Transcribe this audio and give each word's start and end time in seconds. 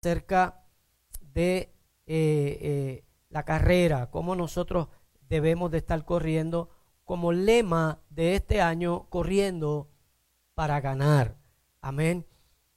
acerca 0.00 0.64
de 1.20 1.74
eh, 2.06 2.58
eh, 2.60 3.04
la 3.28 3.44
carrera, 3.44 4.10
cómo 4.10 4.34
nosotros 4.34 4.88
debemos 5.28 5.70
de 5.70 5.78
estar 5.78 6.04
corriendo 6.04 6.70
como 7.04 7.32
lema 7.32 8.00
de 8.10 8.34
este 8.34 8.60
año, 8.60 9.08
corriendo 9.08 9.88
para 10.54 10.80
ganar. 10.80 11.36
Amén. 11.80 12.26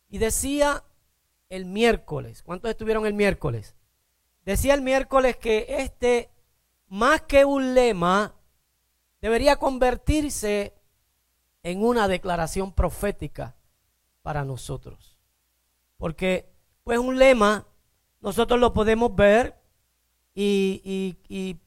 Y 0.10 0.18
decía 0.18 0.84
el 1.50 1.66
miércoles, 1.66 2.44
¿cuántos 2.44 2.72
estuvieron 2.72 3.06
el 3.06 3.14
miércoles? 3.14 3.76
Decía 4.46 4.74
el 4.74 4.82
miércoles 4.82 5.38
que 5.38 5.66
este, 5.70 6.32
más 6.88 7.22
que 7.22 7.46
un 7.46 7.74
lema, 7.74 8.36
debería 9.22 9.58
convertirse 9.58 10.74
en 11.64 11.84
una 11.84 12.08
declaración 12.08 12.74
profética 12.74 13.56
para 14.22 14.44
nosotros. 14.44 15.18
Porque, 15.98 16.51
pues 16.84 17.00
un 17.00 17.18
lema, 17.18 17.66
nosotros 18.20 18.60
lo 18.60 18.74
podemos 18.74 19.16
ver 19.16 19.56
y, 20.34 21.58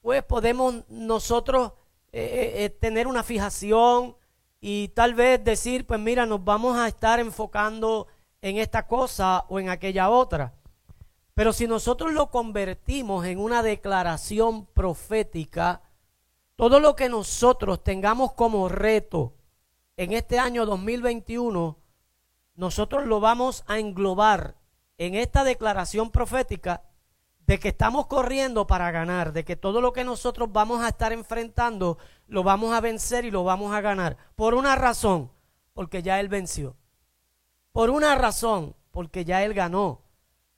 pues 0.00 0.22
podemos 0.22 0.84
nosotros 0.88 1.72
eh, 2.12 2.22
eh, 2.22 2.64
eh, 2.64 2.70
tener 2.70 3.06
una 3.06 3.22
fijación 3.22 4.16
y 4.60 4.88
tal 4.88 5.14
vez 5.14 5.42
decir, 5.42 5.86
pues 5.86 5.98
mira, 6.00 6.26
nos 6.26 6.44
vamos 6.44 6.76
a 6.76 6.88
estar 6.88 7.18
enfocando 7.18 8.06
en 8.40 8.58
esta 8.58 8.86
cosa 8.86 9.44
o 9.48 9.58
en 9.58 9.68
aquella 9.68 10.08
otra. 10.10 10.54
Pero 11.34 11.52
si 11.52 11.66
nosotros 11.66 12.12
lo 12.12 12.30
convertimos 12.30 13.26
en 13.26 13.38
una 13.38 13.62
declaración 13.62 14.66
profética, 14.66 15.82
todo 16.56 16.80
lo 16.80 16.96
que 16.96 17.08
nosotros 17.08 17.84
tengamos 17.84 18.32
como 18.32 18.68
reto 18.68 19.34
en 19.98 20.12
este 20.12 20.38
año 20.38 20.64
2021, 20.64 21.76
nosotros 22.56 23.06
lo 23.06 23.20
vamos 23.20 23.64
a 23.66 23.78
englobar 23.78 24.56
en 24.98 25.14
esta 25.14 25.44
declaración 25.44 26.10
profética 26.10 26.82
de 27.46 27.60
que 27.60 27.68
estamos 27.68 28.06
corriendo 28.06 28.66
para 28.66 28.90
ganar, 28.90 29.32
de 29.32 29.44
que 29.44 29.54
todo 29.54 29.80
lo 29.80 29.92
que 29.92 30.04
nosotros 30.04 30.50
vamos 30.52 30.82
a 30.82 30.88
estar 30.88 31.12
enfrentando 31.12 31.98
lo 32.26 32.42
vamos 32.42 32.74
a 32.74 32.80
vencer 32.80 33.24
y 33.24 33.30
lo 33.30 33.44
vamos 33.44 33.72
a 33.72 33.80
ganar. 33.80 34.16
Por 34.34 34.54
una 34.54 34.74
razón, 34.74 35.30
porque 35.72 36.02
ya 36.02 36.18
Él 36.18 36.28
venció. 36.28 36.76
Por 37.70 37.90
una 37.90 38.16
razón, 38.16 38.74
porque 38.90 39.24
ya 39.24 39.44
Él 39.44 39.54
ganó. 39.54 40.02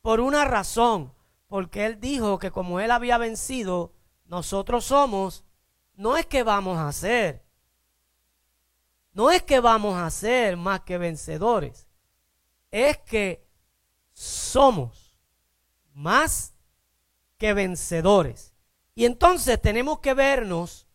Por 0.01 0.21
una 0.21 0.45
razón, 0.45 1.13
porque 1.49 1.85
Él 1.85 2.01
dijo 2.01 2.39
que 2.39 2.51
como 2.51 2.81
Él 2.81 2.91
había 2.91 3.19
vencido, 3.19 3.93
nosotros 4.25 4.85
somos, 4.85 5.45
no 5.95 6.17
es 6.17 6.27
que 6.27 6.43
vamos 6.43 6.79
a 6.79 6.93
ser, 6.93 7.45
no 9.13 9.31
es 9.31 9.43
que 9.43 9.59
vamos 9.59 9.99
a 9.99 10.09
ser 10.11 10.57
más 10.57 10.81
que 10.81 10.97
vencedores, 10.97 11.88
es 12.71 12.99
que 12.99 13.47
somos 14.13 15.17
más 15.93 16.55
que 17.37 17.55
vencedores. 17.55 18.55
Y 18.95 19.05
entonces 19.05 19.61
tenemos 19.61 20.01
que 20.01 20.15
vernos 20.15 20.87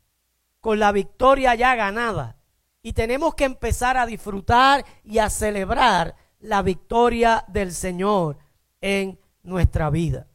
con 0.59 0.79
la 0.79 0.91
victoria 0.91 1.55
ya 1.55 1.75
ganada. 1.75 2.37
Y 2.81 2.93
tenemos 2.93 3.35
que 3.35 3.45
empezar 3.45 3.97
a 3.97 4.05
disfrutar 4.05 4.85
y 5.03 5.19
a 5.19 5.29
celebrar 5.29 6.15
la 6.39 6.61
victoria 6.61 7.45
del 7.47 7.73
Señor 7.73 8.37
en 8.81 9.19
nuestra 9.41 9.89
vida. 9.89 10.27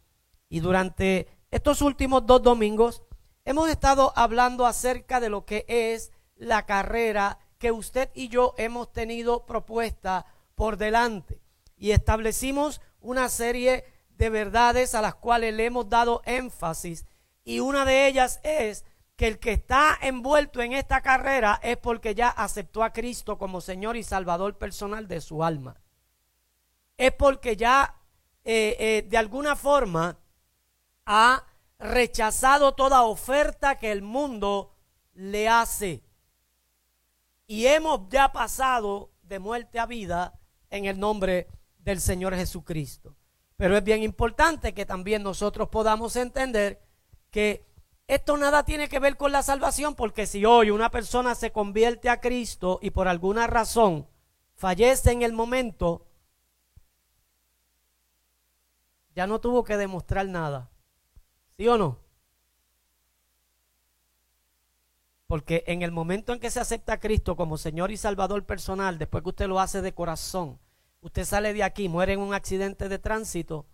Y 0.49 0.61
durante 0.61 1.29
estos 1.51 1.83
últimos 1.83 2.25
dos 2.27 2.43
domingos 2.43 3.03
hemos 3.45 3.69
estado 3.69 4.13
hablando 4.17 4.67
acerca 4.67 5.21
de 5.21 5.29
lo 5.29 5.45
que 5.45 5.67
es 5.69 6.11
la 6.37 6.65
carrera 6.65 7.39
que 7.59 7.73
usted 7.73 8.11
y 8.15 8.29
yo 8.29 8.55
hemos 8.57 8.93
tenido 8.93 9.45
propuesta 9.45 10.25
por 10.59 10.77
delante. 10.77 11.41
Y 11.77 11.93
establecimos 11.93 12.83
una 13.01 13.29
serie 13.29 13.85
de 14.11 14.29
verdades 14.29 14.97
a 14.97 15.01
las 15.01 15.15
cuales 15.15 15.55
le 15.55 15.67
hemos 15.67 15.89
dado 15.89 16.21
énfasis. 16.27 17.07
Y 17.45 17.61
una 17.61 17.85
de 17.85 18.09
ellas 18.09 18.41
es 18.43 18.85
que 19.15 19.29
el 19.29 19.39
que 19.39 19.53
está 19.53 19.97
envuelto 20.03 20.61
en 20.61 20.73
esta 20.73 21.01
carrera 21.01 21.61
es 21.63 21.77
porque 21.77 22.17
ya 22.17 22.29
aceptó 22.29 22.83
a 22.83 22.93
Cristo 22.93 23.39
como 23.39 23.61
Señor 23.61 23.97
y 23.97 24.03
Salvador 24.03 24.59
personal 24.59 25.07
de 25.07 25.21
su 25.21 25.45
alma. 25.45 25.81
Es 26.97 27.13
porque 27.13 27.57
ya 27.57 27.95
eh, 28.45 28.77
eh, 28.81 29.07
de 29.09 29.17
alguna 29.17 29.55
forma 29.55 30.19
ha 31.07 31.45
rechazado 31.79 32.75
toda 32.75 33.03
oferta 33.05 33.77
que 33.77 33.93
el 33.93 34.03
mundo 34.03 34.75
le 35.15 35.49
hace. 35.49 36.03
Y 37.47 37.67
hemos 37.67 38.09
ya 38.09 38.33
pasado 38.33 39.13
de 39.23 39.39
muerte 39.39 39.79
a 39.79 39.87
vida 39.87 40.39
en 40.71 40.85
el 40.85 40.99
nombre 40.99 41.49
del 41.79 42.01
Señor 42.01 42.35
Jesucristo. 42.35 43.17
Pero 43.57 43.77
es 43.77 43.85
bien 43.85 44.03
importante 44.03 44.73
que 44.75 44.87
también 44.87 45.23
nosotros 45.23 45.69
podamos 45.69 46.17
entender 46.17 46.81
que 47.31 47.67
esto 48.07 48.37
nada 48.37 48.65
tiene 48.65 48.89
que 48.89 49.01
ver 49.01 49.17
con 49.17 49.33
la 49.33 49.43
salvación, 49.43 49.95
porque 49.95 50.27
si 50.27 50.45
hoy 50.45 50.71
una 50.71 50.91
persona 50.91 51.35
se 51.35 51.53
convierte 51.53 52.09
a 52.09 52.21
Cristo 52.21 52.79
y 52.81 52.91
por 52.91 53.07
alguna 53.07 53.47
razón 53.47 54.07
fallece 54.55 55.13
en 55.13 55.23
el 55.23 55.33
momento, 55.33 56.07
ya 59.15 59.27
no 59.27 59.41
tuvo 59.41 59.65
que 59.65 59.77
demostrar 59.77 60.27
nada. 60.27 60.71
¿Sí 61.57 61.69
o 61.69 61.77
no? 61.77 61.99
Porque 65.29 65.63
en 65.67 65.83
el 65.83 65.93
momento 65.93 66.33
en 66.33 66.41
que 66.41 66.51
se 66.51 66.59
acepta 66.59 66.95
a 66.95 67.01
Cristo 67.01 67.37
como 67.37 67.59
Señor 67.59 67.91
y 67.93 67.99
Salvador 67.99 68.45
personal, 68.45 68.99
después 68.99 69.23
que 69.23 69.29
usted 69.29 69.47
lo 69.47 69.61
hace 69.61 69.83
de 69.83 69.93
corazón, 69.93 70.59
usted 71.03 71.27
sale 71.27 71.53
de 71.53 71.63
aquí, 71.63 71.89
muere 71.89 72.15
en 72.15 72.21
un 72.21 72.33
accidente 72.33 72.89
de 72.89 72.99
tránsito, 72.99 73.67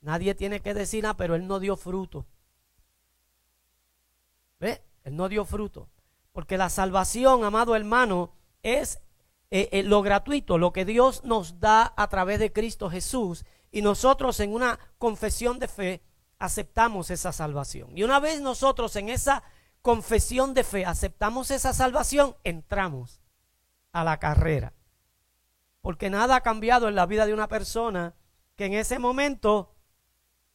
nadie 0.00 0.36
tiene 0.36 0.60
que 0.60 0.74
decir 0.74 1.02
nada, 1.02 1.16
pero 1.16 1.34
Él 1.34 1.48
no 1.48 1.58
dio 1.58 1.76
fruto. 1.76 2.24
¿Ve? 4.60 4.80
Él 5.02 5.16
no 5.16 5.28
dio 5.28 5.44
fruto. 5.44 5.88
Porque 6.30 6.56
la 6.56 6.70
salvación, 6.70 7.42
amado 7.42 7.74
hermano, 7.74 8.30
es 8.62 9.00
eh, 9.50 9.68
eh, 9.72 9.82
lo 9.82 10.02
gratuito, 10.02 10.56
lo 10.56 10.72
que 10.72 10.84
Dios 10.84 11.24
nos 11.24 11.58
da 11.58 11.92
a 11.96 12.08
través 12.08 12.38
de 12.38 12.52
Cristo 12.52 12.88
Jesús 12.88 13.44
y 13.72 13.82
nosotros 13.82 14.38
en 14.38 14.54
una 14.54 14.78
confesión 14.98 15.58
de 15.58 15.66
fe 15.66 16.02
aceptamos 16.38 17.10
esa 17.10 17.32
salvación. 17.32 17.90
Y 17.98 18.04
una 18.04 18.20
vez 18.20 18.40
nosotros 18.40 18.94
en 18.94 19.08
esa 19.08 19.42
confesión 19.88 20.52
de 20.52 20.64
fe 20.64 20.84
aceptamos 20.84 21.50
esa 21.50 21.72
salvación, 21.72 22.36
entramos 22.44 23.22
a 23.90 24.04
la 24.04 24.18
carrera. 24.18 24.74
Porque 25.80 26.10
nada 26.10 26.36
ha 26.36 26.40
cambiado 26.42 26.88
en 26.88 26.94
la 26.94 27.06
vida 27.06 27.24
de 27.24 27.32
una 27.32 27.48
persona 27.48 28.14
que 28.54 28.66
en 28.66 28.74
ese 28.74 28.98
momento 28.98 29.74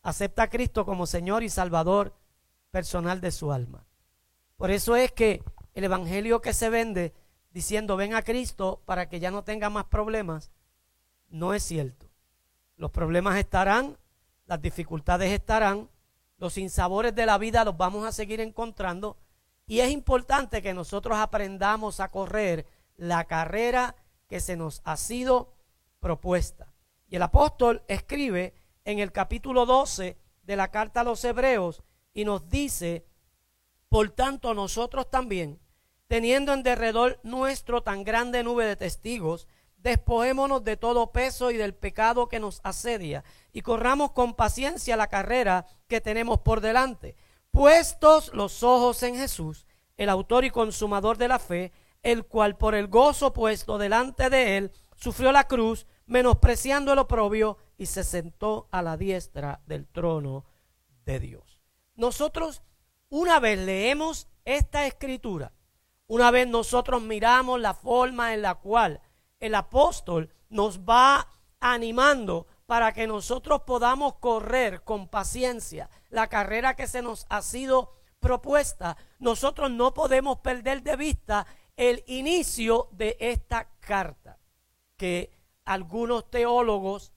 acepta 0.03 0.43
a 0.43 0.49
Cristo 0.51 0.85
como 0.85 1.07
Señor 1.07 1.41
y 1.41 1.49
Salvador 1.49 2.15
personal 2.69 3.21
de 3.21 3.31
su 3.31 3.51
alma. 3.51 3.87
Por 4.55 4.69
eso 4.69 4.95
es 4.95 5.11
que 5.11 5.43
el 5.73 5.85
Evangelio 5.85 6.39
que 6.39 6.53
se 6.53 6.69
vende 6.69 7.15
diciendo 7.49 7.97
ven 7.97 8.13
a 8.13 8.21
Cristo 8.21 8.83
para 8.85 9.09
que 9.09 9.19
ya 9.19 9.31
no 9.31 9.43
tenga 9.43 9.71
más 9.71 9.85
problemas, 9.85 10.51
no 11.29 11.55
es 11.55 11.63
cierto. 11.63 12.05
Los 12.75 12.91
problemas 12.91 13.37
estarán, 13.37 13.97
las 14.45 14.61
dificultades 14.61 15.31
estarán, 15.31 15.89
los 16.37 16.59
insabores 16.59 17.15
de 17.15 17.25
la 17.25 17.39
vida 17.39 17.63
los 17.63 17.75
vamos 17.77 18.05
a 18.05 18.11
seguir 18.11 18.39
encontrando 18.39 19.17
y 19.65 19.79
es 19.79 19.91
importante 19.91 20.61
que 20.61 20.73
nosotros 20.73 21.17
aprendamos 21.17 21.99
a 21.99 22.09
correr 22.09 22.65
la 22.95 23.25
carrera 23.25 23.95
que 24.27 24.39
se 24.39 24.55
nos 24.55 24.81
ha 24.83 24.97
sido 24.97 25.53
propuesta. 25.99 26.73
Y 27.07 27.15
el 27.15 27.21
apóstol 27.21 27.83
escribe 27.87 28.53
en 28.85 28.99
el 28.99 29.11
capítulo 29.11 29.65
12 29.65 30.17
de 30.43 30.55
la 30.55 30.69
carta 30.69 31.01
a 31.01 31.03
los 31.03 31.23
hebreos 31.23 31.83
y 32.13 32.25
nos 32.25 32.49
dice, 32.49 33.05
por 33.89 34.09
tanto 34.09 34.53
nosotros 34.53 35.09
también, 35.09 35.59
teniendo 36.07 36.53
en 36.53 36.63
derredor 36.63 37.19
nuestro 37.23 37.83
tan 37.83 38.03
grande 38.03 38.43
nube 38.43 38.65
de 38.65 38.75
testigos, 38.75 39.47
despojémonos 39.77 40.63
de 40.63 40.77
todo 40.77 41.11
peso 41.11 41.51
y 41.51 41.57
del 41.57 41.73
pecado 41.73 42.29
que 42.29 42.39
nos 42.39 42.61
asedia 42.63 43.23
y 43.51 43.61
corramos 43.61 44.11
con 44.11 44.33
paciencia 44.33 44.97
la 44.97 45.07
carrera 45.07 45.65
que 45.87 46.01
tenemos 46.01 46.39
por 46.39 46.61
delante, 46.61 47.15
puestos 47.53 48.33
los 48.33 48.63
ojos 48.63 49.03
en 49.03 49.15
Jesús, 49.15 49.67
el 49.95 50.09
autor 50.09 50.43
y 50.43 50.49
consumador 50.49 51.19
de 51.19 51.27
la 51.27 51.37
fe, 51.37 51.71
el 52.01 52.25
cual 52.25 52.57
por 52.57 52.73
el 52.73 52.87
gozo 52.87 53.31
puesto 53.31 53.77
delante 53.77 54.31
de 54.31 54.57
él 54.57 54.71
sufrió 54.95 55.31
la 55.31 55.47
cruz, 55.47 55.85
menospreciando 56.07 56.91
el 56.91 56.99
oprobio 56.99 57.59
y 57.77 57.85
se 57.85 58.03
sentó 58.03 58.67
a 58.71 58.81
la 58.81 58.97
diestra 58.97 59.61
del 59.67 59.87
trono 59.87 60.45
de 61.05 61.19
Dios. 61.19 61.61
Nosotros 61.93 62.63
una 63.09 63.39
vez 63.39 63.59
leemos 63.59 64.27
esta 64.45 64.87
escritura, 64.87 65.53
una 66.07 66.31
vez 66.31 66.47
nosotros 66.47 67.03
miramos 67.03 67.61
la 67.61 67.75
forma 67.75 68.33
en 68.33 68.41
la 68.41 68.55
cual 68.55 68.99
el 69.39 69.53
apóstol 69.53 70.33
nos 70.49 70.79
va 70.79 71.29
animando 71.59 72.47
para 72.73 72.91
que 72.91 73.05
nosotros 73.05 73.61
podamos 73.67 74.15
correr 74.15 74.81
con 74.81 75.07
paciencia 75.07 75.91
la 76.09 76.27
carrera 76.27 76.75
que 76.75 76.87
se 76.87 77.03
nos 77.03 77.27
ha 77.29 77.43
sido 77.43 77.93
propuesta, 78.19 78.97
nosotros 79.19 79.69
no 79.69 79.93
podemos 79.93 80.39
perder 80.39 80.81
de 80.81 80.95
vista 80.95 81.45
el 81.77 82.03
inicio 82.07 82.89
de 82.91 83.15
esta 83.19 83.69
carta, 83.79 84.39
que 84.97 85.29
algunos 85.65 86.31
teólogos 86.31 87.13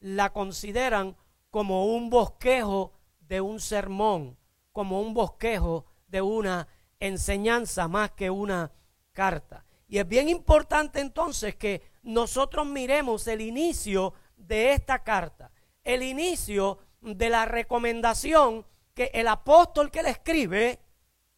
la 0.00 0.34
consideran 0.34 1.16
como 1.48 1.86
un 1.86 2.10
bosquejo 2.10 2.92
de 3.20 3.40
un 3.40 3.58
sermón, 3.58 4.36
como 4.70 5.00
un 5.00 5.14
bosquejo 5.14 5.86
de 6.08 6.20
una 6.20 6.68
enseñanza 6.98 7.88
más 7.88 8.10
que 8.10 8.28
una 8.28 8.70
carta. 9.12 9.64
Y 9.88 9.96
es 9.96 10.06
bien 10.06 10.28
importante 10.28 11.00
entonces 11.00 11.56
que 11.56 11.90
nosotros 12.02 12.66
miremos 12.66 13.26
el 13.28 13.40
inicio 13.40 14.12
de 14.46 14.72
esta 14.72 15.02
carta, 15.02 15.50
el 15.84 16.02
inicio 16.02 16.78
de 17.00 17.30
la 17.30 17.44
recomendación 17.44 18.66
que 18.94 19.10
el 19.14 19.28
apóstol 19.28 19.90
que 19.90 20.02
le 20.02 20.10
escribe 20.10 20.80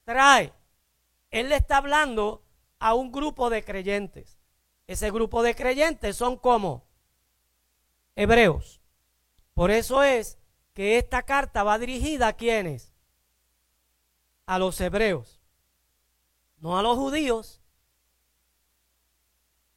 trae. 0.04 0.52
Él 1.30 1.48
le 1.48 1.56
está 1.56 1.78
hablando 1.78 2.42
a 2.78 2.94
un 2.94 3.12
grupo 3.12 3.50
de 3.50 3.64
creyentes. 3.64 4.38
Ese 4.86 5.10
grupo 5.10 5.42
de 5.42 5.54
creyentes 5.54 6.16
son 6.16 6.36
como 6.36 6.84
hebreos. 8.16 8.80
Por 9.54 9.70
eso 9.70 10.02
es 10.02 10.38
que 10.74 10.98
esta 10.98 11.22
carta 11.22 11.62
va 11.62 11.78
dirigida 11.78 12.28
a 12.28 12.32
quienes? 12.32 12.92
A 14.46 14.58
los 14.58 14.80
hebreos. 14.80 15.40
No 16.58 16.78
a 16.78 16.82
los 16.82 16.96
judíos, 16.96 17.60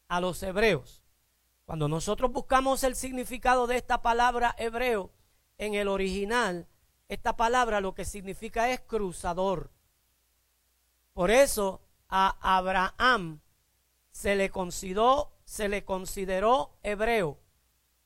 a 0.07 0.19
los 0.19 0.41
hebreos. 0.43 1.04
Cuando 1.65 1.87
nosotros 1.87 2.31
buscamos 2.31 2.83
el 2.83 2.95
significado 2.95 3.65
de 3.65 3.77
esta 3.77 4.03
palabra 4.03 4.55
hebreo 4.59 5.11
en 5.57 5.73
el 5.73 5.87
original, 5.87 6.67
esta 7.09 7.35
palabra 7.35 7.81
lo 7.81 7.95
que 7.95 8.05
significa 8.05 8.69
es 8.71 8.81
cruzador. 8.81 9.71
Por 11.13 11.31
eso 11.31 11.81
a 12.07 12.37
Abraham 12.57 13.41
se 14.11 14.35
le 14.35 14.51
consideró, 14.51 15.33
se 15.43 15.67
le 15.67 15.83
consideró 15.83 16.77
hebreo, 16.83 17.39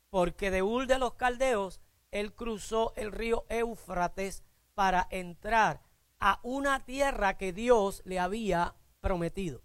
porque 0.10 0.52
de 0.52 0.64
Ur 0.64 0.88
de 0.88 0.98
los 0.98 1.16
Caldeos 1.16 1.82
él 2.12 2.34
cruzó 2.34 2.94
el 2.96 3.12
río 3.12 3.46
Éufrates 3.50 4.44
para 4.74 5.08
entrar 5.12 5.82
a 6.20 6.40
una 6.44 6.86
tierra 6.86 7.38
que 7.38 7.52
Dios 7.52 8.02
le 8.06 8.20
había 8.20 8.76
prometido. 9.02 9.62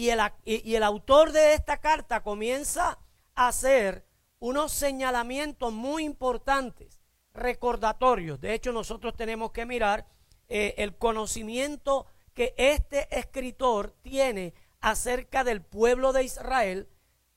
Y 0.00 0.08
el, 0.08 0.20
y 0.46 0.76
el 0.76 0.82
autor 0.82 1.30
de 1.30 1.52
esta 1.52 1.76
carta 1.76 2.22
comienza 2.22 2.98
a 3.34 3.48
hacer 3.48 4.06
unos 4.38 4.72
señalamientos 4.72 5.74
muy 5.74 6.04
importantes, 6.04 7.02
recordatorios. 7.34 8.40
De 8.40 8.54
hecho, 8.54 8.72
nosotros 8.72 9.14
tenemos 9.14 9.50
que 9.50 9.66
mirar 9.66 10.06
eh, 10.48 10.72
el 10.78 10.96
conocimiento 10.96 12.06
que 12.32 12.54
este 12.56 13.14
escritor 13.14 13.94
tiene 14.00 14.54
acerca 14.80 15.44
del 15.44 15.60
pueblo 15.60 16.14
de 16.14 16.24
Israel, 16.24 16.88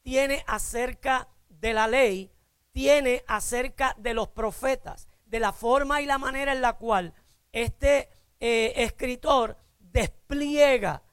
tiene 0.01 0.45
acerca 0.47 1.27
de 1.49 1.73
la 1.73 1.89
ley, 1.89 2.31
tiene 2.71 3.25
acerca 3.27 3.93
de 3.99 4.13
los 4.13 4.29
profetas, 4.29 5.09
de 5.25 5.41
la 5.41 5.51
forma 5.51 6.01
y 6.01 6.05
la 6.05 6.17
manera 6.17 6.53
en 6.53 6.61
la 6.61 6.77
cual 6.77 7.13
este 7.51 8.07
eh, 8.39 8.71
escritor 8.77 9.57
despliega 9.79 11.03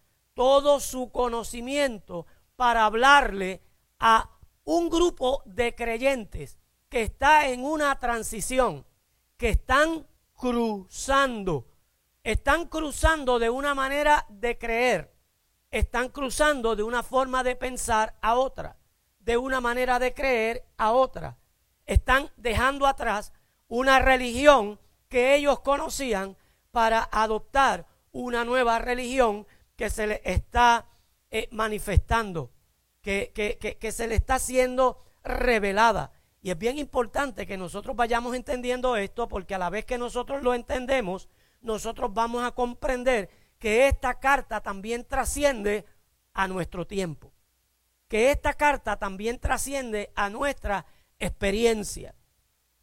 todo 0.41 0.81
su 0.81 1.13
conocimiento 1.13 2.25
para 2.57 2.87
hablarle 2.87 3.61
a 3.99 4.31
un 4.65 4.89
grupo 4.89 5.43
de 5.45 5.75
creyentes 5.75 6.57
que 6.89 7.03
está 7.03 7.49
en 7.49 7.63
una 7.63 7.99
transición, 7.99 8.87
que 9.37 9.51
están 9.51 10.07
cruzando, 10.33 11.69
están 12.25 12.69
cruzando 12.69 13.39
de 13.39 13.51
una 13.51 13.75
manera 13.75 14.25
de 14.31 14.57
creer, 14.57 15.15
están 15.71 16.09
cruzando 16.09 16.75
de 16.75 16.85
una 16.85 17.03
forma 17.03 17.45
de 17.45 17.55
pensar 17.55 18.17
a 18.23 18.37
otra, 18.37 18.79
de 19.19 19.37
una 19.37 19.61
manera 19.61 19.99
de 19.99 20.15
creer 20.15 20.65
a 20.79 20.93
otra. 20.93 21.37
Están 21.85 22.31
dejando 22.39 22.87
atrás 22.87 23.35
una 23.69 23.99
religión 23.99 24.81
que 25.11 25.35
ellos 25.35 25.61
conocían 25.61 26.39
para 26.71 27.07
adoptar 27.13 27.87
una 28.11 28.47
nueva 28.47 28.79
religión 28.79 29.47
que 29.81 29.89
se 29.89 30.07
le 30.07 30.21
está 30.27 30.85
eh, 31.31 31.49
manifestando, 31.53 32.53
que, 33.01 33.33
que 33.81 33.93
se 33.93 34.07
le 34.07 34.17
está 34.17 34.39
siendo 34.39 35.03
revelada. 35.25 36.13
Y 36.43 36.51
es 36.51 36.59
bien 36.59 36.77
importante 36.77 37.47
que 37.47 37.57
nosotros 37.57 37.97
vayamos 37.97 38.37
entendiendo 38.37 38.95
esto 38.99 39.27
porque 39.27 39.55
a 39.55 39.59
la 39.59 39.71
vez 39.71 39.87
que 39.87 39.97
nosotros 39.97 40.43
lo 40.43 40.53
entendemos, 40.53 41.31
nosotros 41.63 42.13
vamos 42.13 42.45
a 42.45 42.51
comprender 42.51 43.31
que 43.59 43.89
esta 43.89 44.21
carta 44.21 44.61
también 44.61 45.07
trasciende 45.07 45.87
a 46.35 46.47
nuestro 46.47 46.87
tiempo, 46.87 47.33
que 48.07 48.33
esta 48.33 48.53
carta 48.53 48.99
también 48.99 49.39
trasciende 49.39 50.13
a 50.15 50.29
nuestra 50.29 50.85
experiencia. 51.19 52.15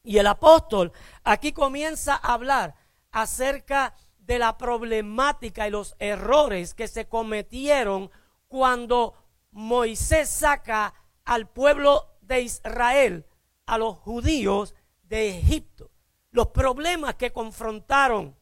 Y 0.01 0.17
el 0.17 0.25
apóstol 0.25 0.91
aquí 1.23 1.51
comienza 1.51 2.15
a 2.15 2.33
hablar 2.33 2.73
acerca 3.11 3.93
de 4.27 4.39
la 4.39 4.57
problemática 4.57 5.67
y 5.67 5.71
los 5.71 5.95
errores 5.99 6.73
que 6.73 6.89
se 6.89 7.07
cometieron 7.07 8.11
cuando 8.49 9.15
Moisés 9.51 10.27
saca 10.29 10.93
al 11.23 11.49
pueblo 11.49 12.17
de 12.19 12.41
Israel, 12.41 13.25
a 13.65 13.77
los 13.77 13.97
judíos 13.97 14.75
de 15.03 15.29
Egipto, 15.29 15.89
los 16.31 16.47
problemas 16.47 17.15
que 17.15 17.31
confrontaron 17.31 18.37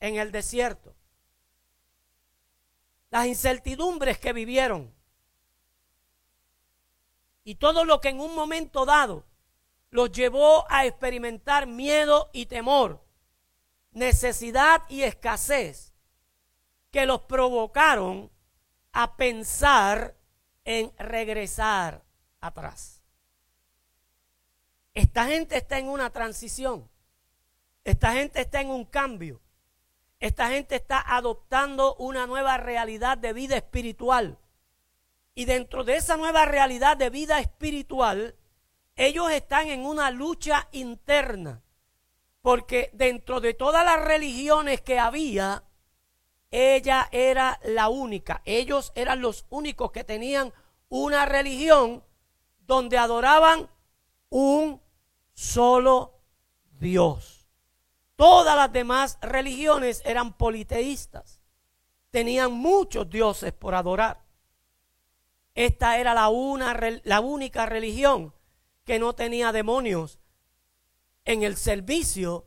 en 0.00 0.16
el 0.16 0.32
desierto, 0.32 0.96
las 3.10 3.26
incertidumbres 3.26 4.18
que 4.18 4.32
vivieron, 4.32 4.92
y 7.44 7.54
todo 7.54 7.84
lo 7.84 8.00
que 8.00 8.08
en 8.08 8.18
un 8.18 8.34
momento 8.34 8.84
dado 8.84 9.24
los 9.90 10.10
llevó 10.10 10.64
a 10.68 10.86
experimentar 10.86 11.68
miedo 11.68 12.30
y 12.32 12.46
temor, 12.46 13.05
necesidad 13.96 14.82
y 14.90 15.04
escasez, 15.04 15.94
que 16.90 17.06
los 17.06 17.22
provocaron 17.22 18.30
a 18.92 19.16
pensar 19.16 20.14
en 20.66 20.92
regresar 20.98 22.04
atrás. 22.40 23.02
Esta 24.92 25.24
gente 25.24 25.56
está 25.56 25.78
en 25.78 25.88
una 25.88 26.10
transición. 26.10 26.90
Esta 27.84 28.12
gente 28.12 28.42
está 28.42 28.60
en 28.60 28.68
un 28.68 28.84
cambio. 28.84 29.40
Esta 30.20 30.48
gente 30.48 30.76
está 30.76 31.02
adoptando 31.16 31.94
una 31.96 32.26
nueva 32.26 32.58
realidad 32.58 33.16
de 33.16 33.32
vida 33.32 33.56
espiritual. 33.56 34.38
Y 35.34 35.46
dentro 35.46 35.84
de 35.84 35.96
esa 35.96 36.18
nueva 36.18 36.44
realidad 36.44 36.98
de 36.98 37.08
vida 37.08 37.40
espiritual, 37.40 38.36
ellos 38.94 39.30
están 39.30 39.68
en 39.68 39.86
una 39.86 40.10
lucha 40.10 40.68
interna. 40.72 41.62
Porque 42.46 42.90
dentro 42.92 43.40
de 43.40 43.54
todas 43.54 43.84
las 43.84 44.04
religiones 44.04 44.80
que 44.80 45.00
había, 45.00 45.64
ella 46.52 47.08
era 47.10 47.58
la 47.64 47.88
única. 47.88 48.40
Ellos 48.44 48.92
eran 48.94 49.20
los 49.20 49.46
únicos 49.50 49.90
que 49.90 50.04
tenían 50.04 50.52
una 50.88 51.26
religión 51.26 52.04
donde 52.60 52.98
adoraban 52.98 53.68
un 54.28 54.80
solo 55.34 56.20
Dios. 56.78 57.48
Todas 58.14 58.54
las 58.54 58.72
demás 58.72 59.18
religiones 59.22 60.00
eran 60.04 60.32
politeístas. 60.32 61.40
Tenían 62.10 62.52
muchos 62.52 63.10
dioses 63.10 63.52
por 63.54 63.74
adorar. 63.74 64.22
Esta 65.56 65.98
era 65.98 66.14
la, 66.14 66.28
una, 66.28 66.78
la 67.02 67.18
única 67.18 67.66
religión 67.66 68.32
que 68.84 69.00
no 69.00 69.14
tenía 69.14 69.50
demonios 69.50 70.20
en 71.26 71.42
el 71.42 71.56
servicio 71.56 72.46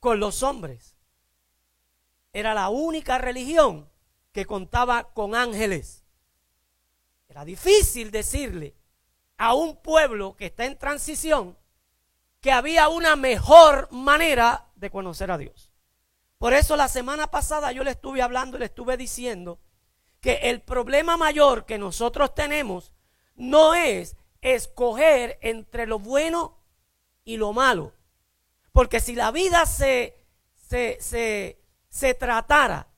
con 0.00 0.18
los 0.20 0.42
hombres. 0.42 0.96
Era 2.32 2.54
la 2.54 2.70
única 2.70 3.18
religión 3.18 3.90
que 4.32 4.46
contaba 4.46 5.12
con 5.12 5.34
ángeles. 5.34 6.04
Era 7.28 7.44
difícil 7.44 8.10
decirle 8.10 8.74
a 9.36 9.52
un 9.54 9.76
pueblo 9.76 10.36
que 10.36 10.46
está 10.46 10.64
en 10.64 10.78
transición 10.78 11.58
que 12.40 12.52
había 12.52 12.88
una 12.88 13.16
mejor 13.16 13.88
manera 13.90 14.68
de 14.76 14.90
conocer 14.90 15.30
a 15.30 15.38
Dios. 15.38 15.72
Por 16.38 16.52
eso 16.52 16.76
la 16.76 16.88
semana 16.88 17.30
pasada 17.30 17.72
yo 17.72 17.82
le 17.82 17.92
estuve 17.92 18.22
hablando, 18.22 18.58
le 18.58 18.66
estuve 18.66 18.96
diciendo 18.96 19.58
que 20.20 20.34
el 20.50 20.60
problema 20.60 21.16
mayor 21.16 21.66
que 21.66 21.78
nosotros 21.78 22.34
tenemos 22.34 22.92
no 23.34 23.74
es 23.74 24.16
escoger 24.40 25.38
entre 25.40 25.86
lo 25.86 25.98
bueno 25.98 26.55
y 27.26 27.36
lo 27.36 27.52
malo. 27.52 27.92
Porque 28.72 29.00
si 29.00 29.14
la 29.14 29.30
vida 29.30 29.66
se, 29.66 30.16
se, 30.54 30.96
se, 31.00 31.60
se 31.90 32.14
tratara 32.14 32.88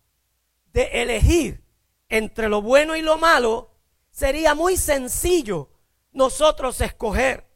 de 0.72 1.02
elegir 1.02 1.64
entre 2.08 2.48
lo 2.48 2.62
bueno 2.62 2.94
y 2.94 3.02
lo 3.02 3.18
malo, 3.18 3.70
sería 4.10 4.54
muy 4.54 4.76
sencillo 4.76 5.70
nosotros 6.12 6.80
escoger. 6.80 7.48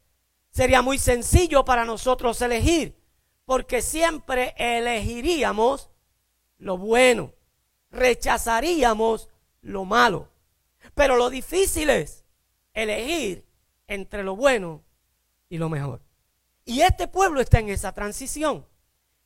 Sería 0.50 0.82
muy 0.82 0.98
sencillo 0.98 1.64
para 1.64 1.84
nosotros 1.84 2.42
elegir, 2.42 2.96
porque 3.44 3.80
siempre 3.80 4.54
elegiríamos 4.56 5.90
lo 6.58 6.76
bueno, 6.76 7.32
rechazaríamos 7.90 9.28
lo 9.62 9.84
malo. 9.84 10.28
Pero 10.94 11.16
lo 11.16 11.30
difícil 11.30 11.90
es 11.90 12.24
elegir 12.74 13.46
entre 13.86 14.22
lo 14.22 14.36
bueno 14.36 14.82
y 15.48 15.58
lo 15.58 15.68
mejor. 15.68 16.02
Y 16.64 16.82
este 16.82 17.08
pueblo 17.08 17.40
está 17.40 17.58
en 17.58 17.68
esa 17.68 17.92
transición. 17.92 18.66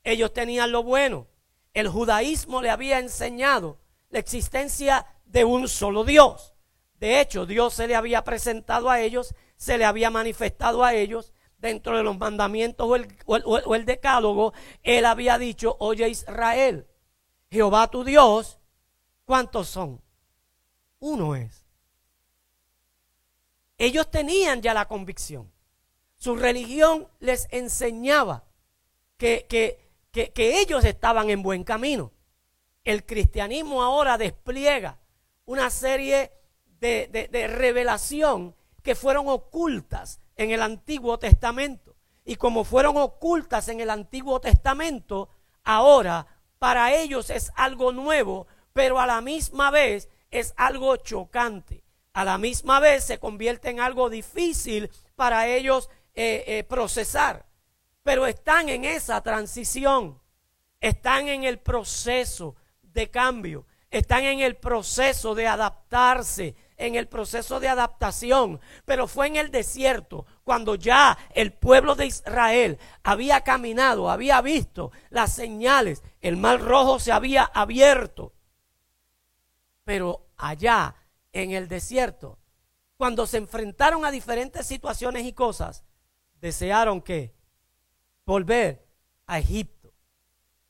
Ellos 0.02 0.32
tenían 0.32 0.72
lo 0.72 0.82
bueno. 0.82 1.26
El 1.74 1.88
judaísmo 1.88 2.62
le 2.62 2.70
había 2.70 2.98
enseñado 2.98 3.78
la 4.08 4.18
existencia 4.18 5.06
de 5.26 5.44
un 5.44 5.68
solo 5.68 6.04
Dios. 6.04 6.54
De 6.98 7.20
hecho, 7.20 7.44
Dios 7.44 7.74
se 7.74 7.86
le 7.86 7.94
había 7.94 8.24
presentado 8.24 8.90
a 8.90 9.00
ellos, 9.00 9.34
se 9.56 9.76
le 9.76 9.84
había 9.84 10.10
manifestado 10.10 10.82
a 10.84 10.94
ellos 10.94 11.32
dentro 11.58 11.96
de 11.96 12.02
los 12.02 12.16
mandamientos 12.16 12.86
o 13.26 13.74
el, 13.74 13.84
decálogo. 13.84 14.54
Él 14.82 15.04
había 15.04 15.38
dicho, 15.38 15.76
oye 15.78 16.08
Israel, 16.08 16.86
Jehová 17.50 17.88
tu 17.88 18.04
Dios, 18.04 18.58
¿cuántos 19.24 19.68
son? 19.68 20.00
Uno 21.00 21.36
es. 21.36 21.64
Ellos 23.78 24.10
tenían 24.10 24.62
ya 24.62 24.72
la 24.72 24.88
convicción. 24.88 25.52
Su 26.16 26.36
religión 26.36 27.08
les 27.20 27.46
enseñaba 27.50 28.44
que, 29.16 29.46
que, 29.48 30.60
ellos 30.60 30.84
estaban 30.84 31.30
en 31.30 31.42
buen 31.42 31.64
camino. 31.64 32.12
El 32.84 33.04
cristianismo 33.04 33.82
ahora 33.82 34.16
despliega 34.16 34.98
una 35.44 35.70
serie 35.70 36.32
de, 36.80 37.28
de, 37.30 37.46
revelación 37.48 38.54
que 38.82 38.94
fueron 38.94 39.28
ocultas 39.28 40.20
en 40.36 40.50
el 40.50 40.62
Antiguo 40.62 41.18
Testamento. 41.18 41.96
Y 42.24 42.36
como 42.36 42.64
fueron 42.64 42.96
ocultas 42.96 43.68
en 43.68 43.80
el 43.80 43.90
Antiguo 43.90 44.40
Testamento, 44.40 45.28
ahora 45.64 46.26
para 46.58 46.94
ellos 46.94 47.30
es 47.30 47.52
algo 47.54 47.92
nuevo, 47.92 48.46
pero 48.72 48.98
a 48.98 49.06
la 49.06 49.20
misma 49.20 49.70
vez 49.70 50.08
es 50.30 50.54
algo 50.56 50.96
chocante. 50.96 51.84
A 52.12 52.24
la 52.24 52.38
misma 52.38 52.80
vez 52.80 53.04
se 53.04 53.18
convierte 53.18 53.68
en 53.68 53.80
algo 53.80 54.08
difícil 54.08 54.90
para 55.16 55.48
ellos 55.48 55.90
eh, 56.18 56.44
eh, 56.46 56.64
procesar. 56.64 57.44
Pero 58.02 58.26
están 58.26 58.70
en 58.70 58.86
esa 58.86 59.20
transición. 59.20 60.18
Están 60.80 61.28
en 61.28 61.44
el 61.44 61.58
proceso 61.58 62.56
de 62.80 63.10
cambio. 63.10 63.66
Están 63.90 64.24
en 64.24 64.40
el 64.40 64.56
proceso 64.56 65.34
de 65.34 65.46
adaptarse, 65.46 66.56
en 66.78 66.94
el 66.94 67.06
proceso 67.06 67.60
de 67.60 67.68
adaptación. 67.68 68.60
Pero 68.86 69.06
fue 69.08 69.26
en 69.26 69.36
el 69.36 69.50
desierto, 69.50 70.24
cuando 70.42 70.74
ya 70.74 71.18
el 71.34 71.52
pueblo 71.52 71.94
de 71.94 72.06
Israel 72.06 72.78
había 73.02 73.42
caminado, 73.42 74.10
había 74.10 74.40
visto 74.40 74.92
las 75.10 75.34
señales, 75.34 76.02
el 76.22 76.38
mar 76.38 76.62
rojo 76.62 76.98
se 76.98 77.12
había 77.12 77.44
abierto. 77.44 78.32
Pero 79.84 80.28
allá, 80.38 80.94
en 81.32 81.50
el 81.50 81.68
desierto, 81.68 82.38
cuando 82.96 83.26
se 83.26 83.36
enfrentaron 83.36 84.06
a 84.06 84.10
diferentes 84.10 84.66
situaciones 84.66 85.26
y 85.26 85.34
cosas, 85.34 85.84
desearon 86.46 87.02
que 87.02 87.34
volver 88.24 88.86
a 89.26 89.40
Egipto. 89.40 89.92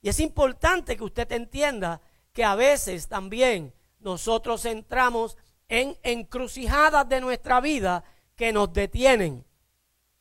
Y 0.00 0.08
es 0.08 0.20
importante 0.20 0.96
que 0.96 1.04
usted 1.04 1.30
entienda 1.32 2.00
que 2.32 2.44
a 2.44 2.54
veces 2.54 3.08
también 3.08 3.74
nosotros 3.98 4.64
entramos 4.64 5.36
en 5.68 5.98
encrucijadas 6.02 7.06
de 7.10 7.20
nuestra 7.20 7.60
vida 7.60 8.04
que 8.36 8.54
nos 8.54 8.72
detienen 8.72 9.44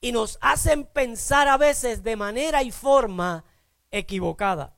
y 0.01 0.11
nos 0.11 0.37
hacen 0.41 0.85
pensar 0.85 1.47
a 1.47 1.57
veces 1.57 2.03
de 2.03 2.17
manera 2.17 2.61
y 2.61 2.71
forma 2.71 3.45
equivocada. 3.91 4.75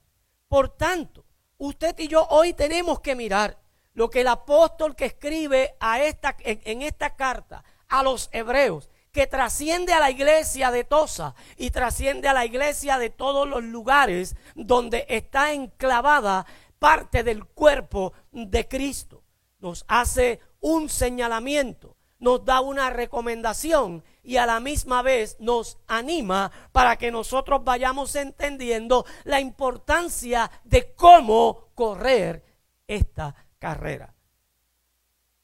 Por 0.47 0.69
tanto, 0.69 1.25
usted 1.57 1.97
y 1.97 2.07
yo 2.07 2.27
hoy 2.29 2.53
tenemos 2.53 2.99
que 2.99 3.15
mirar 3.15 3.57
lo 3.93 4.11
que 4.11 4.21
el 4.21 4.27
apóstol 4.27 4.95
que 4.95 5.05
escribe 5.05 5.75
a 5.79 6.03
esta, 6.03 6.35
en, 6.41 6.61
en 6.65 6.83
esta 6.83 7.15
carta 7.15 7.63
a 7.87 8.03
los 8.03 8.29
hebreos 8.31 8.91
que 9.17 9.25
trasciende 9.25 9.93
a 9.93 9.99
la 9.99 10.11
iglesia 10.11 10.69
de 10.69 10.83
Tosa 10.83 11.33
y 11.55 11.71
trasciende 11.71 12.27
a 12.27 12.33
la 12.33 12.45
iglesia 12.45 12.99
de 12.99 13.09
todos 13.09 13.47
los 13.47 13.63
lugares 13.63 14.35
donde 14.53 15.07
está 15.09 15.53
enclavada 15.53 16.45
parte 16.77 17.23
del 17.23 17.43
cuerpo 17.43 18.13
de 18.31 18.67
Cristo. 18.67 19.23
Nos 19.57 19.85
hace 19.87 20.39
un 20.59 20.87
señalamiento, 20.87 21.97
nos 22.19 22.45
da 22.45 22.61
una 22.61 22.91
recomendación 22.91 24.03
y 24.21 24.37
a 24.37 24.45
la 24.45 24.59
misma 24.59 25.01
vez 25.01 25.35
nos 25.39 25.79
anima 25.87 26.51
para 26.71 26.95
que 26.97 27.09
nosotros 27.09 27.63
vayamos 27.63 28.15
entendiendo 28.15 29.03
la 29.23 29.39
importancia 29.39 30.51
de 30.63 30.93
cómo 30.93 31.69
correr 31.73 32.45
esta 32.85 33.33
carrera. 33.57 34.13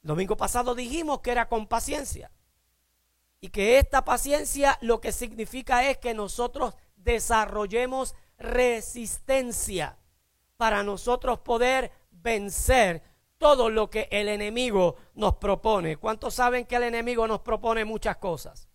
domingo 0.04 0.38
pasado 0.38 0.76
dijimos 0.76 1.22
que 1.22 1.32
era 1.32 1.50
con 1.50 1.66
paciencia. 1.66 2.30
Y 3.44 3.50
que 3.50 3.78
esta 3.78 4.06
paciencia 4.06 4.78
lo 4.80 5.02
que 5.02 5.12
significa 5.12 5.90
es 5.90 5.98
que 5.98 6.14
nosotros 6.14 6.76
desarrollemos 6.96 8.16
resistencia 8.38 9.98
para 10.56 10.82
nosotros 10.82 11.40
poder 11.40 11.92
vencer 12.10 13.04
todo 13.38 13.70
lo 13.70 13.90
que 13.90 14.08
el 14.12 14.30
enemigo 14.30 14.96
nos 15.14 15.36
propone. 15.36 15.98
¿Cuántos 15.98 16.36
saben 16.36 16.66
que 16.66 16.78
el 16.78 16.84
enemigo 16.84 17.28
nos 17.28 17.42
propone 17.42 17.84
muchas 17.84 18.16
cosas? 18.16 18.70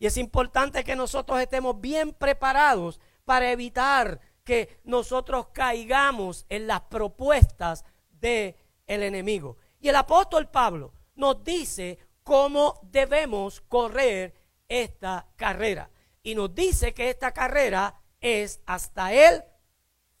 Y 0.00 0.06
es 0.06 0.16
importante 0.16 0.82
que 0.82 0.96
nosotros 0.96 1.40
estemos 1.40 1.80
bien 1.80 2.12
preparados 2.12 2.98
para 3.24 3.52
evitar 3.52 4.18
que 4.42 4.80
nosotros 4.82 5.46
caigamos 5.52 6.44
en 6.48 6.66
las 6.66 6.80
propuestas 6.80 7.84
del 8.10 8.56
el 8.88 9.04
enemigo. 9.04 9.58
Y 9.78 9.90
el 9.90 9.94
apóstol 9.94 10.48
Pablo 10.48 10.92
nos 11.14 11.44
dice 11.44 12.00
cómo 12.22 12.80
debemos 12.90 13.60
correr 13.62 14.34
esta 14.68 15.26
carrera. 15.36 15.90
Y 16.22 16.34
nos 16.34 16.54
dice 16.54 16.94
que 16.94 17.10
esta 17.10 17.32
carrera 17.32 18.00
es 18.20 18.60
hasta 18.66 19.12
el 19.12 19.42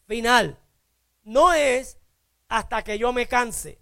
final. 0.06 0.58
No 1.22 1.52
es 1.52 1.98
hasta 2.48 2.82
que 2.82 2.98
yo 2.98 3.12
me 3.12 3.26
canse. 3.26 3.78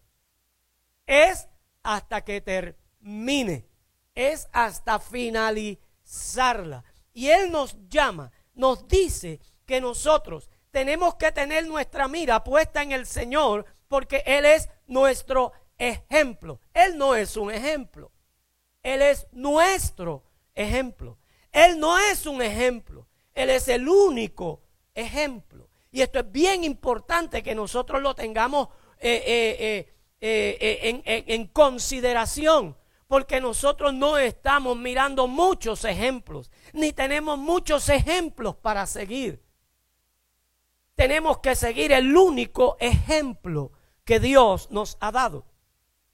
Es 1.06 1.48
hasta 1.82 2.22
que 2.22 2.40
termine. 2.40 3.66
Es 4.14 4.48
hasta 4.52 4.98
finalizarla. 4.98 6.84
Y 7.12 7.28
Él 7.28 7.50
nos 7.50 7.76
llama, 7.88 8.30
nos 8.54 8.86
dice 8.86 9.40
que 9.66 9.80
nosotros 9.80 10.48
tenemos 10.70 11.16
que 11.16 11.32
tener 11.32 11.66
nuestra 11.66 12.06
mira 12.06 12.44
puesta 12.44 12.82
en 12.82 12.92
el 12.92 13.06
Señor 13.06 13.64
porque 13.88 14.22
Él 14.26 14.44
es 14.44 14.68
nuestro 14.86 15.52
ejemplo. 15.78 16.60
Él 16.72 16.96
no 16.96 17.14
es 17.14 17.36
un 17.36 17.50
ejemplo. 17.50 18.09
Él 18.82 19.02
es 19.02 19.26
nuestro 19.32 20.24
ejemplo. 20.54 21.18
Él 21.52 21.78
no 21.78 21.98
es 21.98 22.26
un 22.26 22.42
ejemplo. 22.42 23.06
Él 23.34 23.50
es 23.50 23.68
el 23.68 23.88
único 23.88 24.62
ejemplo. 24.94 25.68
Y 25.90 26.02
esto 26.02 26.20
es 26.20 26.30
bien 26.30 26.64
importante 26.64 27.42
que 27.42 27.54
nosotros 27.54 28.00
lo 28.00 28.14
tengamos 28.14 28.68
eh, 28.98 29.22
eh, 29.28 29.94
eh, 30.20 30.78
en, 30.82 31.02
en 31.04 31.46
consideración. 31.48 32.76
Porque 33.06 33.40
nosotros 33.40 33.92
no 33.92 34.18
estamos 34.18 34.76
mirando 34.76 35.26
muchos 35.26 35.84
ejemplos. 35.84 36.50
Ni 36.72 36.92
tenemos 36.92 37.38
muchos 37.38 37.88
ejemplos 37.88 38.54
para 38.56 38.86
seguir. 38.86 39.42
Tenemos 40.94 41.38
que 41.38 41.56
seguir 41.56 41.92
el 41.92 42.16
único 42.16 42.76
ejemplo 42.78 43.72
que 44.04 44.20
Dios 44.20 44.70
nos 44.70 44.96
ha 45.00 45.10
dado. 45.10 45.46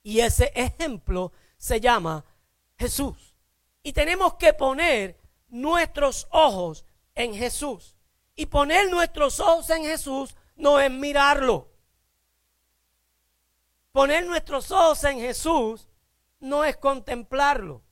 Y 0.03 0.21
ese 0.21 0.53
ejemplo 0.55 1.33
se 1.59 1.81
llama 1.81 2.25
Jesús. 2.79 3.35
Y 3.83 3.93
tenemos 3.93 4.35
que 4.35 4.53
poner 4.53 5.21
nuestros 5.49 6.27
ojos 6.31 6.85
en 7.15 7.35
Jesús. 7.35 7.97
Y 8.35 8.47
poner 8.47 8.91
nuestros 8.91 9.41
ojos 9.41 9.71
en 9.71 9.85
Jesús 9.85 10.37
no 10.57 10.81
es 10.81 10.91
mirarlo. 10.91 11.73
Poner 13.93 14.27
nuestros 14.27 14.71
ojos 14.71 15.05
en 15.05 15.21
Jesús 15.21 15.89
no 16.41 16.65
es 16.65 16.77
contemplarlo. 16.77 17.83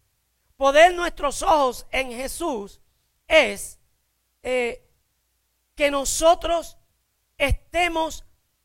Poner 0.57 0.95
nuestros 0.95 1.43
ojos 1.43 1.87
en 1.91 2.11
Jesús 2.13 2.81
es 3.27 3.79
eh, 4.43 4.87
que 5.75 5.91
nosotros 5.91 6.77
estemos 7.39 8.25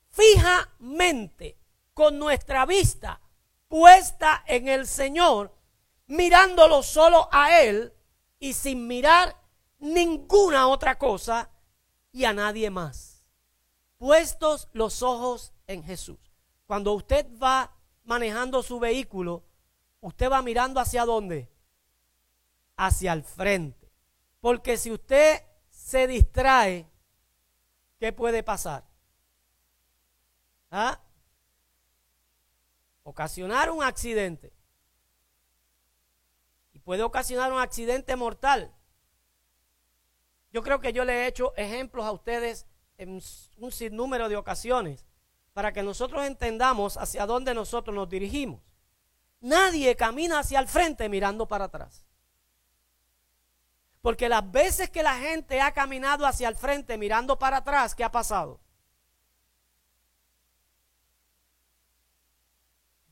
fijamente 0.09 1.57
con 1.93 2.19
nuestra 2.19 2.65
vista 2.65 3.21
puesta 3.67 4.43
en 4.47 4.67
el 4.67 4.87
Señor, 4.87 5.55
mirándolo 6.09 6.83
solo 6.83 7.29
a 7.31 7.61
Él 7.61 7.93
y 8.37 8.53
sin 8.53 8.85
mirar 8.85 9.35
ninguna 9.79 10.67
otra 10.67 10.97
cosa 10.97 11.49
y 12.11 12.25
a 12.25 12.33
nadie 12.33 12.69
más. 12.69 13.23
Puestos 13.97 14.67
los 14.73 15.01
ojos 15.01 15.53
en 15.67 15.83
Jesús. 15.83 16.19
Cuando 16.67 16.91
usted 16.93 17.25
va 17.41 17.73
manejando 18.03 18.61
su 18.61 18.79
vehículo, 18.79 19.45
usted 20.01 20.29
va 20.29 20.41
mirando 20.41 20.81
hacia 20.81 21.05
dónde? 21.05 21.49
Hacia 22.75 23.13
el 23.13 23.23
frente. 23.23 23.89
Porque 24.41 24.77
si 24.77 24.91
usted 24.91 25.43
se 25.69 26.07
distrae, 26.07 26.89
¿qué 27.97 28.11
puede 28.11 28.43
pasar? 28.43 28.83
¿Ah? 30.71 30.99
ocasionar 33.09 33.71
un 33.71 33.83
accidente. 33.83 34.53
Puede 36.89 37.03
ocasionar 37.03 37.53
un 37.53 37.59
accidente 37.59 38.15
mortal. 38.15 38.73
Yo 40.51 40.63
creo 40.63 40.81
que 40.81 40.91
yo 40.91 41.05
le 41.05 41.13
he 41.13 41.27
hecho 41.27 41.55
ejemplos 41.55 42.03
a 42.03 42.11
ustedes 42.11 42.65
en 42.97 43.21
un 43.57 43.71
sinnúmero 43.71 44.27
de 44.27 44.35
ocasiones 44.35 45.05
para 45.53 45.71
que 45.71 45.83
nosotros 45.83 46.25
entendamos 46.25 46.97
hacia 46.97 47.27
dónde 47.27 47.53
nosotros 47.53 47.95
nos 47.95 48.09
dirigimos. 48.09 48.59
Nadie 49.39 49.95
camina 49.95 50.39
hacia 50.39 50.59
el 50.59 50.67
frente 50.67 51.09
mirando 51.09 51.47
para 51.47 51.65
atrás. 51.65 52.07
Porque 54.01 54.27
las 54.27 54.51
veces 54.51 54.89
que 54.89 55.03
la 55.03 55.13
gente 55.19 55.61
ha 55.61 55.71
caminado 55.75 56.25
hacia 56.25 56.49
el 56.49 56.55
frente 56.55 56.97
mirando 56.97 57.37
para 57.37 57.57
atrás, 57.57 57.93
¿qué 57.93 58.03
ha 58.03 58.11
pasado? 58.11 58.59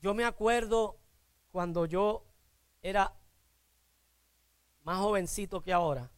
Yo 0.02 0.14
me 0.14 0.24
acuerdo 0.24 0.98
cuando 1.52 1.86
yo 1.86 2.24
era 2.82 3.17
más 4.88 5.00
jovencito 5.00 5.60
que 5.60 5.70
ahora. 5.70 6.10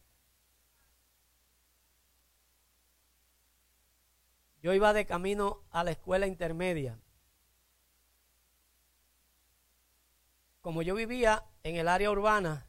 Yo 4.63 4.73
iba 4.73 4.93
de 4.93 5.05
camino 5.05 5.59
a 5.71 5.83
la 5.83 5.91
escuela 5.91 6.25
intermedia. 6.25 6.97
Como 10.61 10.83
yo 10.83 10.95
vivía 10.95 11.43
en 11.63 11.75
el 11.75 11.89
área 11.89 12.11
urbana, 12.11 12.65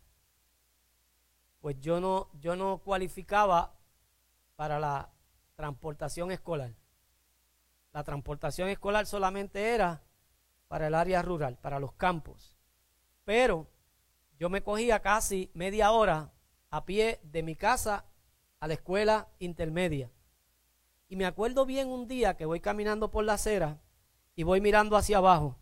pues 1.61 1.79
yo 1.79 2.01
no, 2.01 2.31
yo 2.41 2.57
no 2.57 2.79
cualificaba 2.79 3.77
para 4.57 4.81
la 4.81 5.09
transportación 5.55 6.33
escolar. 6.33 6.75
La 7.93 8.03
transportación 8.03 8.69
escolar 8.71 9.07
solamente 9.07 9.73
era 9.73 10.03
para 10.67 10.89
el 10.89 10.97
área 10.97 11.23
rural, 11.23 11.59
para 11.59 11.79
los 11.79 11.93
campos. 11.93 12.57
Pero 13.25 13.69
yo 14.43 14.51
me 14.51 14.65
cogía 14.65 14.99
casi 14.99 15.53
media 15.55 15.93
hora 15.93 16.33
a 16.69 16.85
pie 16.85 17.21
de 17.23 17.45
mi 17.45 17.55
casa 17.55 18.07
a 18.59 18.67
la 18.67 18.75
escuela 18.75 19.29
intermedia. 19.39 20.11
Y 21.09 21.15
me 21.15 21.27
acuerdo 21.27 21.65
bien 21.65 21.87
un 21.87 22.09
día 22.09 22.37
que 22.37 22.45
voy 22.45 22.59
caminando 22.59 23.09
por 23.09 23.23
la 23.23 23.35
acera 23.35 23.79
y 24.35 24.43
voy 24.43 24.61
mirando 24.61 24.97
hacia 24.97 25.19
abajo. 25.19 25.61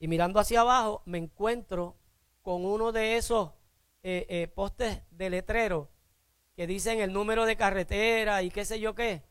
Y 0.00 0.08
mirando 0.08 0.40
hacia 0.40 0.62
abajo 0.62 1.02
me 1.04 1.18
encuentro 1.18 1.94
con 2.42 2.64
uno 2.64 2.90
de 2.90 3.16
esos 3.16 3.52
eh, 4.02 4.26
eh, 4.28 4.48
postes 4.48 5.02
de 5.12 5.30
letrero 5.30 5.88
que 6.56 6.66
dicen 6.66 6.98
el 6.98 7.12
número 7.12 7.44
de 7.44 7.54
carretera 7.54 8.42
y 8.42 8.50
qué 8.50 8.64
sé 8.64 8.80
yo 8.80 8.96
qué. 8.96 9.22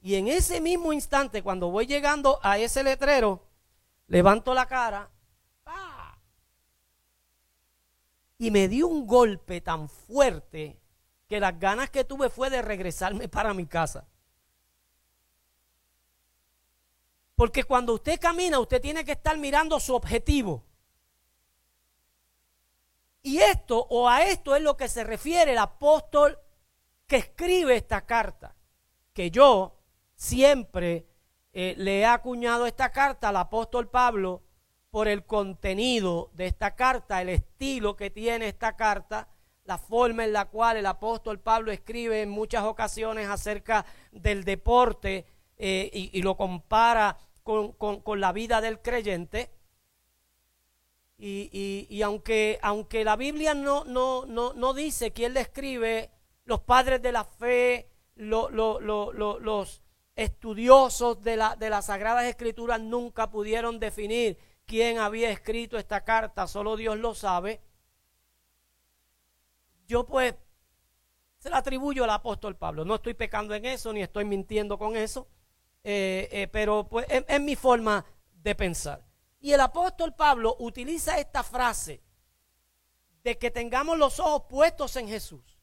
Y 0.00 0.14
en 0.14 0.28
ese 0.28 0.58
mismo 0.58 0.90
instante, 0.90 1.42
cuando 1.42 1.70
voy 1.70 1.84
llegando 1.84 2.40
a 2.42 2.56
ese 2.56 2.82
letrero, 2.82 3.46
levanto 4.06 4.54
la 4.54 4.64
cara 4.64 5.10
y 8.38 8.50
me 8.50 8.68
dio 8.68 8.88
un 8.88 9.06
golpe 9.06 9.60
tan 9.60 9.88
fuerte 9.88 10.80
que 11.28 11.40
las 11.40 11.58
ganas 11.58 11.90
que 11.90 12.04
tuve 12.04 12.28
fue 12.28 12.50
de 12.50 12.62
regresarme 12.62 13.28
para 13.28 13.54
mi 13.54 13.66
casa. 13.66 14.06
Porque 17.34 17.64
cuando 17.64 17.94
usted 17.94 18.20
camina, 18.20 18.60
usted 18.60 18.80
tiene 18.80 19.04
que 19.04 19.12
estar 19.12 19.36
mirando 19.38 19.80
su 19.80 19.94
objetivo. 19.94 20.64
Y 23.22 23.38
esto 23.38 23.86
o 23.88 24.08
a 24.08 24.24
esto 24.24 24.54
es 24.54 24.62
lo 24.62 24.76
que 24.76 24.88
se 24.88 25.02
refiere 25.02 25.52
el 25.52 25.58
apóstol 25.58 26.38
que 27.06 27.16
escribe 27.16 27.76
esta 27.76 28.04
carta. 28.04 28.54
Que 29.12 29.30
yo 29.30 29.80
siempre 30.14 31.08
eh, 31.52 31.74
le 31.78 32.00
he 32.00 32.06
acuñado 32.06 32.66
esta 32.66 32.92
carta 32.92 33.30
al 33.30 33.36
apóstol 33.36 33.88
Pablo 33.88 34.42
por 34.94 35.08
el 35.08 35.24
contenido 35.24 36.30
de 36.34 36.46
esta 36.46 36.76
carta, 36.76 37.20
el 37.20 37.28
estilo 37.28 37.96
que 37.96 38.10
tiene 38.10 38.46
esta 38.46 38.76
carta 38.76 39.26
la 39.64 39.76
forma 39.76 40.22
en 40.22 40.32
la 40.32 40.44
cual 40.44 40.76
el 40.76 40.86
apóstol 40.86 41.40
Pablo 41.40 41.72
escribe 41.72 42.22
en 42.22 42.30
muchas 42.30 42.62
ocasiones 42.62 43.28
acerca 43.28 43.84
del 44.12 44.44
deporte 44.44 45.26
eh, 45.58 45.90
y, 45.92 46.22
lo 46.22 46.36
compara 46.36 47.18
con, 47.42 47.74
la 48.20 48.30
vida 48.30 48.60
del 48.60 48.78
creyente. 48.78 49.50
Y, 51.18 52.00
aunque, 52.04 52.60
aunque 52.62 53.02
la 53.02 53.16
Biblia 53.16 53.52
no, 53.52 53.84
no, 53.84 54.26
no, 54.26 54.52
no 54.52 54.74
dice 54.74 55.10
quién 55.10 55.34
le 55.34 55.40
escribe, 55.40 56.12
los 56.44 56.60
padres 56.60 57.02
de 57.02 57.10
la 57.10 57.24
fe, 57.24 57.90
los 58.14 59.82
estudiosos 60.14 61.20
de, 61.24 61.36
la, 61.36 61.56
de 61.56 61.68
las 61.68 61.86
Sagradas 61.86 62.26
Escrituras 62.26 62.80
nunca 62.80 63.28
pudieron 63.32 63.80
definir 63.80 64.38
quién 64.66 64.98
había 64.98 65.30
escrito 65.30 65.78
esta 65.78 66.04
carta, 66.04 66.46
solo 66.46 66.76
Dios 66.76 66.98
lo 66.98 67.14
sabe 67.14 67.60
yo 69.86 70.06
pues 70.06 70.34
se 71.38 71.50
la 71.50 71.58
atribuyo 71.58 72.04
al 72.04 72.10
apóstol 72.10 72.56
Pablo. 72.56 72.84
No 72.84 72.96
estoy 72.96 73.14
pecando 73.14 73.54
en 73.54 73.64
eso, 73.66 73.92
ni 73.92 74.02
estoy 74.02 74.24
mintiendo 74.24 74.78
con 74.78 74.96
eso, 74.96 75.28
eh, 75.82 76.28
eh, 76.32 76.48
pero 76.48 76.88
pues 76.88 77.06
es, 77.08 77.40
mi 77.40 77.54
forma 77.56 78.04
de 78.32 78.54
pensar. 78.54 79.04
Y 79.40 79.52
el 79.52 79.60
apóstol 79.60 80.14
Pablo 80.14 80.56
utiliza 80.58 81.18
esta 81.18 81.42
frase 81.42 82.02
de 83.22 83.38
que 83.38 83.50
tengamos 83.50 83.98
los 83.98 84.20
ojos 84.20 84.44
puestos 84.48 84.96
en 84.96 85.08
Jesús. 85.08 85.60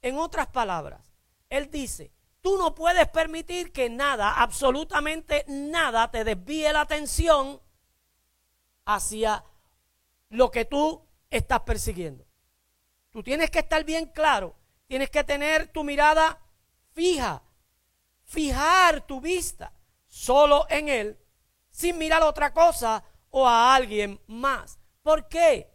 En 0.00 0.16
otras 0.16 0.46
palabras, 0.46 1.02
él 1.50 1.70
dice, 1.70 2.12
tú 2.40 2.56
no 2.56 2.74
puedes 2.74 3.06
permitir 3.08 3.72
que 3.72 3.90
nada, 3.90 4.40
absolutamente 4.40 5.44
nada, 5.48 6.10
te 6.10 6.24
desvíe 6.24 6.72
la 6.72 6.80
atención 6.80 7.60
hacia 8.94 9.44
lo 10.28 10.50
que 10.50 10.64
tú 10.64 11.06
estás 11.30 11.60
persiguiendo. 11.60 12.26
Tú 13.10 13.22
tienes 13.22 13.50
que 13.50 13.60
estar 13.60 13.84
bien 13.84 14.06
claro, 14.06 14.54
tienes 14.86 15.10
que 15.10 15.24
tener 15.24 15.68
tu 15.68 15.84
mirada 15.84 16.40
fija, 16.92 17.42
fijar 18.24 19.06
tu 19.06 19.20
vista 19.20 19.72
solo 20.06 20.66
en 20.68 20.88
Él, 20.88 21.18
sin 21.70 21.98
mirar 21.98 22.22
otra 22.22 22.52
cosa 22.52 23.04
o 23.30 23.46
a 23.46 23.74
alguien 23.74 24.20
más. 24.26 24.78
¿Por 25.02 25.28
qué? 25.28 25.70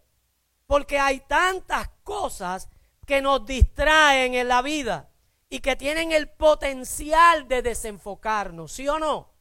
Porque 0.65 0.99
hay 0.99 1.19
tantas 1.21 1.89
cosas 2.03 2.69
que 3.05 3.21
nos 3.21 3.45
distraen 3.45 4.33
en 4.33 4.47
la 4.47 4.61
vida 4.61 5.09
y 5.49 5.59
que 5.59 5.75
tienen 5.75 6.11
el 6.11 6.29
potencial 6.29 7.47
de 7.47 7.61
desenfocarnos, 7.61 8.71
¿sí 8.71 8.87
o 8.87 8.99
no? 8.99 9.33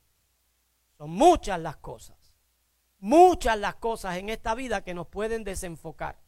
Son 0.97 1.11
muchas 1.11 1.59
las 1.59 1.77
cosas, 1.77 2.14
muchas 3.05 3.59
las 3.59 3.75
cosas 3.75 4.17
en 4.17 4.31
esta 4.31 4.55
vida 4.55 4.83
que 4.83 4.95
nos 4.95 5.07
pueden 5.07 5.45
desenfocar 5.45 6.25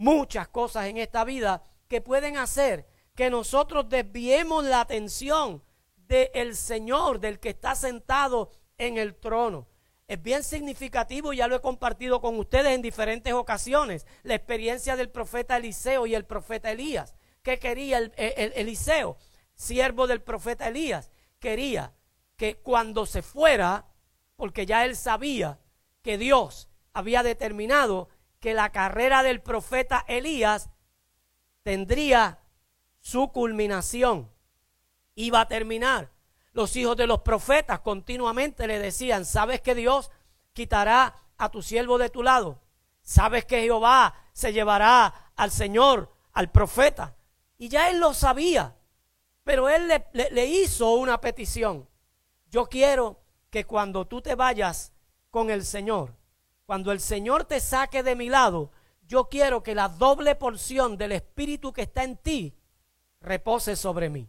muchas 0.00 0.48
cosas 0.48 0.86
en 0.86 0.96
esta 0.96 1.24
vida 1.24 1.62
que 1.86 2.00
pueden 2.00 2.38
hacer 2.38 2.86
que 3.14 3.28
nosotros 3.28 3.88
desviemos 3.90 4.64
la 4.64 4.80
atención 4.80 5.62
del 6.08 6.56
Señor, 6.56 7.20
del 7.20 7.38
que 7.38 7.50
está 7.50 7.74
sentado 7.74 8.50
en 8.78 8.96
el 8.96 9.14
trono. 9.14 9.68
Es 10.08 10.20
bien 10.22 10.42
significativo, 10.42 11.34
ya 11.34 11.46
lo 11.48 11.56
he 11.56 11.60
compartido 11.60 12.22
con 12.22 12.38
ustedes 12.38 12.74
en 12.74 12.80
diferentes 12.80 13.34
ocasiones, 13.34 14.06
la 14.22 14.36
experiencia 14.36 14.96
del 14.96 15.10
profeta 15.10 15.58
Eliseo 15.58 16.06
y 16.06 16.14
el 16.14 16.24
profeta 16.24 16.72
Elías. 16.72 17.14
¿Qué 17.42 17.58
quería 17.58 17.98
el, 17.98 18.12
Eliseo, 18.16 19.18
siervo 19.54 20.06
del 20.06 20.22
profeta 20.22 20.68
Elías? 20.68 21.10
Quería 21.38 21.92
que 22.36 22.56
cuando 22.56 23.04
se 23.04 23.20
fuera, 23.20 23.86
porque 24.36 24.64
ya 24.64 24.86
él 24.86 24.96
sabía 24.96 25.58
que 26.02 26.18
Dios 26.18 26.68
había 26.92 27.22
determinado 27.22 28.08
que 28.40 28.54
la 28.54 28.72
carrera 28.72 29.22
del 29.22 29.40
profeta 29.40 30.04
Elías 30.08 30.70
tendría 31.62 32.40
su 33.00 33.32
culminación. 33.32 34.30
Iba 35.14 35.42
a 35.42 35.48
terminar. 35.48 36.10
Los 36.52 36.74
hijos 36.76 36.96
de 36.96 37.06
los 37.06 37.20
profetas 37.20 37.80
continuamente 37.80 38.66
le 38.66 38.78
decían, 38.78 39.24
¿sabes 39.24 39.60
que 39.60 39.74
Dios 39.74 40.10
quitará 40.52 41.14
a 41.36 41.50
tu 41.50 41.62
siervo 41.62 41.98
de 41.98 42.10
tu 42.10 42.22
lado? 42.22 42.60
¿Sabes 43.02 43.44
que 43.44 43.62
Jehová 43.62 44.14
se 44.32 44.52
llevará 44.52 45.32
al 45.36 45.50
Señor, 45.50 46.12
al 46.32 46.50
profeta? 46.50 47.16
Y 47.56 47.68
ya 47.68 47.90
él 47.90 48.00
lo 48.00 48.14
sabía, 48.14 48.76
pero 49.44 49.68
él 49.68 49.88
le, 50.12 50.46
hizo 50.46 50.94
una 50.94 51.20
petición. 51.20 51.88
Yo 52.48 52.66
quiero 52.66 53.20
que 53.50 53.64
cuando 53.64 54.06
tú 54.06 54.22
te 54.22 54.34
vayas 54.34 54.92
con 55.30 55.50
el 55.50 55.64
Señor, 55.64 56.14
cuando 56.66 56.92
el 56.92 57.00
Señor 57.00 57.44
te 57.44 57.60
saque 57.60 58.02
de 58.02 58.16
mi 58.16 58.28
lado, 58.28 58.70
yo 59.02 59.28
quiero 59.28 59.62
que 59.62 59.74
la 59.74 59.88
doble 59.88 60.36
porción 60.36 60.96
del 60.96 61.12
Espíritu 61.12 61.72
que 61.72 61.82
está 61.82 62.04
en 62.04 62.16
ti 62.16 62.54
repose 63.20 63.74
sobre 63.74 64.08
mí. 64.08 64.28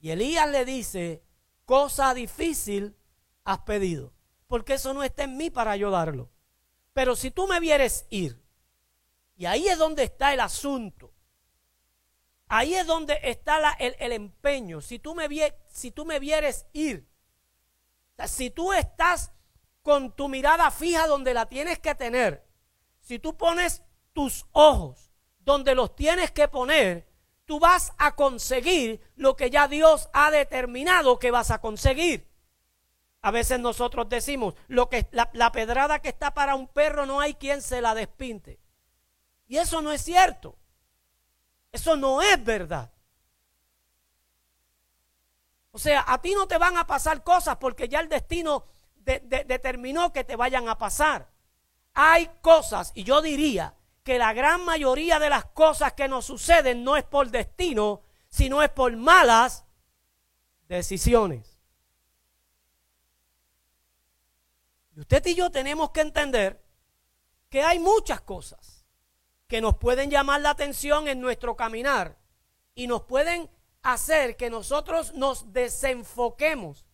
Y 0.00 0.10
Elías 0.10 0.48
le 0.48 0.64
dice, 0.64 1.22
cosa 1.66 2.14
difícil 2.14 2.96
has 3.44 3.58
pedido, 3.60 4.14
porque 4.46 4.74
eso 4.74 4.94
no 4.94 5.02
está 5.02 5.24
en 5.24 5.36
mí 5.36 5.50
para 5.50 5.72
ayudarlo. 5.72 6.30
Pero 6.94 7.16
si 7.16 7.30
tú 7.30 7.46
me 7.46 7.60
vieres 7.60 8.06
ir, 8.08 8.42
y 9.36 9.46
ahí 9.46 9.68
es 9.68 9.76
donde 9.76 10.04
está 10.04 10.32
el 10.32 10.40
asunto, 10.40 11.12
ahí 12.46 12.74
es 12.74 12.86
donde 12.86 13.18
está 13.24 13.72
el, 13.78 14.12
empeño, 14.12 14.80
si 14.80 14.98
tú, 14.98 15.14
me, 15.14 15.28
si 15.68 15.90
tú 15.90 16.06
me 16.06 16.18
vieres 16.18 16.66
ir, 16.72 17.06
si 18.26 18.48
tú 18.48 18.72
estás 18.72 19.33
con 19.84 20.12
tu 20.12 20.28
mirada 20.28 20.70
fija 20.70 21.06
donde 21.06 21.34
la 21.34 21.46
tienes 21.46 21.78
que 21.78 21.94
tener, 21.94 22.42
si 23.00 23.18
tú 23.18 23.36
pones 23.36 23.82
tus 24.14 24.46
ojos 24.52 25.12
donde 25.40 25.74
los 25.74 25.94
tienes 25.94 26.32
que 26.32 26.48
poner, 26.48 27.06
tú 27.44 27.60
vas 27.60 27.92
a 27.98 28.16
conseguir 28.16 29.02
lo 29.14 29.36
que 29.36 29.50
ya 29.50 29.68
Dios 29.68 30.08
ha 30.14 30.30
determinado 30.30 31.18
que 31.18 31.30
vas 31.30 31.50
a 31.50 31.60
conseguir. 31.60 32.26
A 33.20 33.30
veces 33.30 33.60
nosotros 33.60 34.08
decimos, 34.08 34.54
lo 34.68 34.88
que, 34.88 35.06
la, 35.12 35.28
la 35.34 35.52
pedrada 35.52 35.98
que 35.98 36.08
está 36.08 36.32
para 36.32 36.54
un 36.54 36.66
perro 36.66 37.04
no 37.04 37.20
hay 37.20 37.34
quien 37.34 37.60
se 37.60 37.82
la 37.82 37.94
despinte. 37.94 38.58
Y 39.46 39.58
eso 39.58 39.82
no 39.82 39.92
es 39.92 40.00
cierto. 40.00 40.56
Eso 41.72 41.94
no 41.96 42.22
es 42.22 42.42
verdad. 42.42 42.90
O 45.72 45.78
sea, 45.78 46.04
a 46.06 46.22
ti 46.22 46.32
no 46.32 46.48
te 46.48 46.56
van 46.56 46.78
a 46.78 46.86
pasar 46.86 47.22
cosas 47.22 47.58
porque 47.58 47.86
ya 47.86 48.00
el 48.00 48.08
destino 48.08 48.64
determinó 49.04 50.12
que 50.12 50.24
te 50.24 50.36
vayan 50.36 50.68
a 50.68 50.78
pasar. 50.78 51.30
Hay 51.92 52.30
cosas, 52.40 52.92
y 52.94 53.04
yo 53.04 53.22
diría 53.22 53.74
que 54.02 54.18
la 54.18 54.32
gran 54.32 54.64
mayoría 54.64 55.18
de 55.18 55.30
las 55.30 55.44
cosas 55.46 55.94
que 55.94 56.08
nos 56.08 56.26
suceden 56.26 56.84
no 56.84 56.96
es 56.96 57.04
por 57.04 57.30
destino, 57.30 58.02
sino 58.28 58.62
es 58.62 58.70
por 58.70 58.94
malas 58.96 59.64
decisiones. 60.68 61.58
Y 64.96 65.00
usted 65.00 65.26
y 65.26 65.34
yo 65.34 65.50
tenemos 65.50 65.90
que 65.90 66.02
entender 66.02 66.62
que 67.48 67.62
hay 67.62 67.78
muchas 67.78 68.20
cosas 68.20 68.84
que 69.46 69.60
nos 69.60 69.76
pueden 69.76 70.10
llamar 70.10 70.40
la 70.40 70.50
atención 70.50 71.08
en 71.08 71.20
nuestro 71.20 71.56
caminar 71.56 72.18
y 72.74 72.86
nos 72.86 73.02
pueden 73.02 73.50
hacer 73.82 74.36
que 74.36 74.50
nosotros 74.50 75.14
nos 75.14 75.52
desenfoquemos 75.52 76.84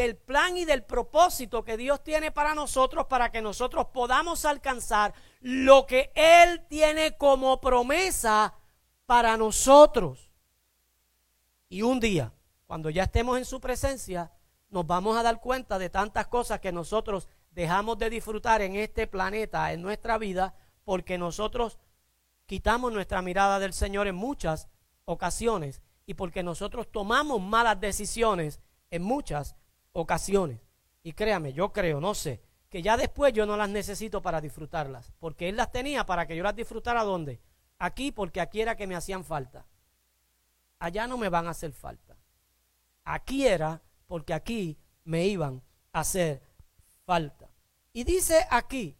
del 0.00 0.16
plan 0.16 0.56
y 0.56 0.64
del 0.64 0.82
propósito 0.82 1.62
que 1.62 1.76
Dios 1.76 2.02
tiene 2.02 2.32
para 2.32 2.54
nosotros 2.54 3.04
para 3.04 3.30
que 3.30 3.42
nosotros 3.42 3.88
podamos 3.92 4.46
alcanzar 4.46 5.12
lo 5.40 5.84
que 5.84 6.10
Él 6.14 6.64
tiene 6.68 7.18
como 7.18 7.60
promesa 7.60 8.54
para 9.04 9.36
nosotros. 9.36 10.30
Y 11.68 11.82
un 11.82 12.00
día, 12.00 12.32
cuando 12.66 12.88
ya 12.88 13.02
estemos 13.02 13.36
en 13.36 13.44
su 13.44 13.60
presencia, 13.60 14.32
nos 14.70 14.86
vamos 14.86 15.18
a 15.18 15.22
dar 15.22 15.38
cuenta 15.38 15.78
de 15.78 15.90
tantas 15.90 16.28
cosas 16.28 16.60
que 16.60 16.72
nosotros 16.72 17.28
dejamos 17.50 17.98
de 17.98 18.08
disfrutar 18.08 18.62
en 18.62 18.76
este 18.76 19.06
planeta, 19.06 19.70
en 19.74 19.82
nuestra 19.82 20.16
vida, 20.16 20.54
porque 20.84 21.18
nosotros 21.18 21.78
quitamos 22.46 22.90
nuestra 22.90 23.20
mirada 23.20 23.58
del 23.58 23.74
Señor 23.74 24.06
en 24.06 24.14
muchas 24.14 24.66
ocasiones 25.04 25.82
y 26.06 26.14
porque 26.14 26.42
nosotros 26.42 26.90
tomamos 26.90 27.42
malas 27.42 27.78
decisiones 27.78 28.60
en 28.88 29.02
muchas 29.02 29.56
ocasiones. 29.92 30.60
Y 31.02 31.12
créame, 31.12 31.52
yo 31.52 31.72
creo, 31.72 32.00
no 32.00 32.14
sé, 32.14 32.42
que 32.68 32.82
ya 32.82 32.96
después 32.96 33.32
yo 33.32 33.46
no 33.46 33.56
las 33.56 33.68
necesito 33.68 34.22
para 34.22 34.40
disfrutarlas, 34.40 35.12
porque 35.18 35.48
Él 35.48 35.56
las 35.56 35.72
tenía 35.72 36.06
para 36.06 36.26
que 36.26 36.36
yo 36.36 36.42
las 36.42 36.54
disfrutara 36.54 37.04
¿dónde? 37.04 37.40
Aquí, 37.78 38.12
porque 38.12 38.40
aquí 38.40 38.60
era 38.60 38.76
que 38.76 38.86
me 38.86 38.96
hacían 38.96 39.24
falta. 39.24 39.66
Allá 40.78 41.06
no 41.06 41.16
me 41.16 41.28
van 41.28 41.46
a 41.46 41.50
hacer 41.50 41.72
falta. 41.72 42.16
Aquí 43.04 43.46
era 43.46 43.82
porque 44.06 44.34
aquí 44.34 44.78
me 45.04 45.26
iban 45.26 45.62
a 45.92 46.00
hacer 46.00 46.42
falta. 47.04 47.50
Y 47.92 48.04
dice 48.04 48.46
aquí 48.50 48.96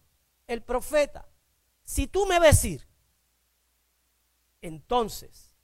el 0.47 0.63
profeta, 0.63 1.29
si 1.85 2.07
tú 2.07 2.27
me 2.27 2.41
ves 2.41 2.65
ir, 2.65 2.87
entonces 4.63 5.55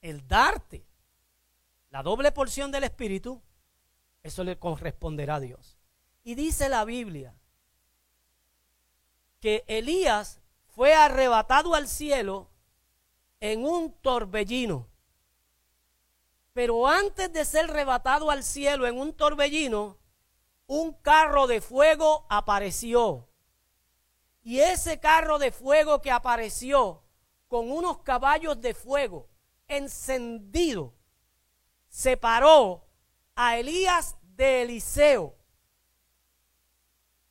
el 0.00 0.26
darte 0.26 0.86
la 1.90 2.02
doble 2.02 2.30
porción 2.32 2.70
del 2.70 2.84
Espíritu, 2.84 3.42
eso 4.22 4.44
le 4.44 4.58
corresponderá 4.58 5.36
a 5.36 5.40
Dios. 5.40 5.78
Y 6.22 6.34
dice 6.34 6.68
la 6.68 6.84
Biblia 6.84 7.34
que 9.40 9.64
Elías 9.66 10.40
fue 10.66 10.94
arrebatado 10.94 11.74
al 11.74 11.88
cielo 11.88 12.50
en 13.40 13.64
un 13.64 13.92
torbellino. 13.92 14.88
Pero 16.52 16.86
antes 16.86 17.32
de 17.32 17.44
ser 17.44 17.70
arrebatado 17.70 18.30
al 18.30 18.44
cielo 18.44 18.86
en 18.86 18.98
un 18.98 19.14
torbellino, 19.14 19.98
un 20.66 20.92
carro 20.92 21.46
de 21.46 21.60
fuego 21.60 22.26
apareció. 22.28 23.28
Y 24.42 24.60
ese 24.60 25.00
carro 25.00 25.38
de 25.38 25.52
fuego 25.52 26.00
que 26.00 26.10
apareció 26.10 27.02
con 27.48 27.70
unos 27.70 28.00
caballos 28.00 28.60
de 28.60 28.74
fuego 28.74 29.28
encendido 29.68 30.94
separó 31.88 32.89
a 33.42 33.56
Elías 33.56 34.16
de 34.36 34.60
Eliseo. 34.60 35.34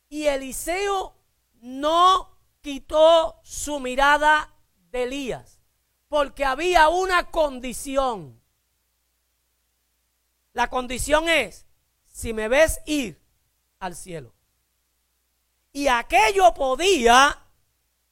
Y 0.08 0.26
Eliseo 0.26 1.14
no 1.60 2.36
quitó 2.60 3.38
su 3.44 3.78
mirada 3.78 4.52
de 4.90 5.04
Elías, 5.04 5.60
porque 6.08 6.44
había 6.44 6.88
una 6.88 7.30
condición. 7.30 8.42
La 10.52 10.68
condición 10.68 11.28
es, 11.28 11.64
si 12.08 12.32
me 12.32 12.48
ves 12.48 12.80
ir 12.86 13.22
al 13.78 13.94
cielo. 13.94 14.34
Y 15.72 15.86
aquello 15.86 16.52
podía, 16.54 17.40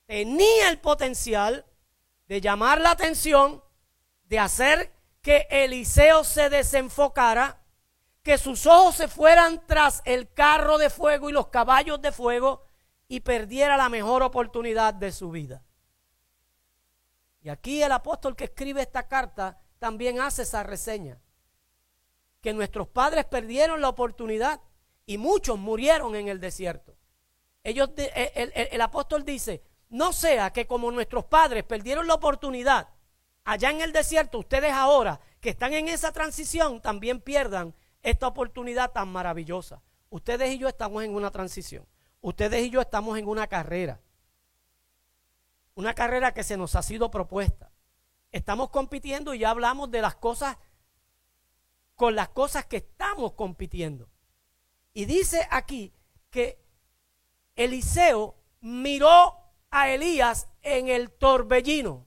tenía 0.07 0.69
el 0.69 0.79
potencial 0.79 1.67
de 2.29 2.41
llamar 2.41 2.81
la 2.81 2.93
atención 2.93 3.61
de 4.23 4.39
hacer 4.39 4.95
que 5.21 5.49
Eliseo 5.51 6.23
se 6.23 6.49
desenfocara, 6.49 7.58
que 8.29 8.37
sus 8.37 8.67
ojos 8.67 8.95
se 8.95 9.09
fueran 9.09 9.67
tras 9.67 10.03
el 10.05 10.31
carro 10.31 10.77
de 10.77 10.91
fuego 10.91 11.31
y 11.31 11.33
los 11.33 11.47
caballos 11.47 12.03
de 12.03 12.12
fuego 12.12 12.62
y 13.09 13.21
perdiera 13.21 13.75
la 13.79 13.88
mejor 13.88 14.23
oportunidad 14.23 14.93
de 14.93 15.12
su 15.12 15.31
vida. 15.31 15.62
Y 17.41 17.49
aquí 17.49 17.83
el 17.83 17.91
apóstol 17.91 18.37
que 18.37 18.45
escribe 18.45 18.83
esta 18.83 19.09
carta 19.09 19.59
también 19.79 20.21
hace 20.21 20.43
esa 20.43 20.62
reseña, 20.62 21.19
que 22.43 22.53
nuestros 22.53 22.88
padres 22.88 23.25
perdieron 23.25 23.81
la 23.81 23.88
oportunidad 23.88 24.61
y 25.07 25.17
muchos 25.17 25.59
murieron 25.59 26.14
en 26.14 26.29
el 26.29 26.38
desierto. 26.38 26.99
Ellos, 27.64 27.88
el, 27.97 28.53
el 28.55 28.81
apóstol 28.83 29.25
dice, 29.25 29.62
no 29.88 30.12
sea 30.12 30.53
que 30.53 30.67
como 30.67 30.91
nuestros 30.91 31.25
padres 31.25 31.64
perdieron 31.64 32.07
la 32.07 32.12
oportunidad 32.12 32.91
allá 33.45 33.71
en 33.71 33.81
el 33.81 33.95
desierto, 33.95 34.41
ustedes 34.41 34.75
ahora 34.75 35.19
que 35.41 35.49
están 35.49 35.73
en 35.73 35.88
esa 35.88 36.12
transición 36.12 36.83
también 36.83 37.23
pierdan 37.23 37.75
esta 38.03 38.27
oportunidad 38.27 38.93
tan 38.93 39.09
maravillosa. 39.09 39.83
Ustedes 40.11 40.55
y 40.55 40.59
yo 40.59 40.69
estamos 40.69 41.05
en 41.05 41.15
una 41.15 41.31
transición. 41.31 41.87
Ustedes 42.21 42.67
y 42.67 42.71
yo 42.71 42.81
estamos 42.81 43.19
en 43.19 43.29
una 43.29 43.47
carrera. 43.47 44.01
Una 45.75 45.95
carrera 45.95 46.33
que 46.35 46.43
se 46.43 46.57
nos 46.57 46.75
ha 46.75 46.83
sido 46.83 47.11
propuesta. 47.11 47.71
Estamos 48.33 48.71
compitiendo 48.71 49.35
y 49.35 49.41
ya 49.41 49.51
hablamos 49.51 49.91
de 49.91 50.03
las 50.03 50.17
cosas 50.17 50.57
con 51.95 52.15
las 52.15 52.29
cosas 52.29 52.67
que 52.67 52.79
estamos 52.79 53.33
compitiendo. 53.33 54.09
Y 54.93 55.05
dice 55.05 55.47
aquí 55.51 55.93
que 56.31 56.61
Eliseo 57.57 58.37
miró 58.61 59.37
a 59.71 59.89
Elías 59.91 60.49
en 60.63 60.89
el 60.89 61.11
torbellino. 61.11 62.07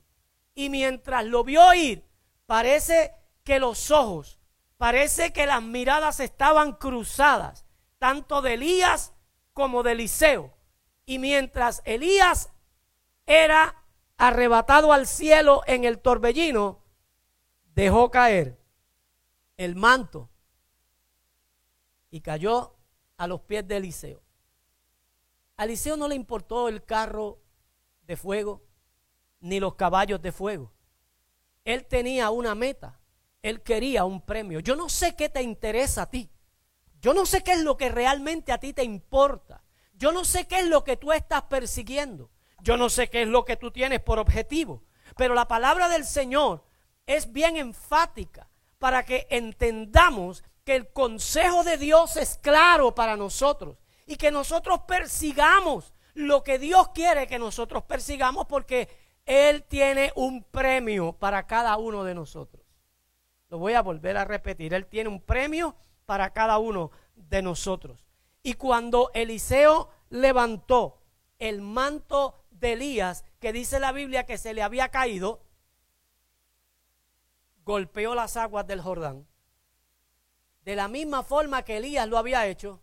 Y 0.54 0.69
mientras 0.69 1.25
lo 1.25 1.43
vio 1.43 1.73
ir, 1.73 2.06
parece 2.45 3.13
que 3.43 3.60
los 3.60 3.91
ojos, 3.91 4.39
parece 4.81 5.31
que 5.31 5.45
las 5.45 5.61
miradas 5.61 6.19
estaban 6.19 6.73
cruzadas, 6.73 7.67
tanto 7.99 8.41
de 8.41 8.55
Elías 8.55 9.13
como 9.53 9.83
de 9.83 9.91
Eliseo. 9.91 10.57
Y 11.05 11.19
mientras 11.19 11.83
Elías 11.85 12.51
era 13.27 13.85
arrebatado 14.17 14.91
al 14.91 15.05
cielo 15.05 15.61
en 15.67 15.83
el 15.83 15.99
torbellino, 15.99 16.83
dejó 17.75 18.09
caer 18.09 18.59
el 19.55 19.75
manto 19.75 20.31
y 22.09 22.21
cayó 22.21 22.75
a 23.17 23.27
los 23.27 23.41
pies 23.41 23.67
de 23.67 23.77
Eliseo. 23.77 24.23
A 25.57 25.65
Eliseo 25.65 25.95
no 25.95 26.07
le 26.07 26.15
importó 26.15 26.69
el 26.69 26.83
carro 26.83 27.39
de 28.07 28.17
fuego, 28.17 28.63
ni 29.41 29.59
los 29.59 29.75
caballos 29.75 30.23
de 30.23 30.31
fuego. 30.31 30.73
Él 31.65 31.85
tenía 31.85 32.31
una 32.31 32.55
meta. 32.55 33.00
Él 33.41 33.62
quería 33.62 34.06
un 34.06 34.21
premio. 34.21 34.60
Yo 34.60 34.75
no 34.75 34.89
sé 34.89 35.15
qué 35.15 35.30
te 35.30 35.41
interesa 35.41 36.04
a 36.04 36.10
ti. 36.10 36.30
Yo 37.01 37.13
no 37.13 37.25
sé 37.25 37.43
qué 37.43 37.54
es 37.54 37.62
lo 37.62 37.77
que 37.77 37.89
realmente 37.89 38.51
a 38.51 38.60
ti 38.60 38.73
te 38.73 38.84
importa. 38.84 39.63
Yo 39.93 40.12
no 40.12 40.23
sé 40.23 40.47
qué 40.47 40.60
es 40.60 40.67
lo 40.67 40.84
que 40.84 40.97
tú 40.97 41.12
estás 41.12 41.43
persiguiendo. 41.43 42.30
Yo 42.62 42.77
no 42.77 42.89
sé 42.89 43.10
qué 43.10 43.23
es 43.23 43.27
lo 43.27 43.43
que 43.43 43.58
tú 43.58 43.71
tienes 43.71 43.99
por 43.99 44.19
objetivo. 44.19 44.84
Pero 45.17 45.34
la 45.34 45.47
palabra 45.47 45.89
del 45.89 46.06
Señor 46.06 46.63
es 47.08 47.32
bien 47.32 47.58
enfática 47.58 48.49
para 48.77 49.04
que 49.04 49.27
entendamos 49.30 50.43
que 50.63 50.75
el 50.75 50.91
consejo 50.91 51.63
de 51.63 51.77
Dios 51.77 52.17
es 52.17 52.38
claro 52.38 52.93
para 52.93 53.17
nosotros 53.17 53.77
y 54.06 54.15
que 54.15 54.32
nosotros 54.32 54.82
persigamos 54.88 55.93
lo 56.13 56.43
que 56.43 56.60
Dios 56.60 56.89
quiere 56.89 57.27
que 57.27 57.39
nosotros 57.39 57.84
persigamos 57.84 58.45
porque 58.47 58.89
él 59.25 59.63
tiene 59.63 60.12
un 60.15 60.43
premio 60.43 61.13
para 61.13 61.47
cada 61.47 61.77
uno 61.77 62.04
de 62.04 62.15
nosotros. 62.15 62.61
Lo 63.51 63.57
voy 63.57 63.73
a 63.73 63.81
volver 63.81 64.15
a 64.15 64.23
repetir. 64.23 64.73
Él 64.73 64.85
tiene 64.85 65.09
un 65.09 65.19
premio 65.19 65.75
para 66.05 66.31
cada 66.31 66.57
uno 66.57 66.89
de 67.15 67.41
nosotros. 67.41 68.07
Y 68.41 68.53
cuando 68.53 69.11
Eliseo 69.13 69.89
levantó 70.09 71.01
el 71.37 71.61
manto 71.61 72.45
de 72.49 72.73
Elías, 72.73 73.25
que 73.41 73.51
dice 73.51 73.81
la 73.81 73.91
Biblia 73.91 74.25
que 74.25 74.37
se 74.37 74.53
le 74.53 74.63
había 74.63 74.87
caído, 74.87 75.43
golpeó 77.65 78.15
las 78.15 78.37
aguas 78.37 78.65
del 78.67 78.79
Jordán, 78.79 79.27
de 80.63 80.77
la 80.77 80.87
misma 80.87 81.21
forma 81.21 81.63
que 81.63 81.77
Elías 81.77 82.07
lo 82.07 82.17
había 82.17 82.47
hecho. 82.47 82.81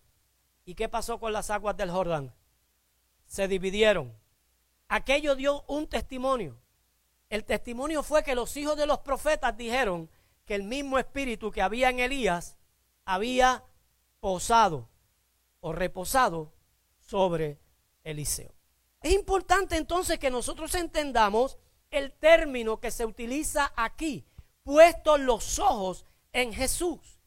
¿Y 0.66 0.74
qué 0.74 0.90
pasó 0.90 1.18
con 1.18 1.32
las 1.32 1.48
aguas 1.48 1.78
del 1.78 1.90
Jordán? 1.90 2.34
Se 3.24 3.48
dividieron. 3.48 4.14
Aquello 4.86 5.34
dio 5.34 5.64
un 5.66 5.86
testimonio. 5.88 6.60
El 7.30 7.44
testimonio 7.44 8.02
fue 8.02 8.22
que 8.22 8.34
los 8.34 8.54
hijos 8.58 8.76
de 8.76 8.86
los 8.86 8.98
profetas 8.98 9.56
dijeron 9.56 10.10
que 10.48 10.54
el 10.54 10.62
mismo 10.62 10.98
espíritu 10.98 11.50
que 11.50 11.60
había 11.60 11.90
en 11.90 12.00
Elías 12.00 12.56
había 13.04 13.62
posado 14.18 14.88
o 15.60 15.74
reposado 15.74 16.54
sobre 16.98 17.60
Eliseo. 18.02 18.54
Es 19.02 19.12
importante 19.12 19.76
entonces 19.76 20.18
que 20.18 20.30
nosotros 20.30 20.74
entendamos 20.74 21.58
el 21.90 22.12
término 22.12 22.80
que 22.80 22.90
se 22.90 23.04
utiliza 23.04 23.74
aquí, 23.76 24.24
puesto 24.62 25.18
los 25.18 25.58
ojos 25.58 26.06
en 26.32 26.54
Jesús. 26.54 27.20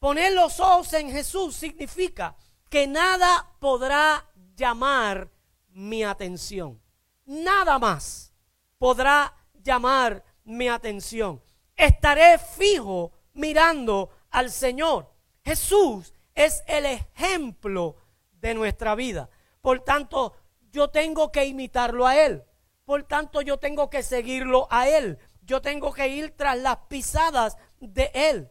Poner 0.00 0.32
los 0.32 0.58
ojos 0.58 0.92
en 0.94 1.12
Jesús 1.12 1.54
significa 1.54 2.36
que 2.68 2.88
nada 2.88 3.54
podrá 3.60 4.28
llamar 4.56 5.30
mi 5.68 6.02
atención. 6.02 6.82
Nada 7.24 7.78
más 7.78 8.32
podrá 8.78 9.32
llamar 9.62 10.24
mi 10.42 10.66
atención. 10.68 11.40
Estaré 11.76 12.38
fijo 12.38 13.12
mirando 13.32 14.10
al 14.30 14.50
Señor. 14.50 15.10
Jesús 15.44 16.14
es 16.34 16.62
el 16.66 16.86
ejemplo 16.86 17.96
de 18.40 18.54
nuestra 18.54 18.94
vida. 18.94 19.28
Por 19.60 19.80
tanto, 19.80 20.34
yo 20.70 20.88
tengo 20.88 21.30
que 21.32 21.44
imitarlo 21.46 22.06
a 22.06 22.16
Él. 22.16 22.44
Por 22.84 23.04
tanto, 23.04 23.40
yo 23.40 23.58
tengo 23.58 23.90
que 23.90 24.02
seguirlo 24.02 24.66
a 24.70 24.88
Él. 24.88 25.18
Yo 25.42 25.62
tengo 25.62 25.92
que 25.92 26.08
ir 26.08 26.36
tras 26.36 26.58
las 26.58 26.76
pisadas 26.88 27.56
de 27.80 28.10
Él. 28.14 28.50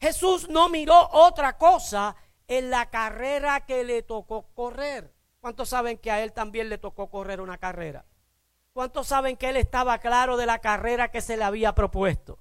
Jesús 0.00 0.48
no 0.48 0.68
miró 0.68 1.08
otra 1.12 1.56
cosa 1.58 2.16
en 2.48 2.70
la 2.70 2.90
carrera 2.90 3.64
que 3.64 3.84
le 3.84 4.02
tocó 4.02 4.48
correr. 4.54 5.12
¿Cuántos 5.40 5.68
saben 5.68 5.98
que 5.98 6.10
a 6.10 6.22
Él 6.22 6.32
también 6.32 6.68
le 6.68 6.78
tocó 6.78 7.08
correr 7.08 7.40
una 7.40 7.58
carrera? 7.58 8.04
¿Cuántos 8.72 9.08
saben 9.08 9.36
que 9.36 9.48
Él 9.48 9.56
estaba 9.56 9.98
claro 9.98 10.36
de 10.36 10.46
la 10.46 10.60
carrera 10.60 11.10
que 11.10 11.20
se 11.20 11.36
le 11.36 11.44
había 11.44 11.74
propuesto? 11.74 12.38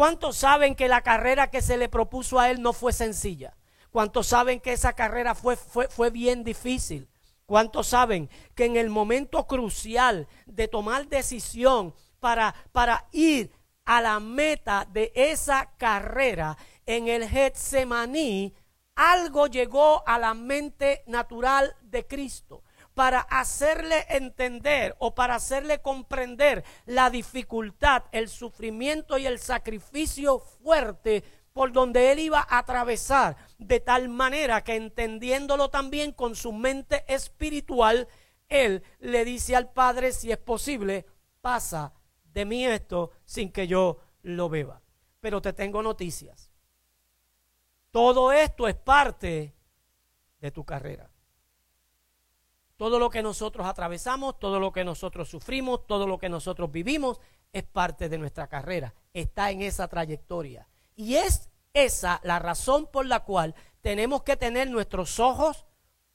¿Cuántos 0.00 0.38
saben 0.38 0.76
que 0.76 0.88
la 0.88 1.02
carrera 1.02 1.50
que 1.50 1.60
se 1.60 1.76
le 1.76 1.90
propuso 1.90 2.40
a 2.40 2.48
Él 2.48 2.62
no 2.62 2.72
fue 2.72 2.90
sencilla? 2.94 3.54
¿Cuántos 3.90 4.28
saben 4.28 4.58
que 4.58 4.72
esa 4.72 4.94
carrera 4.94 5.34
fue, 5.34 5.56
fue, 5.56 5.88
fue 5.88 6.08
bien 6.08 6.42
difícil? 6.42 7.06
¿Cuántos 7.44 7.88
saben 7.88 8.30
que 8.54 8.64
en 8.64 8.76
el 8.76 8.88
momento 8.88 9.46
crucial 9.46 10.26
de 10.46 10.68
tomar 10.68 11.06
decisión 11.08 11.94
para, 12.18 12.54
para 12.72 13.08
ir 13.12 13.52
a 13.84 14.00
la 14.00 14.20
meta 14.20 14.88
de 14.90 15.12
esa 15.14 15.70
carrera 15.76 16.56
en 16.86 17.08
el 17.08 17.28
Getsemaní, 17.28 18.54
algo 18.94 19.48
llegó 19.48 20.02
a 20.08 20.18
la 20.18 20.32
mente 20.32 21.04
natural 21.08 21.76
de 21.82 22.06
Cristo 22.06 22.62
para 22.94 23.20
hacerle 23.20 24.06
entender 24.08 24.96
o 24.98 25.14
para 25.14 25.36
hacerle 25.36 25.80
comprender 25.80 26.64
la 26.86 27.10
dificultad, 27.10 28.04
el 28.12 28.28
sufrimiento 28.28 29.18
y 29.18 29.26
el 29.26 29.38
sacrificio 29.38 30.38
fuerte 30.38 31.24
por 31.52 31.72
donde 31.72 32.12
él 32.12 32.20
iba 32.20 32.40
a 32.48 32.58
atravesar, 32.58 33.36
de 33.58 33.80
tal 33.80 34.08
manera 34.08 34.62
que 34.62 34.76
entendiéndolo 34.76 35.68
también 35.68 36.12
con 36.12 36.36
su 36.36 36.52
mente 36.52 37.04
espiritual, 37.12 38.08
él 38.48 38.82
le 38.98 39.24
dice 39.24 39.56
al 39.56 39.70
Padre, 39.70 40.12
si 40.12 40.30
es 40.30 40.38
posible, 40.38 41.06
pasa 41.40 41.92
de 42.32 42.44
mí 42.44 42.66
esto 42.66 43.10
sin 43.24 43.50
que 43.50 43.66
yo 43.66 43.98
lo 44.22 44.48
beba. 44.48 44.80
Pero 45.20 45.42
te 45.42 45.52
tengo 45.52 45.82
noticias. 45.82 46.50
Todo 47.90 48.32
esto 48.32 48.68
es 48.68 48.76
parte 48.76 49.54
de 50.40 50.50
tu 50.50 50.64
carrera. 50.64 51.10
Todo 52.80 52.98
lo 52.98 53.10
que 53.10 53.22
nosotros 53.22 53.66
atravesamos, 53.66 54.38
todo 54.38 54.58
lo 54.58 54.72
que 54.72 54.84
nosotros 54.84 55.28
sufrimos, 55.28 55.86
todo 55.86 56.06
lo 56.06 56.16
que 56.16 56.30
nosotros 56.30 56.72
vivimos, 56.72 57.20
es 57.52 57.62
parte 57.62 58.08
de 58.08 58.16
nuestra 58.16 58.46
carrera. 58.48 58.94
Está 59.12 59.50
en 59.50 59.60
esa 59.60 59.86
trayectoria. 59.86 60.66
Y 60.96 61.16
es 61.16 61.50
esa 61.74 62.22
la 62.24 62.38
razón 62.38 62.86
por 62.90 63.04
la 63.04 63.20
cual 63.20 63.54
tenemos 63.82 64.22
que 64.22 64.34
tener 64.38 64.70
nuestros 64.70 65.20
ojos 65.20 65.66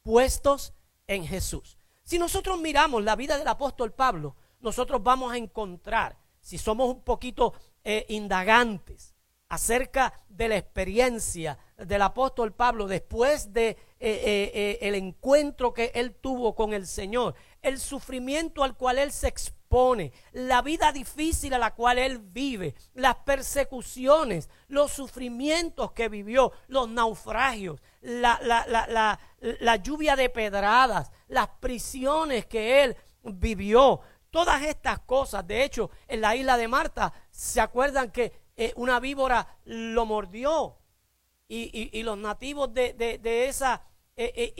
puestos 0.01 0.73
en 1.05 1.27
Jesús. 1.27 1.77
Si 2.01 2.17
nosotros 2.17 2.59
miramos 2.59 3.03
la 3.03 3.15
vida 3.15 3.37
del 3.37 3.47
apóstol 3.47 3.93
Pablo, 3.93 4.35
nosotros 4.59 5.03
vamos 5.03 5.33
a 5.33 5.37
encontrar, 5.37 6.17
si 6.41 6.57
somos 6.57 6.89
un 6.89 7.03
poquito 7.03 7.53
eh, 7.83 8.07
indagantes 8.09 9.13
acerca 9.49 10.13
de 10.29 10.47
la 10.47 10.57
experiencia 10.57 11.59
del 11.77 12.01
apóstol 12.01 12.53
Pablo 12.53 12.87
después 12.87 13.53
de 13.53 13.77
eh, 14.09 14.51
eh, 14.53 14.77
el 14.81 14.95
encuentro 14.95 15.73
que 15.73 15.91
él 15.95 16.15
tuvo 16.15 16.55
con 16.55 16.73
el 16.73 16.85
Señor, 16.85 17.35
el 17.61 17.79
sufrimiento 17.79 18.63
al 18.63 18.75
cual 18.75 18.99
él 18.99 19.11
se 19.11 19.27
expone, 19.27 20.13
la 20.31 20.61
vida 20.61 20.91
difícil 20.91 21.53
a 21.53 21.57
la 21.57 21.73
cual 21.73 21.97
él 21.97 22.19
vive, 22.19 22.75
las 22.93 23.15
persecuciones, 23.15 24.49
los 24.67 24.91
sufrimientos 24.91 25.91
que 25.91 26.09
vivió, 26.09 26.51
los 26.67 26.87
naufragios, 26.89 27.81
la, 28.01 28.39
la 29.39 29.75
lluvia 29.77 30.15
de 30.15 30.29
pedradas, 30.29 31.11
las 31.27 31.47
prisiones 31.59 32.45
que 32.45 32.83
él 32.83 32.95
vivió. 33.23 34.01
Todas 34.29 34.63
estas 34.63 34.99
cosas, 34.99 35.47
de 35.47 35.63
hecho, 35.63 35.89
en 36.07 36.21
la 36.21 36.35
isla 36.35 36.57
de 36.57 36.67
Marta, 36.67 37.13
¿se 37.31 37.61
acuerdan 37.61 38.11
que 38.11 38.33
eh, 38.57 38.73
una 38.75 38.99
víbora 38.99 39.47
lo 39.63 40.05
mordió? 40.05 40.77
Y, 41.47 42.01
los 42.03 42.17
nativos 42.17 42.73
de, 42.73 43.45
esa 43.47 43.81
eh, 44.15 44.53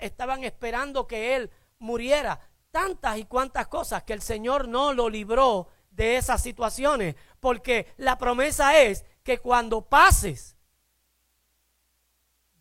estaban 0.00 0.44
esperando 0.44 1.06
que 1.06 1.36
él 1.36 1.50
muriera 1.78 2.40
tantas 2.70 3.18
y 3.18 3.24
cuantas 3.24 3.68
cosas 3.68 4.02
que 4.02 4.12
el 4.12 4.22
Señor 4.22 4.68
no 4.68 4.92
lo 4.92 5.08
libró 5.08 5.68
de 5.90 6.16
esas 6.16 6.42
situaciones, 6.42 7.16
porque 7.40 7.92
la 7.96 8.18
promesa 8.18 8.78
es 8.78 9.04
que 9.22 9.38
cuando 9.38 9.88
pases, 9.88 10.56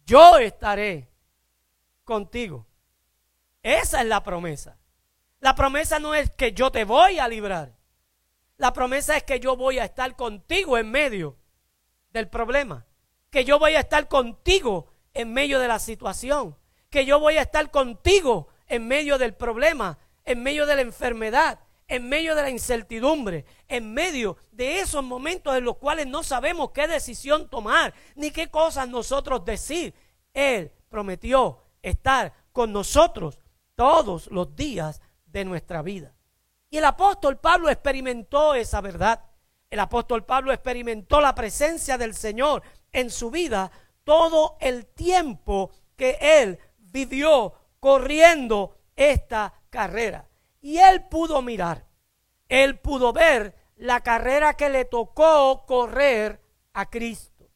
yo 0.05 0.38
estaré 0.38 1.10
contigo. 2.03 2.65
Esa 3.62 4.01
es 4.01 4.07
la 4.07 4.23
promesa. 4.23 4.77
La 5.39 5.53
promesa 5.53 5.99
no 5.99 6.15
es 6.15 6.31
que 6.31 6.53
yo 6.53 6.71
te 6.71 6.86
voy 6.86 7.19
a 7.19 7.27
librar. 7.27 7.75
La 8.55 8.73
promesa 8.73 9.17
es 9.17 9.23
que 9.23 9.39
yo 9.39 9.55
voy 9.55 9.77
a 9.77 9.86
estar 9.86 10.15
contigo 10.15 10.77
en 10.77 10.89
medio 10.89 11.38
del 12.10 12.27
problema. 12.29 12.86
Que 13.29 13.45
yo 13.45 13.60
voy 13.60 13.75
a 13.75 13.81
estar 13.81 14.07
contigo 14.07 14.93
en 15.17 15.34
medio 15.34 15.60
de 15.60 15.67
la 15.67 15.80
situación. 15.80 16.56
Que 16.89 17.06
yo 17.06 17.19
voy 17.19 17.38
a 17.38 17.41
estar 17.41 17.69
contigo 17.71 18.47
en 18.67 18.88
medio 18.88 19.17
del 19.17 19.34
problema, 19.34 19.97
en 20.23 20.43
medio 20.43 20.65
de 20.65 20.75
la 20.75 20.82
enfermedad, 20.82 21.60
en 21.88 22.08
medio 22.08 22.36
de 22.36 22.43
la 22.43 22.49
incertidumbre, 22.49 23.45
en 23.67 23.93
medio 23.93 24.38
de 24.51 24.80
esos 24.80 25.03
momentos 25.03 25.58
en 25.58 25.63
los 25.63 25.77
cuales 25.77 26.06
no 26.06 26.21
sabemos 26.21 26.71
qué 26.71 26.88
decisión 26.88 27.49
tomar, 27.49 27.93
ni 28.15 28.32
qué 28.32 28.49
cosas 28.49 28.88
nosotros 28.88 29.43
decir. 29.43 29.93
Él 30.34 30.71
prometió 30.89 31.63
estar 31.82 32.34
con 32.51 32.71
nosotros 32.71 33.39
todos 33.75 34.27
los 34.27 34.56
días 34.56 35.01
de 35.25 35.45
nuestra 35.45 35.82
vida. 35.82 36.13
Y 36.69 36.77
el 36.77 36.86
apóstol 36.86 37.39
Pablo 37.39 37.69
experimentó 37.69 38.53
esa 38.53 38.82
verdad. 38.82 39.23
El 39.69 39.80
apóstol 39.80 40.25
Pablo 40.25 40.51
experimentó 40.51 41.21
la 41.21 41.34
presencia 41.34 41.97
del 41.97 42.13
Señor 42.13 42.62
en 42.91 43.10
su 43.10 43.32
vida 43.32 43.71
todo 44.08 44.56
el 44.62 44.86
tiempo 44.86 45.70
que 45.98 46.17
él 46.22 46.58
vivió 46.78 47.54
corriendo 47.82 48.78
esta 48.96 49.54
carrera. 49.70 50.30
Y 50.62 50.78
él 50.78 51.10
pudo 51.10 51.41
mirar, 51.41 51.86
él 52.48 52.80
pudo 52.80 53.12
ver 53.12 53.54
la 53.76 54.00
carrera 54.00 54.54
que 54.54 54.70
le 54.70 54.86
tocó 54.86 55.65
correr 55.65 56.41
a 56.72 56.89
Cristo. 56.89 57.50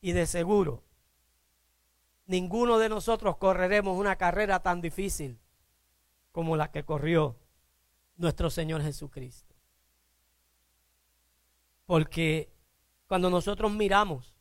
Y 0.00 0.10
de 0.10 0.26
seguro, 0.26 0.82
ninguno 2.26 2.78
de 2.78 2.88
nosotros 2.88 3.36
correremos 3.36 3.96
una 3.96 4.16
carrera 4.16 4.60
tan 4.60 4.80
difícil 4.80 5.38
como 6.32 6.56
la 6.56 6.72
que 6.72 6.84
corrió 6.84 7.36
nuestro 8.16 8.50
Señor 8.50 8.82
Jesucristo. 8.82 9.54
Porque 11.86 12.52
cuando 13.06 13.30
nosotros 13.30 13.70
miramos 13.70 14.33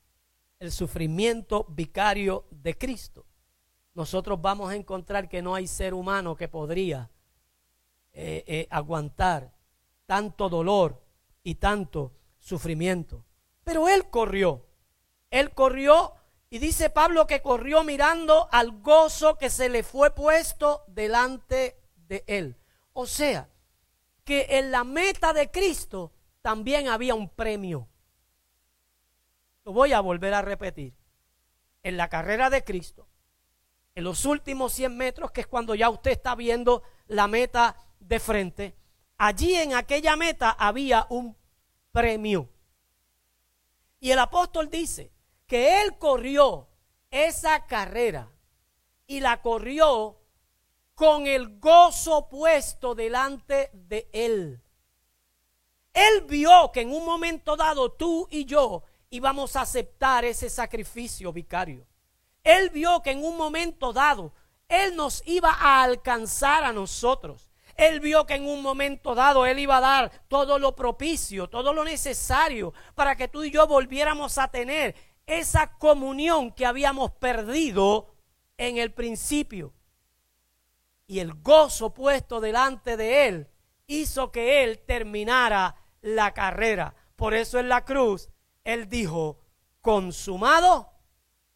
el 0.64 0.72
sufrimiento 0.72 1.66
vicario 1.68 2.46
de 2.50 2.78
Cristo, 2.78 3.26
nosotros 3.94 4.42
vamos 4.42 4.72
a 4.72 4.76
encontrar 4.76 5.28
que 5.28 5.42
no 5.42 5.56
hay 5.56 5.68
ser 5.68 5.94
humano 5.94 6.38
que 6.38 6.48
podría 6.48 7.12
eh, 8.14 8.46
eh, 8.48 8.68
aguantar 8.70 9.54
tanto 10.06 10.48
dolor 10.48 11.04
y 11.44 11.56
tanto 11.56 12.14
sufrimiento. 12.40 13.26
Pero 13.66 13.90
Él 13.90 14.10
corrió, 14.10 14.66
Él 15.30 15.52
corrió 15.52 16.14
y 16.50 16.60
dice 16.60 16.90
Pablo 16.90 17.28
que 17.28 17.42
corrió 17.42 17.84
mirando 17.84 18.48
al 18.50 18.80
gozo 18.82 19.38
que 19.38 19.50
se 19.50 19.68
le 19.68 19.84
fue 19.84 20.12
puesto 20.16 20.86
delante 20.88 21.78
de 22.08 22.24
Él. 22.26 22.56
O 22.94 23.06
sea, 23.06 23.50
que 24.24 24.48
en 24.50 24.72
la 24.72 24.86
meta 24.86 25.34
de 25.34 25.52
Cristo 25.52 26.14
también 26.42 26.88
había 26.88 27.16
un 27.16 27.28
premio. 27.28 27.90
Lo 29.66 29.74
voy 29.74 29.94
a 29.94 30.02
volver 30.02 30.34
a 30.34 30.42
repetir. 30.42 30.94
En 31.84 31.98
la 31.98 32.10
carrera 32.10 32.50
de 32.50 32.64
Cristo, 32.64 33.08
en 33.96 34.06
los 34.06 34.26
últimos 34.26 34.74
100 34.74 34.96
metros, 34.96 35.32
que 35.32 35.42
es 35.42 35.48
cuando 35.48 35.76
ya 35.76 35.90
usted 35.90 36.12
está 36.12 36.34
viendo 36.36 36.84
la 37.08 37.28
meta 37.28 37.76
de 38.00 38.20
frente, 38.20 38.76
allí 39.18 39.56
en 39.56 39.74
aquella 39.74 40.16
meta 40.16 40.52
había 40.52 41.06
un 41.10 41.38
premio. 41.92 42.50
Y 44.00 44.12
el 44.12 44.20
apóstol 44.20 44.70
dice 44.70 45.12
que 45.46 45.82
él 45.82 45.98
corrió 45.98 46.68
esa 47.12 47.66
carrera 47.68 48.32
y 49.06 49.20
la 49.20 49.42
corrió 49.42 50.20
con 50.96 51.28
el 51.28 51.60
gozo 51.60 52.28
puesto 52.30 52.96
delante 52.96 53.70
de 53.74 54.10
él. 54.14 54.62
Él 55.94 56.22
vio 56.28 56.72
que 56.72 56.82
en 56.82 56.92
un 56.92 57.06
momento 57.06 57.56
dado 57.56 57.92
tú 57.92 58.28
y 58.32 58.46
yo 58.46 58.84
íbamos 59.14 59.56
a 59.56 59.62
aceptar 59.62 60.26
ese 60.26 60.50
sacrificio 60.50 61.32
vicario. 61.32 61.86
Él 62.44 62.72
vio 62.72 63.04
que 63.04 63.12
en 63.12 63.24
un 63.24 63.38
momento 63.38 63.94
dado 63.94 64.34
Él 64.68 64.96
nos 64.96 65.22
iba 65.28 65.52
a 65.52 65.84
alcanzar 65.84 66.64
a 66.64 66.74
nosotros. 66.74 67.52
Él 67.76 68.00
vio 68.00 68.26
que 68.26 68.34
en 68.34 68.48
un 68.48 68.64
momento 68.64 69.14
dado 69.14 69.46
Él 69.46 69.60
iba 69.60 69.78
a 69.78 69.82
dar 69.82 70.12
todo 70.28 70.58
lo 70.58 70.76
propicio, 70.76 71.48
todo 71.48 71.74
lo 71.74 71.84
necesario 71.84 72.74
para 72.96 73.16
que 73.16 73.28
tú 73.28 73.44
y 73.44 73.52
yo 73.52 73.68
volviéramos 73.68 74.40
a 74.40 74.48
tener 74.48 74.96
esa 75.28 75.78
comunión 75.78 76.52
que 76.52 76.66
habíamos 76.66 77.12
perdido 77.12 78.16
en 78.58 78.80
el 78.80 78.94
principio. 78.94 79.76
Y 81.06 81.20
el 81.20 81.36
gozo 81.36 81.94
puesto 81.94 82.42
delante 82.42 82.98
de 82.98 83.28
Él 83.28 83.48
hizo 83.86 84.32
que 84.32 84.64
Él 84.64 84.80
terminara 84.80 85.76
la 86.02 86.34
carrera. 86.34 86.96
Por 87.16 87.36
eso 87.36 87.60
en 87.60 87.70
la 87.70 87.86
cruz 87.86 88.30
Él 88.64 88.90
dijo, 88.90 89.40
consumado 89.82 90.92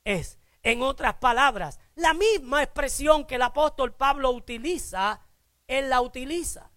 es. 0.04 0.38
En 0.64 0.82
otras 0.82 1.16
palabras, 1.16 1.80
la 1.96 2.14
misma 2.14 2.62
expresión 2.62 3.26
que 3.26 3.36
el 3.36 3.42
apóstol 3.42 3.94
Pablo 3.94 4.32
utiliza, 4.32 5.22
Él 5.66 5.90
la 5.90 6.02
utiliza. 6.02 6.72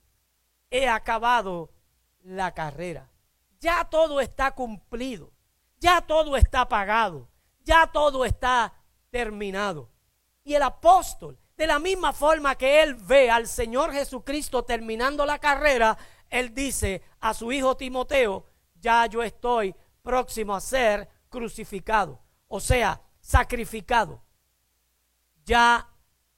He 0.70 0.88
acabado 0.88 1.70
la 2.22 2.54
carrera. 2.54 3.10
Ya 3.58 3.84
todo 3.84 4.20
está 4.20 4.52
cumplido. 4.52 5.32
Ya 5.78 6.00
todo 6.02 6.36
está 6.36 6.68
pagado. 6.68 7.28
Ya 7.64 7.86
todo 7.88 8.24
está 8.24 8.72
terminado. 9.10 9.90
Y 10.44 10.54
el 10.54 10.62
apóstol, 10.62 11.38
de 11.56 11.66
la 11.66 11.78
misma 11.78 12.12
forma 12.12 12.56
que 12.56 12.82
él 12.82 12.94
ve 12.94 13.30
al 13.30 13.46
Señor 13.46 13.92
Jesucristo 13.92 14.62
terminando 14.62 15.26
la 15.26 15.38
carrera, 15.38 15.98
él 16.28 16.54
dice 16.54 17.02
a 17.20 17.34
su 17.34 17.52
hijo 17.52 17.76
Timoteo, 17.76 18.46
ya 18.76 19.06
yo 19.06 19.22
estoy 19.22 19.74
próximo 20.02 20.54
a 20.54 20.60
ser 20.60 21.08
crucificado, 21.28 22.20
o 22.48 22.60
sea, 22.60 23.00
sacrificado. 23.20 24.22
Ya 25.44 25.88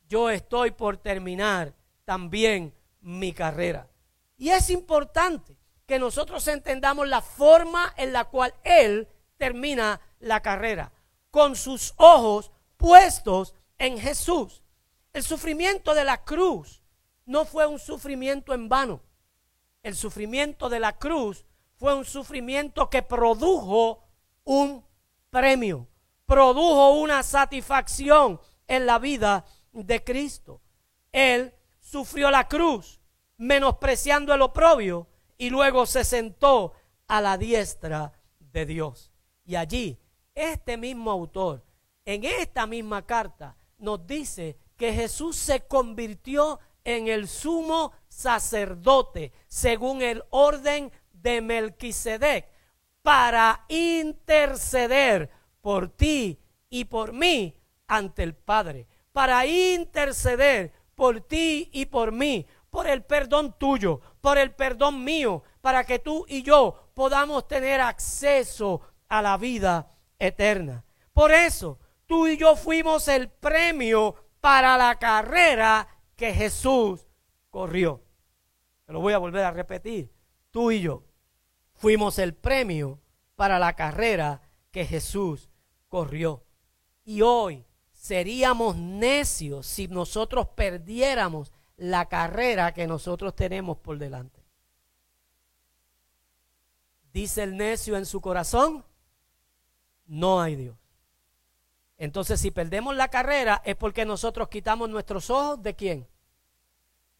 yo 0.08 0.30
estoy 0.30 0.72
por 0.72 0.96
terminar 0.96 1.74
también 2.04 2.74
mi 3.00 3.32
carrera. 3.32 3.88
Y 4.36 4.50
es 4.50 4.70
importante 4.70 5.56
que 5.86 5.98
nosotros 5.98 6.46
entendamos 6.48 7.08
la 7.08 7.20
forma 7.20 7.92
en 7.96 8.12
la 8.12 8.24
cual 8.24 8.54
Él 8.64 9.08
termina 9.36 10.00
la 10.20 10.40
carrera, 10.40 10.92
con 11.30 11.56
sus 11.56 11.94
ojos 11.96 12.52
puestos 12.76 13.54
en 13.78 13.98
Jesús. 13.98 14.62
El 15.12 15.22
sufrimiento 15.22 15.94
de 15.94 16.04
la 16.04 16.24
cruz 16.24 16.82
no 17.26 17.44
fue 17.44 17.66
un 17.66 17.78
sufrimiento 17.78 18.54
en 18.54 18.68
vano 18.68 19.02
el 19.82 19.96
sufrimiento 19.96 20.68
de 20.68 20.80
la 20.80 20.98
cruz 20.98 21.44
fue 21.82 21.94
un 21.94 22.04
sufrimiento 22.04 22.88
que 22.88 23.02
produjo 23.02 24.04
un 24.44 24.84
premio, 25.30 25.88
produjo 26.26 26.92
una 26.92 27.24
satisfacción 27.24 28.40
en 28.68 28.86
la 28.86 29.00
vida 29.00 29.44
de 29.72 30.04
Cristo. 30.04 30.60
Él 31.10 31.52
sufrió 31.80 32.30
la 32.30 32.46
cruz, 32.46 33.00
menospreciando 33.36 34.32
el 34.32 34.42
oprobio, 34.42 35.08
y 35.36 35.50
luego 35.50 35.84
se 35.84 36.04
sentó 36.04 36.72
a 37.08 37.20
la 37.20 37.36
diestra 37.36 38.12
de 38.38 38.64
Dios. 38.64 39.10
Y 39.44 39.56
allí, 39.56 39.98
este 40.36 40.76
mismo 40.76 41.10
autor, 41.10 41.64
en 42.04 42.22
esta 42.22 42.64
misma 42.64 43.04
carta, 43.04 43.56
nos 43.78 44.06
dice 44.06 44.56
que 44.76 44.92
Jesús 44.92 45.34
se 45.34 45.66
convirtió 45.66 46.60
en 46.84 47.08
el 47.08 47.26
sumo 47.26 47.90
sacerdote, 48.06 49.32
según 49.48 50.00
el 50.00 50.22
orden 50.30 50.92
de 51.22 51.40
Melquisedec, 51.40 52.48
para 53.02 53.64
interceder 53.68 55.30
por 55.60 55.88
ti 55.88 56.38
y 56.68 56.84
por 56.84 57.12
mí 57.12 57.56
ante 57.86 58.22
el 58.22 58.34
Padre, 58.34 58.86
para 59.12 59.44
interceder 59.46 60.72
por 60.94 61.20
ti 61.20 61.68
y 61.72 61.86
por 61.86 62.12
mí, 62.12 62.46
por 62.70 62.86
el 62.86 63.02
perdón 63.02 63.56
tuyo, 63.58 64.00
por 64.20 64.38
el 64.38 64.52
perdón 64.52 65.04
mío, 65.04 65.42
para 65.60 65.84
que 65.84 65.98
tú 65.98 66.24
y 66.28 66.42
yo 66.42 66.90
podamos 66.94 67.46
tener 67.46 67.80
acceso 67.80 68.80
a 69.08 69.20
la 69.20 69.36
vida 69.36 69.90
eterna. 70.18 70.84
Por 71.12 71.32
eso, 71.32 71.78
tú 72.06 72.26
y 72.26 72.36
yo 72.36 72.56
fuimos 72.56 73.08
el 73.08 73.28
premio 73.28 74.14
para 74.40 74.76
la 74.76 74.98
carrera 74.98 75.86
que 76.16 76.32
Jesús 76.32 77.06
corrió. 77.50 78.02
Te 78.86 78.92
lo 78.92 79.00
voy 79.00 79.12
a 79.12 79.18
volver 79.18 79.44
a 79.44 79.50
repetir. 79.50 80.10
Tú 80.50 80.70
y 80.70 80.80
yo 80.80 81.04
fuimos 81.82 82.20
el 82.20 82.32
premio 82.32 83.00
para 83.34 83.58
la 83.58 83.74
carrera 83.74 84.40
que 84.70 84.86
Jesús 84.86 85.50
corrió. 85.88 86.44
Y 87.04 87.22
hoy 87.22 87.66
seríamos 87.92 88.76
necios 88.76 89.66
si 89.66 89.88
nosotros 89.88 90.46
perdiéramos 90.54 91.50
la 91.76 92.08
carrera 92.08 92.72
que 92.72 92.86
nosotros 92.86 93.34
tenemos 93.34 93.78
por 93.78 93.98
delante. 93.98 94.40
Dice 97.12 97.42
el 97.42 97.56
necio 97.56 97.96
en 97.96 98.06
su 98.06 98.20
corazón, 98.20 98.84
no 100.06 100.40
hay 100.40 100.54
Dios. 100.54 100.76
Entonces 101.98 102.40
si 102.40 102.52
perdemos 102.52 102.94
la 102.94 103.08
carrera 103.08 103.60
es 103.64 103.74
porque 103.74 104.04
nosotros 104.04 104.48
quitamos 104.48 104.88
nuestros 104.88 105.30
ojos 105.30 105.60
de 105.60 105.74
quién? 105.74 106.08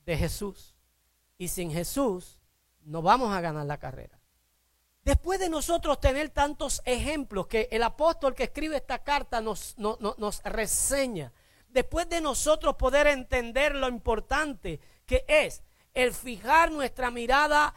de 0.06 0.16
Jesús. 0.16 0.76
Y 1.36 1.48
sin 1.48 1.72
Jesús 1.72 2.40
no 2.84 3.02
vamos 3.02 3.34
a 3.34 3.40
ganar 3.40 3.66
la 3.66 3.78
carrera. 3.78 4.21
Después 5.04 5.40
de 5.40 5.48
nosotros 5.48 6.00
tener 6.00 6.30
tantos 6.30 6.80
ejemplos 6.84 7.48
que 7.48 7.68
el 7.72 7.82
apóstol 7.82 8.34
que 8.36 8.44
escribe 8.44 8.76
esta 8.76 9.02
carta 9.02 9.40
nos, 9.40 9.74
reseña, 10.44 11.32
después 11.68 12.08
de 12.08 12.20
nosotros 12.20 12.76
poder 12.76 13.08
entender 13.08 13.74
lo 13.74 13.88
importante 13.88 14.80
que 15.04 15.24
es 15.26 15.62
el 15.92 16.12
fijar 16.12 16.70
nuestra 16.70 17.10
mirada 17.10 17.74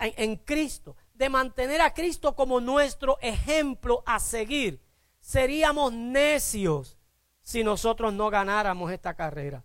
en 0.00 0.36
Cristo, 0.36 0.96
de 1.14 1.28
mantener 1.28 1.80
a 1.82 1.94
Cristo 1.94 2.34
como 2.34 2.60
nuestro 2.60 3.18
ejemplo 3.20 4.02
a 4.04 4.18
seguir, 4.18 4.82
seríamos 5.20 5.92
necios 5.92 6.98
si 7.42 7.62
nosotros 7.62 8.12
no 8.12 8.28
ganáramos 8.28 8.90
esta 8.90 9.14
carrera. 9.14 9.64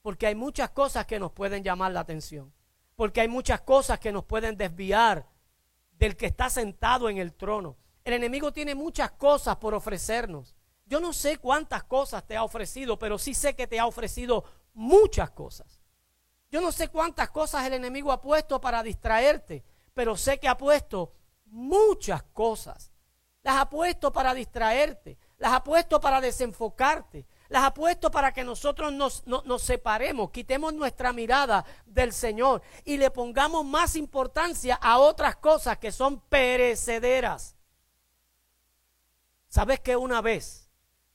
Porque 0.00 0.26
hay 0.26 0.34
muchas 0.34 0.70
cosas 0.70 1.04
que 1.06 1.18
nos 1.18 1.32
pueden 1.32 1.62
llamar 1.62 1.92
la 1.92 2.00
atención. 2.00 2.52
Porque 2.96 3.20
hay 3.20 3.28
muchas 3.28 3.62
cosas 3.62 3.98
que 3.98 4.12
nos 4.12 4.24
pueden 4.24 4.56
desviar 4.56 5.33
del 5.98 6.16
que 6.16 6.26
está 6.26 6.50
sentado 6.50 7.08
en 7.08 7.18
el 7.18 7.32
trono. 7.32 7.76
El 8.04 8.14
enemigo 8.14 8.52
tiene 8.52 8.74
muchas 8.74 9.12
cosas 9.12 9.56
por 9.56 9.74
ofrecernos. 9.74 10.54
Yo 10.86 11.00
no 11.00 11.12
sé 11.12 11.38
cuántas 11.38 11.84
cosas 11.84 12.26
te 12.26 12.36
ha 12.36 12.44
ofrecido, 12.44 12.98
pero 12.98 13.18
sí 13.18 13.32
sé 13.34 13.54
que 13.54 13.66
te 13.66 13.80
ha 13.80 13.86
ofrecido 13.86 14.44
muchas 14.74 15.30
cosas. 15.30 15.80
Yo 16.50 16.60
no 16.60 16.70
sé 16.72 16.88
cuántas 16.88 17.30
cosas 17.30 17.66
el 17.66 17.72
enemigo 17.72 18.12
ha 18.12 18.20
puesto 18.20 18.60
para 18.60 18.82
distraerte, 18.82 19.64
pero 19.94 20.16
sé 20.16 20.38
que 20.38 20.48
ha 20.48 20.56
puesto 20.56 21.12
muchas 21.46 22.22
cosas. 22.22 22.92
Las 23.42 23.56
ha 23.56 23.68
puesto 23.68 24.12
para 24.12 24.34
distraerte, 24.34 25.18
las 25.38 25.52
ha 25.52 25.64
puesto 25.64 26.00
para 26.00 26.20
desenfocarte, 26.20 27.26
las 27.54 27.62
ha 27.62 27.72
puesto 27.72 28.10
para 28.10 28.32
que 28.32 28.42
nosotros 28.42 28.92
nos, 28.92 29.24
nos, 29.28 29.62
separemos, 29.62 30.32
quitemos 30.32 30.74
nuestra 30.74 31.12
mirada 31.12 31.64
del 31.86 32.12
Señor 32.12 32.62
y 32.84 32.96
le 32.96 33.12
pongamos 33.12 33.64
más 33.64 33.94
importancia 33.94 34.74
a 34.74 34.98
otras 34.98 35.36
cosas 35.36 35.78
que 35.78 35.92
son 35.92 36.18
perecederas. 36.22 37.54
¿Sabes 39.46 39.78
que 39.78 39.94
una 39.94 40.20
vez 40.20 40.68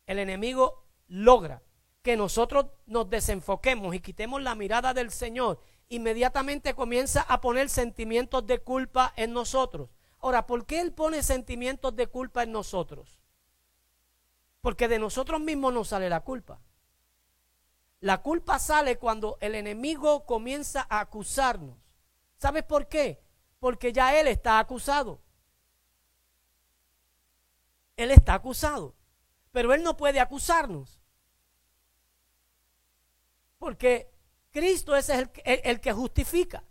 el 0.05 0.17
enemigo 0.17 0.85
logra 1.07 1.61
que 2.01 2.15
nosotros 2.15 2.67
nos 2.85 3.09
desenfoquemos 3.09 3.93
y 3.93 3.99
quitemos 3.99 4.41
la 4.41 4.55
mirada 4.55 4.93
del 4.93 5.11
Señor, 5.11 5.59
inmediatamente 5.89 6.73
comienza 6.73 7.19
a 7.21 7.41
poner 7.41 7.67
sentimientos 7.67 8.47
de 8.47 8.59
culpa 8.59 9.11
en 9.17 9.33
nosotros? 9.33 9.89
Ahora, 10.19 10.47
¿por 10.47 10.65
qué 10.65 10.79
Él 10.79 10.93
pone 10.93 11.21
sentimientos 11.21 11.93
de 11.97 12.07
culpa 12.07 12.43
en 12.43 12.53
nosotros? 12.53 13.18
Porque 14.61 14.87
de 14.87 14.99
nosotros 14.99 15.39
mismos 15.39 15.73
no 15.73 15.83
sale 15.83 16.09
la 16.09 16.21
culpa. 16.21 16.59
La 18.01 18.21
culpa 18.21 18.59
sale 18.59 18.97
cuando 18.97 19.37
el 19.41 19.55
enemigo 19.55 20.25
comienza 20.25 20.85
a 20.89 21.01
acusarnos. 21.01 21.77
¿Sabes 22.37 22.63
por 22.63 22.87
qué? 22.87 23.21
Porque 23.59 23.91
ya 23.91 24.17
él 24.19 24.27
está 24.27 24.59
acusado. 24.59 25.21
Él 27.97 28.11
está 28.11 28.33
acusado. 28.35 28.95
Pero 29.51 29.73
Él 29.73 29.83
no 29.83 29.97
puede 29.97 30.19
acusarnos. 30.19 31.01
Porque 33.57 34.09
Cristo 34.51 34.95
es 34.95 35.09
el, 35.09 35.29
el, 35.43 35.81
que 35.81 35.91
justifica. 35.91 36.63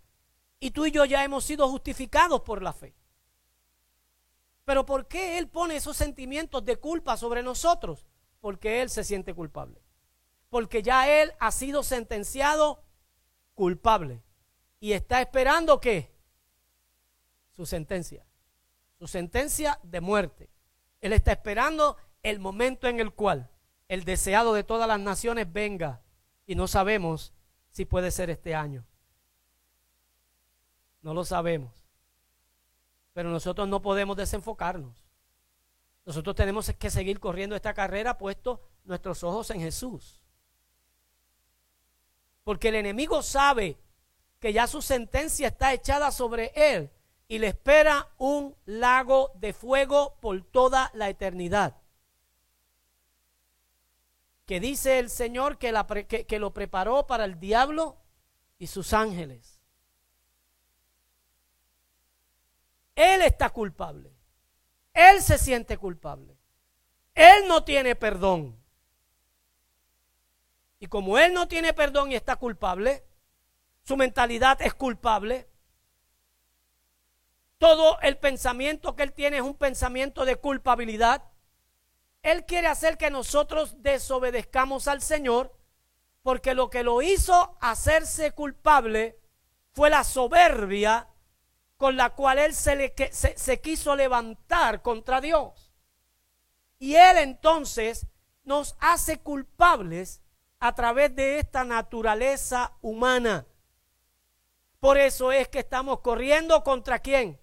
Y 0.58 0.70
tú 0.70 0.86
y 0.86 0.90
yo 0.90 1.04
ya 1.04 1.22
hemos 1.24 1.44
sido 1.44 1.68
justificados 1.68 2.40
por 2.40 2.62
la 2.62 2.72
fe. 2.72 2.94
Pero 4.68 4.84
¿por 4.84 5.06
qué 5.06 5.38
Él 5.38 5.48
pone 5.48 5.76
esos 5.76 5.96
sentimientos 5.96 6.62
de 6.62 6.76
culpa 6.76 7.16
sobre 7.16 7.42
nosotros? 7.42 8.04
Porque 8.38 8.82
Él 8.82 8.90
se 8.90 9.02
siente 9.02 9.32
culpable. 9.32 9.80
Porque 10.50 10.82
ya 10.82 11.08
Él 11.08 11.32
ha 11.40 11.52
sido 11.52 11.82
sentenciado 11.82 12.84
culpable. 13.54 14.22
Y 14.78 14.92
está 14.92 15.22
esperando 15.22 15.80
que 15.80 16.12
su 17.56 17.64
sentencia. 17.64 18.26
Su 18.98 19.06
sentencia 19.06 19.80
de 19.84 20.02
muerte. 20.02 20.50
Él 21.00 21.14
está 21.14 21.32
esperando 21.32 21.96
el 22.22 22.38
momento 22.38 22.88
en 22.88 23.00
el 23.00 23.14
cual 23.14 23.48
el 23.88 24.04
deseado 24.04 24.52
de 24.52 24.64
todas 24.64 24.86
las 24.86 25.00
naciones 25.00 25.50
venga. 25.50 26.02
Y 26.46 26.56
no 26.56 26.68
sabemos 26.68 27.32
si 27.70 27.86
puede 27.86 28.10
ser 28.10 28.28
este 28.28 28.54
año. 28.54 28.84
No 31.00 31.14
lo 31.14 31.24
sabemos. 31.24 31.87
Pero 33.18 33.30
nosotros 33.30 33.66
no 33.66 33.82
podemos 33.82 34.16
desenfocarnos. 34.16 34.94
Nosotros 36.06 36.36
tenemos 36.36 36.70
que 36.78 36.88
seguir 36.88 37.18
corriendo 37.18 37.56
esta 37.56 37.74
carrera 37.74 38.16
puesto 38.16 38.60
nuestros 38.84 39.24
ojos 39.24 39.50
en 39.50 39.58
Jesús. 39.58 40.22
Porque 42.44 42.68
el 42.68 42.76
enemigo 42.76 43.20
sabe 43.24 43.76
que 44.38 44.52
ya 44.52 44.68
su 44.68 44.80
sentencia 44.82 45.48
está 45.48 45.72
echada 45.72 46.12
sobre 46.12 46.52
él 46.54 46.92
y 47.26 47.40
le 47.40 47.48
espera 47.48 48.06
un 48.18 48.54
lago 48.66 49.32
de 49.34 49.52
fuego 49.52 50.16
por 50.20 50.40
toda 50.44 50.92
la 50.94 51.08
eternidad. 51.08 51.74
Que 54.46 54.60
dice 54.60 55.00
el 55.00 55.10
Señor 55.10 55.58
que, 55.58 55.72
lo 56.38 56.54
preparó 56.54 57.08
para 57.08 57.24
el 57.24 57.40
diablo 57.40 57.96
y 58.60 58.68
sus 58.68 58.92
ángeles. 58.92 59.57
Él 62.98 63.22
está 63.22 63.50
culpable. 63.50 64.10
Él 64.92 65.22
se 65.22 65.38
siente 65.38 65.78
culpable. 65.78 66.36
Él 67.14 67.46
no 67.46 67.62
tiene 67.62 67.94
perdón. 67.94 68.60
Y 70.80 70.88
como 70.88 71.16
Él 71.16 71.32
no 71.32 71.46
tiene 71.46 71.72
perdón 71.72 72.10
y 72.10 72.16
está 72.16 72.34
culpable, 72.34 73.04
su 73.84 73.96
mentalidad 73.96 74.60
es 74.62 74.74
culpable, 74.74 75.48
todo 77.58 78.00
el 78.00 78.18
pensamiento 78.18 78.96
que 78.96 79.04
él 79.04 79.12
tiene 79.12 79.36
es 79.36 79.42
un 79.42 79.54
pensamiento 79.54 80.24
de 80.24 80.34
culpabilidad. 80.36 81.22
Él 82.22 82.46
quiere 82.46 82.66
hacer 82.66 82.98
que 82.98 83.10
nosotros 83.10 83.80
desobedezcamos 83.80 84.88
al 84.88 85.02
Señor 85.02 85.56
porque 86.22 86.54
lo 86.54 86.68
que 86.68 86.82
lo 86.82 87.00
hizo 87.00 87.56
hacerse 87.60 88.32
culpable 88.32 89.20
fue 89.72 89.88
la 89.88 90.02
soberbia 90.02 91.08
con 91.78 91.96
la 91.96 92.10
cual 92.10 92.38
él 92.38 92.54
se, 92.54 92.76
le, 92.76 92.94
se, 93.10 93.38
se 93.38 93.60
quiso 93.62 93.96
levantar 93.96 94.82
contra 94.82 95.22
Dios. 95.22 95.72
Y 96.78 96.96
él 96.96 97.16
entonces 97.16 98.06
nos 98.44 98.76
hace 98.78 99.18
culpables 99.20 100.20
a 100.60 100.74
través 100.74 101.16
de 101.16 101.38
esta 101.38 101.64
naturaleza 101.64 102.76
humana. 102.82 103.46
Por 104.78 104.98
eso 104.98 105.32
es 105.32 105.48
que 105.48 105.60
estamos 105.60 106.00
corriendo 106.00 106.62
contra 106.62 106.98
quién? 106.98 107.40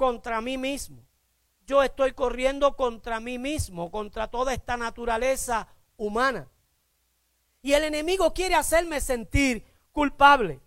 contra 0.00 0.40
mí 0.40 0.56
mismo. 0.56 1.04
Yo 1.66 1.82
estoy 1.82 2.12
corriendo 2.12 2.74
contra 2.74 3.20
mí 3.20 3.38
mismo, 3.38 3.90
contra 3.90 4.28
toda 4.28 4.54
esta 4.54 4.78
naturaleza 4.78 5.68
humana. 5.98 6.48
Y 7.60 7.74
el 7.74 7.84
enemigo 7.84 8.32
quiere 8.32 8.54
hacerme 8.54 9.02
sentir 9.02 9.62
culpable. 9.92 10.58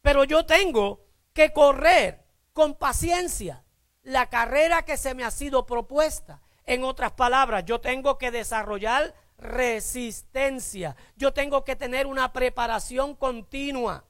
Pero 0.00 0.24
yo 0.24 0.46
tengo 0.46 1.04
que 1.32 1.52
correr 1.52 2.24
con 2.52 2.74
paciencia 2.74 3.64
la 4.02 4.28
carrera 4.28 4.84
que 4.84 4.96
se 4.96 5.14
me 5.14 5.24
ha 5.24 5.30
sido 5.30 5.66
propuesta. 5.66 6.40
En 6.64 6.84
otras 6.84 7.12
palabras, 7.12 7.64
yo 7.64 7.80
tengo 7.80 8.18
que 8.18 8.30
desarrollar 8.30 9.14
resistencia. 9.38 10.96
Yo 11.16 11.32
tengo 11.32 11.64
que 11.64 11.76
tener 11.76 12.06
una 12.06 12.32
preparación 12.32 13.14
continua. 13.14 14.04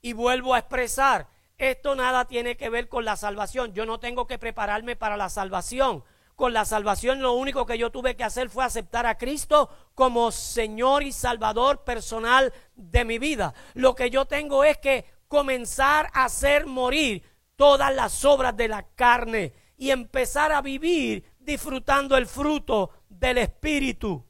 Y 0.00 0.12
vuelvo 0.12 0.54
a 0.54 0.58
expresar, 0.58 1.28
esto 1.58 1.94
nada 1.94 2.26
tiene 2.26 2.56
que 2.56 2.68
ver 2.68 2.88
con 2.88 3.04
la 3.04 3.16
salvación. 3.16 3.72
Yo 3.72 3.86
no 3.86 4.00
tengo 4.00 4.26
que 4.26 4.38
prepararme 4.38 4.96
para 4.96 5.16
la 5.16 5.28
salvación. 5.28 6.04
Con 6.34 6.52
la 6.52 6.64
salvación 6.64 7.22
lo 7.22 7.34
único 7.34 7.66
que 7.66 7.78
yo 7.78 7.90
tuve 7.90 8.16
que 8.16 8.24
hacer 8.24 8.48
fue 8.50 8.64
aceptar 8.64 9.06
a 9.06 9.16
Cristo 9.16 9.68
como 9.94 10.32
Señor 10.32 11.02
y 11.02 11.12
Salvador 11.12 11.84
personal 11.84 12.52
de 12.74 13.04
mi 13.04 13.18
vida. 13.18 13.54
Lo 13.74 13.94
que 13.94 14.10
yo 14.10 14.24
tengo 14.24 14.64
es 14.64 14.78
que 14.78 15.04
comenzar 15.32 16.10
a 16.12 16.26
hacer 16.26 16.66
morir 16.66 17.22
todas 17.56 17.94
las 17.94 18.22
obras 18.22 18.54
de 18.54 18.68
la 18.68 18.82
carne 18.82 19.54
y 19.78 19.88
empezar 19.88 20.52
a 20.52 20.60
vivir 20.60 21.24
disfrutando 21.38 22.18
el 22.18 22.26
fruto 22.26 22.90
del 23.08 23.38
Espíritu. 23.38 24.22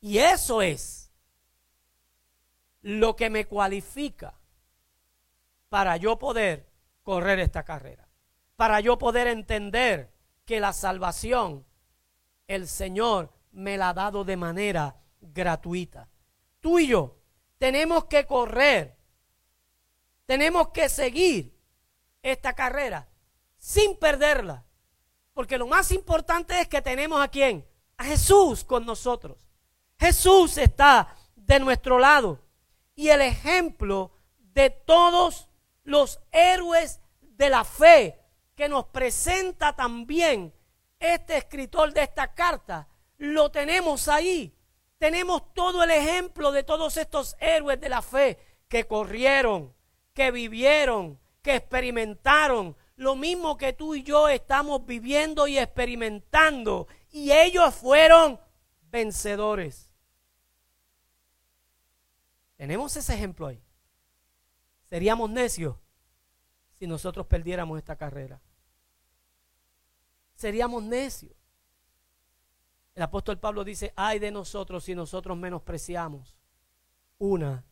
Y 0.00 0.18
eso 0.18 0.60
es 0.60 1.12
lo 2.82 3.14
que 3.14 3.30
me 3.30 3.44
cualifica 3.44 4.34
para 5.68 5.96
yo 5.96 6.18
poder 6.18 6.68
correr 7.04 7.38
esta 7.38 7.62
carrera, 7.62 8.08
para 8.56 8.80
yo 8.80 8.98
poder 8.98 9.28
entender 9.28 10.12
que 10.44 10.58
la 10.58 10.72
salvación 10.72 11.64
el 12.48 12.66
Señor 12.66 13.32
me 13.52 13.78
la 13.78 13.90
ha 13.90 13.94
dado 13.94 14.24
de 14.24 14.36
manera 14.36 14.96
gratuita. 15.20 16.08
Tú 16.58 16.80
y 16.80 16.88
yo 16.88 17.23
tenemos 17.64 18.04
que 18.04 18.26
correr, 18.26 18.94
tenemos 20.26 20.68
que 20.68 20.90
seguir 20.90 21.58
esta 22.22 22.52
carrera 22.52 23.08
sin 23.56 23.98
perderla, 23.98 24.66
porque 25.32 25.56
lo 25.56 25.66
más 25.66 25.90
importante 25.90 26.60
es 26.60 26.68
que 26.68 26.82
tenemos 26.82 27.22
a 27.22 27.28
quién? 27.28 27.66
A 27.96 28.04
Jesús 28.04 28.64
con 28.64 28.84
nosotros. 28.84 29.38
Jesús 29.98 30.58
está 30.58 31.16
de 31.36 31.58
nuestro 31.58 31.98
lado 31.98 32.38
y 32.94 33.08
el 33.08 33.22
ejemplo 33.22 34.12
de 34.36 34.68
todos 34.68 35.48
los 35.84 36.20
héroes 36.32 37.00
de 37.22 37.48
la 37.48 37.64
fe 37.64 38.20
que 38.54 38.68
nos 38.68 38.88
presenta 38.88 39.74
también 39.74 40.52
este 41.00 41.38
escritor 41.38 41.94
de 41.94 42.02
esta 42.02 42.34
carta, 42.34 42.88
lo 43.16 43.50
tenemos 43.50 44.06
ahí. 44.08 44.54
Tenemos 44.98 45.52
todo 45.54 45.82
el 45.82 45.90
ejemplo 45.90 46.52
de 46.52 46.62
todos 46.62 46.96
estos 46.96 47.36
héroes 47.40 47.80
de 47.80 47.88
la 47.88 48.02
fe 48.02 48.38
que 48.68 48.86
corrieron, 48.86 49.74
que 50.12 50.30
vivieron, 50.30 51.18
que 51.42 51.56
experimentaron, 51.56 52.76
lo 52.96 53.16
mismo 53.16 53.56
que 53.56 53.72
tú 53.72 53.94
y 53.94 54.02
yo 54.02 54.28
estamos 54.28 54.86
viviendo 54.86 55.46
y 55.46 55.58
experimentando. 55.58 56.86
Y 57.10 57.32
ellos 57.32 57.74
fueron 57.74 58.40
vencedores. 58.90 59.90
Tenemos 62.56 62.96
ese 62.96 63.14
ejemplo 63.14 63.48
ahí. 63.48 63.62
Seríamos 64.88 65.28
necios 65.28 65.76
si 66.78 66.86
nosotros 66.86 67.26
perdiéramos 67.26 67.78
esta 67.78 67.96
carrera. 67.96 68.40
Seríamos 70.34 70.82
necios. 70.82 71.34
El 72.94 73.02
apóstol 73.02 73.38
Pablo 73.38 73.64
dice, 73.64 73.92
ay 73.96 74.18
de 74.18 74.30
nosotros 74.30 74.84
si 74.84 74.94
nosotros 74.94 75.36
menospreciamos 75.36 76.36
una 77.18 77.64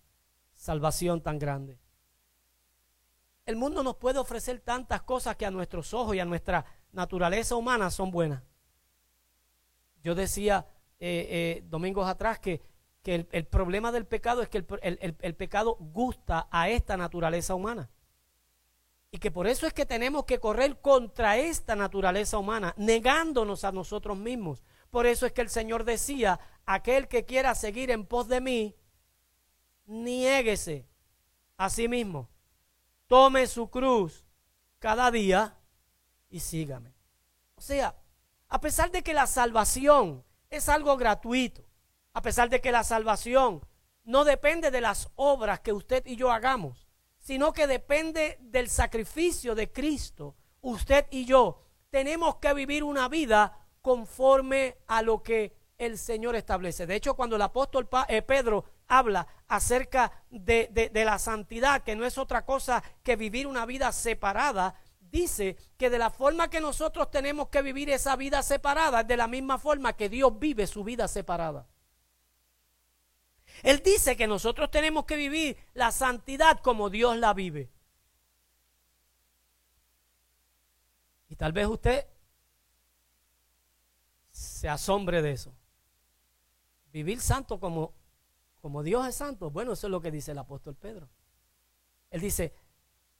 salvación 0.55 1.21
tan 1.21 1.39
grande. 1.39 1.79
El 3.45 3.57
mundo 3.57 3.83
nos 3.83 3.97
puede 3.97 4.19
ofrecer 4.19 4.61
tantas 4.61 5.03
cosas 5.03 5.37
que 5.37 5.47
a 5.47 5.51
nuestros 5.51 5.95
ojos 5.95 6.15
y 6.15 6.21
a 6.21 6.25
nuestra 6.25 6.65
naturaleza 6.93 7.57
humana 7.57 7.91
son 7.91 8.11
buenas. 8.11 8.43
Yo 10.03 10.15
decía 10.15 10.67
eh, 10.99 11.27
eh, 11.31 11.65
domingos 11.69 12.09
atrás 12.09 12.39
que 12.39 12.61
que 13.03 13.27
el, 13.31 13.47
problema 13.47 13.91
del 13.91 14.07
pecado 14.07 14.43
es 14.43 14.49
que 14.49 14.59
el, 14.59 15.35
pecado 15.35 15.77
gusta 15.81 16.47
a 16.51 16.69
esta 16.69 16.97
naturaleza 16.97 17.55
humana. 17.55 17.91
Y 19.11 19.19
que 19.19 19.31
por 19.31 19.47
eso 19.47 19.67
es 19.67 19.75
que 19.75 19.85
tenemos 19.85 20.25
que 20.25 20.39
correr 20.39 20.81
contra 20.81 21.37
esta 21.37 21.75
naturaleza 21.75 22.39
humana, 22.39 22.75
negándonos 22.79 23.65
a 23.65 23.73
nosotros 23.73 24.17
mismos. 24.17 24.63
Por 24.93 25.07
eso 25.07 25.25
es 25.25 25.33
que 25.33 25.41
el 25.41 25.49
Señor 25.49 25.85
decía, 25.85 26.39
aquel 26.67 27.09
que 27.09 27.25
quiera 27.25 27.55
seguir 27.55 27.91
en 27.91 28.05
pos 28.05 28.29
de 28.29 28.43
mí, 28.43 28.77
niéguese 29.87 30.87
a 31.57 31.71
sí 31.71 31.89
mismo, 31.89 32.29
tome 33.07 33.47
su 33.47 33.71
cruz 33.71 34.27
cada 34.79 35.11
día 35.11 35.57
y 36.29 36.41
sígame. 36.41 36.93
O 37.55 37.63
sea, 37.63 37.97
a 38.51 38.61
pesar 38.61 38.91
de 38.91 39.03
que 39.03 39.15
la 39.15 39.27
salvación 39.27 40.27
es 40.51 40.69
algo 40.69 40.99
gratuito, 40.99 41.65
a 42.13 42.21
pesar 42.21 42.51
de 42.51 42.61
que 42.61 42.71
la 42.71 42.85
salvación 42.85 43.67
no 44.05 44.25
depende 44.25 44.71
de 44.71 44.83
las 44.83 45.09
obras 45.15 45.61
que 45.61 45.73
usted 45.73 46.05
y 46.05 46.17
yo 46.17 46.31
hagamos, 46.31 46.87
sino 47.19 47.55
que 47.55 47.67
depende 47.67 48.37
del 48.43 48.69
sacrificio 48.69 49.55
de 49.55 49.73
Cristo. 49.73 50.37
Usted 50.61 51.07
y 51.11 51.25
yo 51.25 51.65
tenemos 51.89 52.37
que 52.37 52.53
vivir 52.53 52.85
una 52.85 53.09
vida 53.09 53.59
conforme 53.83 54.77
a 54.87 55.03
lo 55.03 55.23
que 55.23 55.53
el 55.77 55.99
Señor 55.99 56.37
establece. 56.37 56.87
De 56.87 56.95
hecho, 56.95 57.15
cuando 57.15 57.37
el 57.37 57.43
apóstol 57.43 57.89
eh, 58.09 58.23
Pedro 58.23 58.65
habla 58.87 59.27
acerca 59.49 60.13
de, 60.31 60.91
la 60.95 61.19
santidad, 61.19 61.83
que 61.83 61.97
no 61.97 62.07
es 62.07 62.19
otra 62.19 62.45
cosa 62.45 62.83
que 63.03 63.17
vivir 63.17 63.47
una 63.47 63.67
vida 63.67 63.91
separada, 63.91 64.77
dice 65.01 65.57
que 65.77 65.91
de 65.91 65.99
la 65.99 66.11
forma 66.11 66.49
que 66.49 66.61
nosotros 66.61 67.11
tenemos 67.11 67.49
que 67.49 67.63
vivir 67.63 67.91
esa 67.91 68.17
vida 68.17 68.43
separada 68.43 69.01
es 69.01 69.09
de 69.09 69.17
la 69.17 69.27
misma 69.27 69.59
forma 69.59 69.95
que 69.95 70.09
Dios 70.09 70.39
vive 70.39 70.67
su 70.67 70.85
vida 70.85 71.09
separada. 71.09 71.67
Él 73.63 73.83
dice 73.85 74.17
que 74.17 74.27
nosotros 74.27 74.71
tenemos 74.71 75.05
que 75.05 75.17
vivir 75.17 75.57
la 75.75 75.91
santidad 75.91 76.61
como 76.61 76.89
Dios 76.89 77.17
la 77.17 77.35
vive. 77.35 77.71
Y 81.29 81.37
tal 81.37 81.53
vez 81.53 81.67
usted 81.67 82.07
se 84.63 84.69
asombre 84.69 85.23
de 85.23 85.33
eso. 85.33 85.53
Vivir 86.93 87.21
santo 87.21 87.59
como, 87.59 87.93
como 88.61 88.85
Dios 88.85 89.09
es 89.09 89.17
santo. 89.17 89.51
Bueno, 89.51 89.73
eso 89.73 89.89
es 89.89 89.91
lo 89.91 90.01
que 90.01 90.13
dice 90.13 90.31
el 90.31 90.39
apóstol 90.39 90.77
Pedro. 90.77 91.09
Él 92.11 92.21
dice 92.21 92.55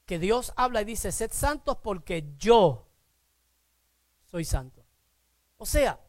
que 0.05 0.19
Dios 0.19 0.53
habla 0.55 0.81
y 0.81 0.85
dice, 0.85 1.11
sed 1.11 1.31
santos 1.33 1.79
porque 1.83 2.33
yo 2.37 2.87
soy 4.23 4.45
santo. 4.45 4.85
O 5.57 5.65
sea, 5.65 5.99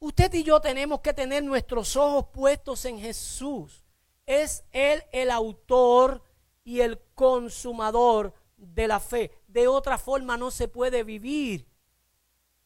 usted 0.00 0.30
y 0.34 0.42
yo 0.42 0.60
tenemos 0.60 1.00
que 1.00 1.14
tener 1.14 1.42
nuestros 1.42 1.96
ojos 1.96 2.26
puestos 2.26 2.84
en 2.84 2.98
Jesús. 2.98 3.86
Es 4.26 4.66
Él 4.70 5.02
el 5.12 5.30
autor 5.30 6.22
y 6.62 6.80
el 6.80 7.00
consumador 7.14 8.34
de 8.58 8.86
la 8.86 9.00
fe. 9.00 9.32
De 9.48 9.66
otra 9.66 9.96
forma 9.96 10.36
no 10.36 10.50
se 10.50 10.68
puede 10.68 11.04
vivir 11.04 11.66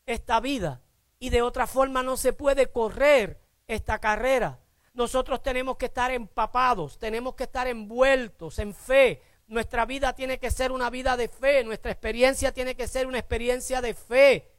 esta 0.04 0.40
vida 0.40 0.82
y 1.18 1.30
de 1.30 1.42
otra 1.42 1.66
forma 1.66 2.02
no 2.02 2.16
se 2.16 2.32
puede 2.32 2.70
correr 2.70 3.40
esta 3.66 3.98
carrera. 3.98 4.60
Nosotros 4.94 5.42
tenemos 5.42 5.76
que 5.76 5.86
estar 5.86 6.10
empapados, 6.10 6.98
tenemos 6.98 7.34
que 7.34 7.44
estar 7.44 7.68
envueltos 7.68 8.58
en 8.58 8.74
fe. 8.74 9.22
Nuestra 9.46 9.86
vida 9.86 10.14
tiene 10.14 10.38
que 10.38 10.50
ser 10.50 10.72
una 10.72 10.90
vida 10.90 11.16
de 11.16 11.28
fe, 11.28 11.64
nuestra 11.64 11.92
experiencia 11.92 12.52
tiene 12.52 12.74
que 12.74 12.88
ser 12.88 13.06
una 13.06 13.18
experiencia 13.18 13.80
de 13.80 13.94
fe. 13.94 14.50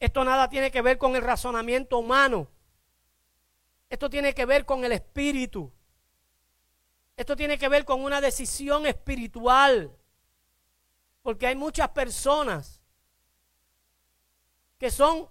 Esto 0.00 0.24
nada 0.24 0.48
tiene 0.48 0.70
que 0.70 0.82
ver 0.82 0.98
con 0.98 1.14
el 1.14 1.22
razonamiento 1.22 1.98
humano. 1.98 2.48
Esto 3.88 4.10
tiene 4.10 4.34
que 4.34 4.46
ver 4.46 4.64
con 4.64 4.84
el 4.84 4.92
espíritu. 4.92 5.70
Esto 7.16 7.36
tiene 7.36 7.58
que 7.58 7.68
ver 7.68 7.84
con 7.84 8.02
una 8.02 8.20
decisión 8.20 8.86
espiritual. 8.86 9.94
Porque 11.22 11.46
hay 11.46 11.54
muchas 11.54 11.90
personas 11.90 12.80
que 14.78 14.90
son 14.90 15.28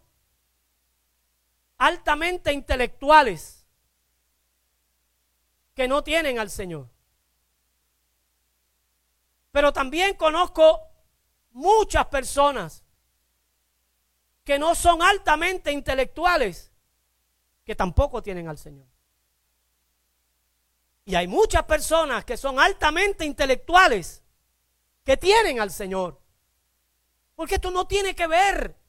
altamente 1.82 2.54
intelectuales 2.54 3.66
que 5.74 5.88
no 5.88 6.04
tienen 6.04 6.38
al 6.38 6.52
Señor. 6.52 6.88
Pero 9.52 9.74
también 9.74 10.16
conozco 10.16 10.80
muchas 11.54 12.06
personas 12.06 12.84
que 14.44 14.60
no 14.60 14.76
son 14.76 15.02
altamente 15.02 15.72
intelectuales 15.72 16.72
que 17.66 17.76
tampoco 17.76 18.22
tienen 18.22 18.48
al 18.48 18.60
Señor. 18.60 18.86
Y 21.06 21.16
hay 21.16 21.28
muchas 21.28 21.64
personas 21.64 22.24
que 22.26 22.38
son 22.38 22.60
altamente 22.60 23.26
intelectuales 23.26 24.22
que 25.04 25.18
tienen 25.18 25.60
al 25.60 25.72
Señor. 25.72 26.22
Porque 27.36 27.56
esto 27.56 27.72
no 27.72 27.88
tiene 27.88 28.16
que 28.16 28.28
ver 28.28 28.81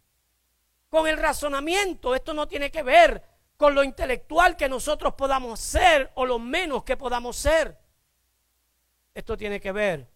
con 0.93 1.07
el 1.07 1.17
razonamiento, 1.17 2.15
esto 2.15 2.35
no 2.35 2.47
tiene 2.47 2.71
que 2.71 2.83
ver 2.83 3.25
con 3.57 3.75
lo 3.75 3.83
intelectual 3.83 4.59
que 4.59 4.69
nosotros 4.69 5.15
podamos 5.15 5.59
ser 5.59 6.13
o 6.17 6.27
lo 6.27 6.39
menos 6.39 6.85
que 6.85 6.99
podamos 6.99 7.35
ser. 7.35 7.79
Esto 9.15 9.35
tiene 9.35 9.59
que 9.59 9.73
ver 9.73 10.07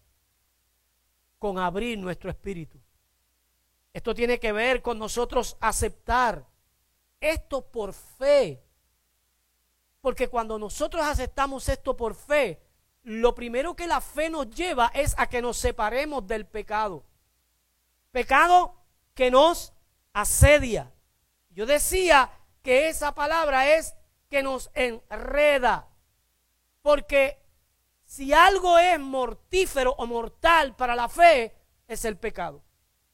con 1.39 1.57
abrir 1.57 1.97
nuestro 1.97 2.29
espíritu. 2.29 2.79
Esto 3.91 4.13
tiene 4.13 4.39
que 4.39 4.51
ver 4.51 4.83
con 4.83 4.99
nosotros 4.99 5.57
aceptar 5.61 6.45
esto 7.19 7.65
por 7.65 7.91
fe. 7.91 8.61
Porque 9.99 10.27
cuando 10.27 10.59
nosotros 10.59 11.03
aceptamos 11.03 11.67
esto 11.69 11.97
por 11.97 12.13
fe, 12.13 12.61
lo 13.01 13.33
primero 13.33 13.75
que 13.75 13.87
la 13.87 13.99
fe 13.99 14.29
nos 14.29 14.47
lleva 14.51 14.91
es 14.93 15.15
a 15.17 15.27
que 15.27 15.41
nos 15.41 15.57
separemos 15.57 16.27
del 16.27 16.45
pecado. 16.45 17.03
Pecado 18.11 18.75
que 19.15 19.31
nos 19.31 19.73
asedia. 20.21 20.91
Yo 21.51 21.65
decía 21.65 22.31
que 22.63 22.89
esa 22.89 23.13
palabra 23.13 23.75
es 23.75 23.95
que 24.29 24.41
nos 24.41 24.71
enreda. 24.73 25.87
Porque 26.81 27.39
si 28.03 28.33
algo 28.33 28.79
es 28.79 28.99
mortífero 28.99 29.93
o 29.97 30.07
mortal 30.07 30.75
para 30.75 30.95
la 30.95 31.07
fe, 31.07 31.55
es 31.87 32.03
el 32.03 32.17
pecado. 32.17 32.63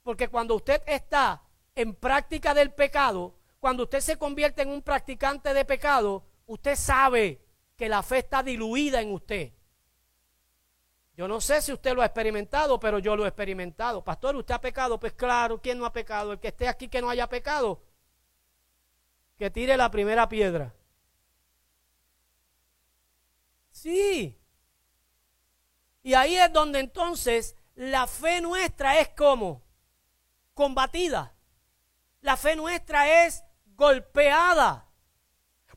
Porque 0.01 0.29
cuando 0.29 0.55
usted 0.55 0.81
está 0.85 1.41
en 1.75 1.93
práctica 1.93 2.53
del 2.53 2.71
pecado, 2.71 3.35
cuando 3.59 3.83
usted 3.83 3.99
se 3.99 4.17
convierte 4.17 4.61
en 4.61 4.69
un 4.69 4.81
practicante 4.81 5.53
de 5.53 5.65
pecado, 5.65 6.23
usted 6.45 6.75
sabe 6.75 7.41
que 7.75 7.89
la 7.89 8.01
fe 8.01 8.19
está 8.19 8.43
diluida 8.43 9.01
en 9.01 9.11
usted. 9.11 9.51
Yo 11.15 11.27
no 11.27 11.39
sé 11.39 11.61
si 11.61 11.71
usted 11.71 11.93
lo 11.93 12.01
ha 12.01 12.05
experimentado, 12.05 12.79
pero 12.79 12.97
yo 12.97 13.15
lo 13.15 13.25
he 13.25 13.27
experimentado. 13.27 14.03
Pastor, 14.03 14.35
¿usted 14.35 14.55
ha 14.55 14.61
pecado? 14.61 14.99
Pues 14.99 15.13
claro, 15.13 15.61
¿quién 15.61 15.77
no 15.77 15.85
ha 15.85 15.93
pecado? 15.93 16.33
El 16.33 16.39
que 16.39 16.47
esté 16.47 16.67
aquí 16.67 16.87
que 16.87 17.01
no 17.01 17.09
haya 17.09 17.29
pecado, 17.29 17.83
que 19.37 19.51
tire 19.51 19.77
la 19.77 19.91
primera 19.91 20.27
piedra. 20.27 20.73
Sí. 23.71 24.39
Y 26.01 26.13
ahí 26.15 26.35
es 26.35 26.51
donde 26.51 26.79
entonces 26.79 27.55
la 27.75 28.07
fe 28.07 28.41
nuestra 28.41 28.99
es 28.99 29.09
como 29.09 29.61
combatida. 30.53 31.35
La 32.21 32.37
fe 32.37 32.55
nuestra 32.55 33.25
es 33.25 33.43
golpeada. 33.75 34.89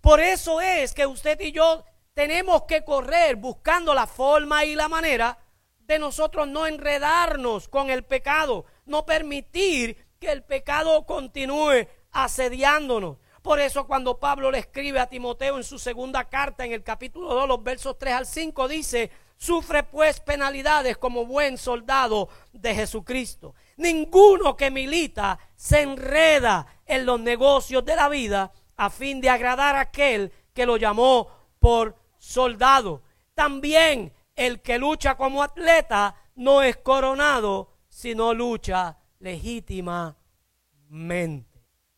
Por 0.01 0.21
eso 0.21 0.61
es 0.61 0.95
que 0.95 1.07
usted 1.07 1.39
y 1.41 1.53
yo 1.53 1.85
tenemos 2.17 2.63
que 2.63 2.83
correr 2.83 3.37
buscando 3.37 3.93
la 3.93 4.07
forma 4.07 4.65
y 4.65 4.75
la 4.75 4.89
manera 4.89 5.39
de 5.81 5.99
nosotros 5.99 6.49
no 6.49 6.67
enredarnos 6.67 7.69
con 7.69 7.91
el 7.91 8.05
pecado, 8.05 8.65
no 8.87 9.05
permitir 9.05 9.99
que 10.19 10.33
el 10.33 10.43
pecado 10.43 11.05
continúe 11.05 11.87
asediándonos. 12.13 13.19
Por 13.43 13.61
eso 13.61 13.87
cuando 13.87 14.19
Pablo 14.19 14.51
le 14.51 14.61
escribe 14.61 14.99
a 14.99 15.11
Timoteo 15.11 15.59
en 15.59 15.63
su 15.63 15.79
segunda 15.79 16.25
carta, 16.25 16.65
en 16.65 16.73
el 16.73 16.83
capítulo 16.83 17.35
2, 17.35 17.49
los 17.49 17.63
versos 17.63 17.99
3 17.99 18.15
al 18.15 18.27
5, 18.27 18.67
dice, 18.67 19.11
sufre 19.37 19.83
pues 19.83 20.19
penalidades 20.21 20.97
como 20.97 21.27
buen 21.27 21.59
soldado 21.59 22.31
de 22.51 22.75
Jesucristo. 22.75 23.55
Ninguno 23.77 24.57
que 24.57 24.71
milita 24.71 25.39
se 25.55 25.83
enreda 25.83 26.67
en 26.87 27.05
los 27.05 27.21
negocios 27.21 27.85
de 27.85 27.95
la 27.95 28.09
vida 28.09 28.55
a 28.79 28.89
fin 28.89 29.21
de 29.21 29.29
agradar 29.29 29.77
a 29.77 29.81
aquel 29.81 30.33
que 30.55 30.65
lo 30.65 30.79
llamó 30.79 31.29
por 31.59 32.06
soldado. 32.27 33.03
También 33.35 34.13
el 34.35 34.61
que 34.61 34.79
lucha 34.79 35.17
como 35.17 35.43
atleta 35.43 36.17
no 36.35 36.63
es 36.63 36.77
coronado, 36.79 37.71
sino 37.89 38.35
lucha 38.35 38.99
legítimamente. 39.21 40.17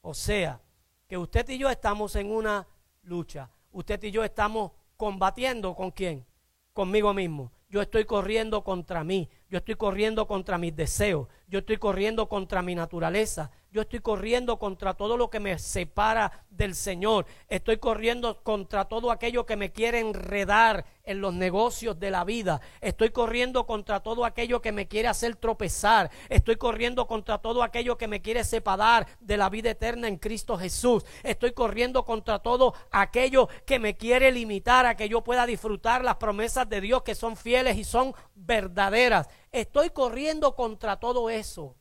O 0.02 0.14
sea, 0.14 0.60
que 1.06 1.16
usted 1.16 1.48
y 1.48 1.58
yo 1.58 1.70
estamos 1.70 2.14
en 2.16 2.30
una 2.30 2.66
lucha. 3.02 3.50
Usted 3.72 4.02
y 4.02 4.10
yo 4.10 4.22
estamos 4.22 4.72
combatiendo 4.96 5.74
con 5.74 5.90
quién? 5.90 6.26
Conmigo 6.72 7.14
mismo. 7.14 7.50
Yo 7.70 7.80
estoy 7.80 8.04
corriendo 8.04 8.62
contra 8.62 9.04
mí. 9.04 9.28
Yo 9.48 9.58
estoy 9.58 9.76
corriendo 9.76 10.26
contra 10.26 10.58
mis 10.58 10.76
deseos. 10.76 11.26
Yo 11.48 11.60
estoy 11.60 11.78
corriendo 11.78 12.28
contra 12.28 12.60
mi 12.62 12.74
naturaleza. 12.74 13.50
Yo 13.70 13.82
estoy 13.82 14.00
corriendo 14.00 14.58
contra 14.58 14.94
todo 14.94 15.18
lo 15.18 15.28
que 15.28 15.40
me 15.40 15.58
separa 15.58 16.46
del 16.48 16.74
Señor. 16.74 17.26
Estoy 17.48 17.76
corriendo 17.76 18.42
contra 18.42 18.86
todo 18.86 19.10
aquello 19.10 19.44
que 19.44 19.56
me 19.56 19.72
quiere 19.72 20.00
enredar 20.00 20.86
en 21.04 21.20
los 21.20 21.34
negocios 21.34 22.00
de 22.00 22.10
la 22.10 22.24
vida. 22.24 22.62
Estoy 22.80 23.10
corriendo 23.10 23.66
contra 23.66 24.00
todo 24.00 24.24
aquello 24.24 24.62
que 24.62 24.72
me 24.72 24.88
quiere 24.88 25.08
hacer 25.08 25.36
tropezar. 25.36 26.10
Estoy 26.30 26.56
corriendo 26.56 27.06
contra 27.06 27.38
todo 27.38 27.62
aquello 27.62 27.98
que 27.98 28.08
me 28.08 28.22
quiere 28.22 28.42
separar 28.42 29.06
de 29.20 29.36
la 29.36 29.50
vida 29.50 29.70
eterna 29.70 30.08
en 30.08 30.16
Cristo 30.16 30.56
Jesús. 30.56 31.04
Estoy 31.22 31.52
corriendo 31.52 32.06
contra 32.06 32.38
todo 32.38 32.72
aquello 32.90 33.50
que 33.66 33.78
me 33.78 33.98
quiere 33.98 34.32
limitar 34.32 34.86
a 34.86 34.96
que 34.96 35.10
yo 35.10 35.22
pueda 35.22 35.44
disfrutar 35.44 36.02
las 36.02 36.16
promesas 36.16 36.66
de 36.70 36.80
Dios 36.80 37.02
que 37.02 37.14
son 37.14 37.36
fieles 37.36 37.76
y 37.76 37.84
son 37.84 38.14
verdaderas. 38.34 39.28
Estoy 39.52 39.90
corriendo 39.90 40.56
contra 40.56 40.96
todo 40.96 41.28
eso. 41.28 41.74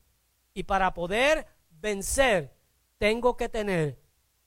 Y 0.52 0.64
para 0.64 0.92
poder 0.92 1.46
vencer, 1.80 2.54
tengo 2.98 3.36
que 3.36 3.48
tener 3.48 3.98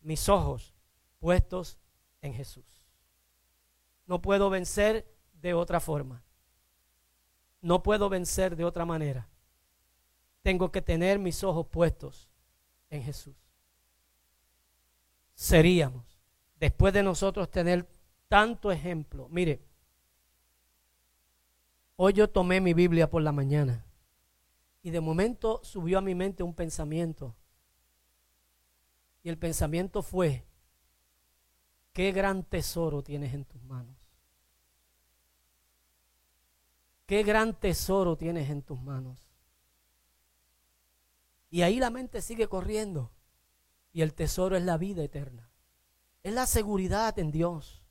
mis 0.01 0.29
ojos 0.29 0.73
puestos 1.19 1.77
en 2.21 2.33
Jesús. 2.33 2.65
No 4.05 4.21
puedo 4.21 4.49
vencer 4.49 5.07
de 5.33 5.53
otra 5.53 5.79
forma. 5.79 6.23
No 7.61 7.83
puedo 7.83 8.09
vencer 8.09 8.55
de 8.55 8.65
otra 8.65 8.85
manera. 8.85 9.27
Tengo 10.41 10.71
que 10.71 10.81
tener 10.81 11.19
mis 11.19 11.43
ojos 11.43 11.67
puestos 11.67 12.29
en 12.89 13.03
Jesús. 13.03 13.35
Seríamos, 15.35 16.19
después 16.59 16.93
de 16.93 17.03
nosotros 17.03 17.49
tener 17.49 17.87
tanto 18.27 18.71
ejemplo, 18.71 19.27
mire, 19.29 19.61
hoy 21.95 22.13
yo 22.13 22.29
tomé 22.29 22.61
mi 22.61 22.73
Biblia 22.73 23.09
por 23.09 23.21
la 23.21 23.31
mañana 23.31 23.85
y 24.81 24.89
de 24.89 25.01
momento 25.01 25.59
subió 25.63 25.99
a 25.99 26.01
mi 26.01 26.15
mente 26.15 26.43
un 26.43 26.53
pensamiento. 26.53 27.35
Y 29.23 29.29
el 29.29 29.37
pensamiento 29.37 30.01
fue, 30.01 30.45
qué 31.93 32.11
gran 32.11 32.43
tesoro 32.43 33.03
tienes 33.03 33.33
en 33.33 33.45
tus 33.45 33.61
manos. 33.63 33.97
Qué 37.05 37.23
gran 37.23 37.53
tesoro 37.53 38.15
tienes 38.15 38.49
en 38.49 38.61
tus 38.61 38.81
manos. 38.81 39.29
Y 41.49 41.61
ahí 41.63 41.77
la 41.77 41.89
mente 41.89 42.21
sigue 42.21 42.47
corriendo. 42.47 43.11
Y 43.91 44.01
el 44.01 44.13
tesoro 44.13 44.55
es 44.55 44.63
la 44.63 44.77
vida 44.77 45.03
eterna. 45.03 45.51
Es 46.23 46.33
la 46.33 46.45
seguridad 46.45 47.19
en 47.19 47.31
Dios. 47.31 47.83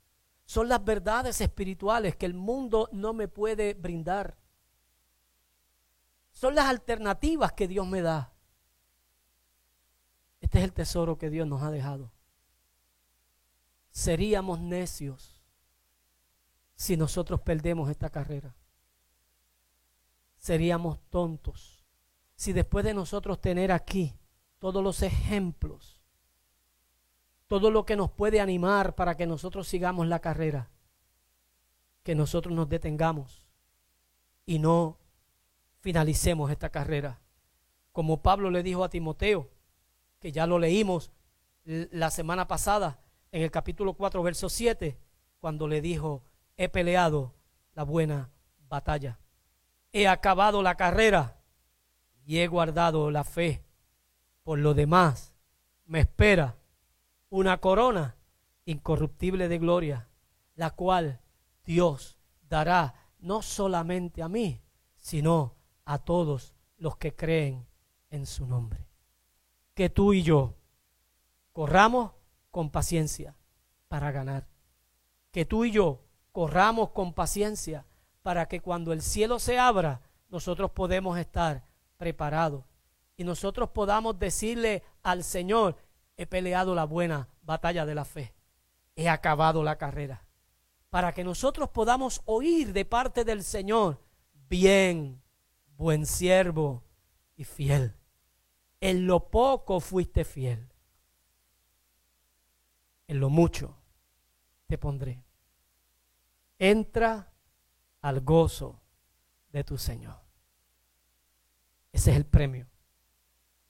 Son 0.45 0.67
las 0.67 0.83
verdades 0.83 1.39
espirituales 1.39 2.15
que 2.15 2.25
el 2.25 2.33
mundo 2.33 2.89
no 2.91 3.13
me 3.13 3.27
puede 3.27 3.75
brindar. 3.75 4.40
Son 6.41 6.55
las 6.55 6.65
alternativas 6.65 7.53
que 7.53 7.67
Dios 7.67 7.85
me 7.85 8.01
da. 8.01 8.33
Este 10.39 10.57
es 10.57 10.63
el 10.63 10.73
tesoro 10.73 11.19
que 11.19 11.29
Dios 11.29 11.47
nos 11.47 11.61
ha 11.61 11.69
dejado. 11.69 12.11
Seríamos 13.91 14.59
necios 14.59 15.43
si 16.73 16.97
nosotros 16.97 17.41
perdemos 17.41 17.91
esta 17.91 18.09
carrera. 18.09 18.55
Seríamos 20.39 20.97
tontos 21.11 21.85
si 22.35 22.53
después 22.53 22.83
de 22.85 22.95
nosotros 22.95 23.39
tener 23.39 23.71
aquí 23.71 24.15
todos 24.57 24.83
los 24.83 25.03
ejemplos, 25.03 26.01
todo 27.45 27.69
lo 27.69 27.85
que 27.85 27.95
nos 27.95 28.09
puede 28.09 28.41
animar 28.41 28.95
para 28.95 29.15
que 29.15 29.27
nosotros 29.27 29.67
sigamos 29.67 30.07
la 30.07 30.17
carrera, 30.17 30.71
que 32.01 32.15
nosotros 32.15 32.55
nos 32.55 32.67
detengamos 32.67 33.45
y 34.47 34.57
no 34.57 34.97
finalicemos 35.81 36.49
esta 36.51 36.69
carrera. 36.69 37.19
Como 37.91 38.21
Pablo 38.21 38.49
le 38.49 38.63
dijo 38.63 38.83
a 38.83 38.89
Timoteo, 38.89 39.49
que 40.19 40.31
ya 40.31 40.47
lo 40.47 40.59
leímos 40.59 41.11
la 41.65 42.09
semana 42.11 42.47
pasada 42.47 42.99
en 43.31 43.41
el 43.41 43.51
capítulo 43.51 43.93
4, 43.93 44.23
verso 44.23 44.49
7, 44.49 44.97
cuando 45.39 45.67
le 45.67 45.81
dijo, 45.81 46.23
he 46.57 46.69
peleado 46.69 47.33
la 47.73 47.83
buena 47.83 48.29
batalla, 48.69 49.19
he 49.91 50.07
acabado 50.07 50.61
la 50.61 50.75
carrera 50.75 51.41
y 52.23 52.37
he 52.37 52.47
guardado 52.47 53.09
la 53.11 53.23
fe. 53.23 53.63
Por 54.43 54.59
lo 54.59 54.73
demás, 54.73 55.33
me 55.85 56.01
espera 56.01 56.57
una 57.29 57.57
corona 57.57 58.15
incorruptible 58.65 59.47
de 59.47 59.57
gloria, 59.57 60.07
la 60.55 60.69
cual 60.69 61.19
Dios 61.65 62.19
dará 62.47 62.93
no 63.19 63.41
solamente 63.41 64.21
a 64.21 64.29
mí, 64.29 64.61
sino 64.97 65.55
a 65.85 65.99
todos 65.99 66.53
los 66.77 66.97
que 66.97 67.15
creen 67.15 67.65
en 68.09 68.25
su 68.25 68.45
nombre. 68.45 68.87
Que 69.73 69.89
tú 69.89 70.13
y 70.13 70.23
yo 70.23 70.55
corramos 71.53 72.11
con 72.49 72.69
paciencia 72.69 73.35
para 73.87 74.11
ganar. 74.11 74.47
Que 75.31 75.45
tú 75.45 75.65
y 75.65 75.71
yo 75.71 76.01
corramos 76.31 76.91
con 76.91 77.13
paciencia 77.13 77.85
para 78.21 78.47
que 78.47 78.61
cuando 78.61 78.93
el 78.93 79.01
cielo 79.01 79.39
se 79.39 79.57
abra, 79.57 80.01
nosotros 80.29 80.71
podemos 80.71 81.17
estar 81.17 81.65
preparado. 81.97 82.65
Y 83.17 83.23
nosotros 83.23 83.69
podamos 83.69 84.17
decirle 84.17 84.83
al 85.03 85.23
Señor, 85.23 85.77
he 86.17 86.25
peleado 86.25 86.75
la 86.75 86.85
buena 86.85 87.29
batalla 87.43 87.85
de 87.85 87.95
la 87.95 88.05
fe, 88.05 88.33
he 88.95 89.09
acabado 89.09 89.63
la 89.63 89.77
carrera. 89.77 90.25
Para 90.89 91.13
que 91.13 91.23
nosotros 91.23 91.69
podamos 91.69 92.21
oír 92.25 92.73
de 92.73 92.85
parte 92.85 93.23
del 93.23 93.43
Señor, 93.43 93.99
bien, 94.49 95.21
buen 95.81 96.05
siervo 96.05 96.83
y 97.35 97.43
fiel. 97.43 97.95
En 98.81 99.07
lo 99.07 99.31
poco 99.31 99.79
fuiste 99.79 100.23
fiel. 100.23 100.71
En 103.07 103.19
lo 103.19 103.31
mucho 103.31 103.75
te 104.67 104.77
pondré. 104.77 105.23
Entra 106.59 107.33
al 108.01 108.21
gozo 108.21 108.79
de 109.51 109.63
tu 109.63 109.79
Señor. 109.79 110.21
Ese 111.91 112.11
es 112.11 112.17
el 112.17 112.25
premio 112.25 112.67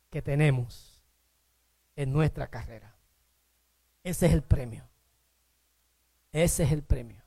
que 0.09 0.21
tenemos 0.21 1.01
en 1.95 2.11
nuestra 2.11 2.47
carrera. 2.47 2.93
Ese 4.03 4.25
es 4.25 4.33
el 4.33 4.43
premio. 4.43 4.85
Ese 6.33 6.63
es 6.63 6.73
el 6.73 6.83
premio. 6.83 7.23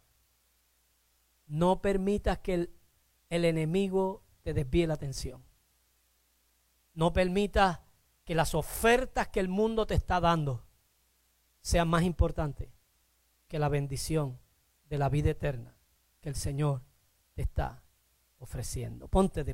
No 1.47 1.81
permitas 1.81 2.39
que 2.41 2.55
el, 2.55 2.75
el 3.31 3.47
enemigo 3.47 4.24
te 4.45 4.55
desvíe 4.55 4.87
la 4.87 4.95
atención. 4.95 5.43
No 6.93 7.13
permitas 7.13 7.81
que 8.25 8.37
las 8.37 8.55
ofertas 8.55 9.29
que 9.29 9.41
el 9.41 9.49
mundo 9.49 9.87
te 9.87 9.95
está 9.95 10.21
dando 10.21 10.65
sean 11.61 11.89
más 11.89 12.05
importantes 12.05 12.69
que 13.49 13.59
la 13.59 13.69
bendición 13.69 14.39
de 14.89 14.99
la 14.99 15.09
vida 15.09 15.31
eterna 15.31 15.77
que 16.21 16.29
el 16.29 16.35
Señor 16.35 16.83
te 17.35 17.43
está 17.43 17.83
ofreciendo. 18.39 19.09
Ponte 19.09 19.45
de 19.45 19.53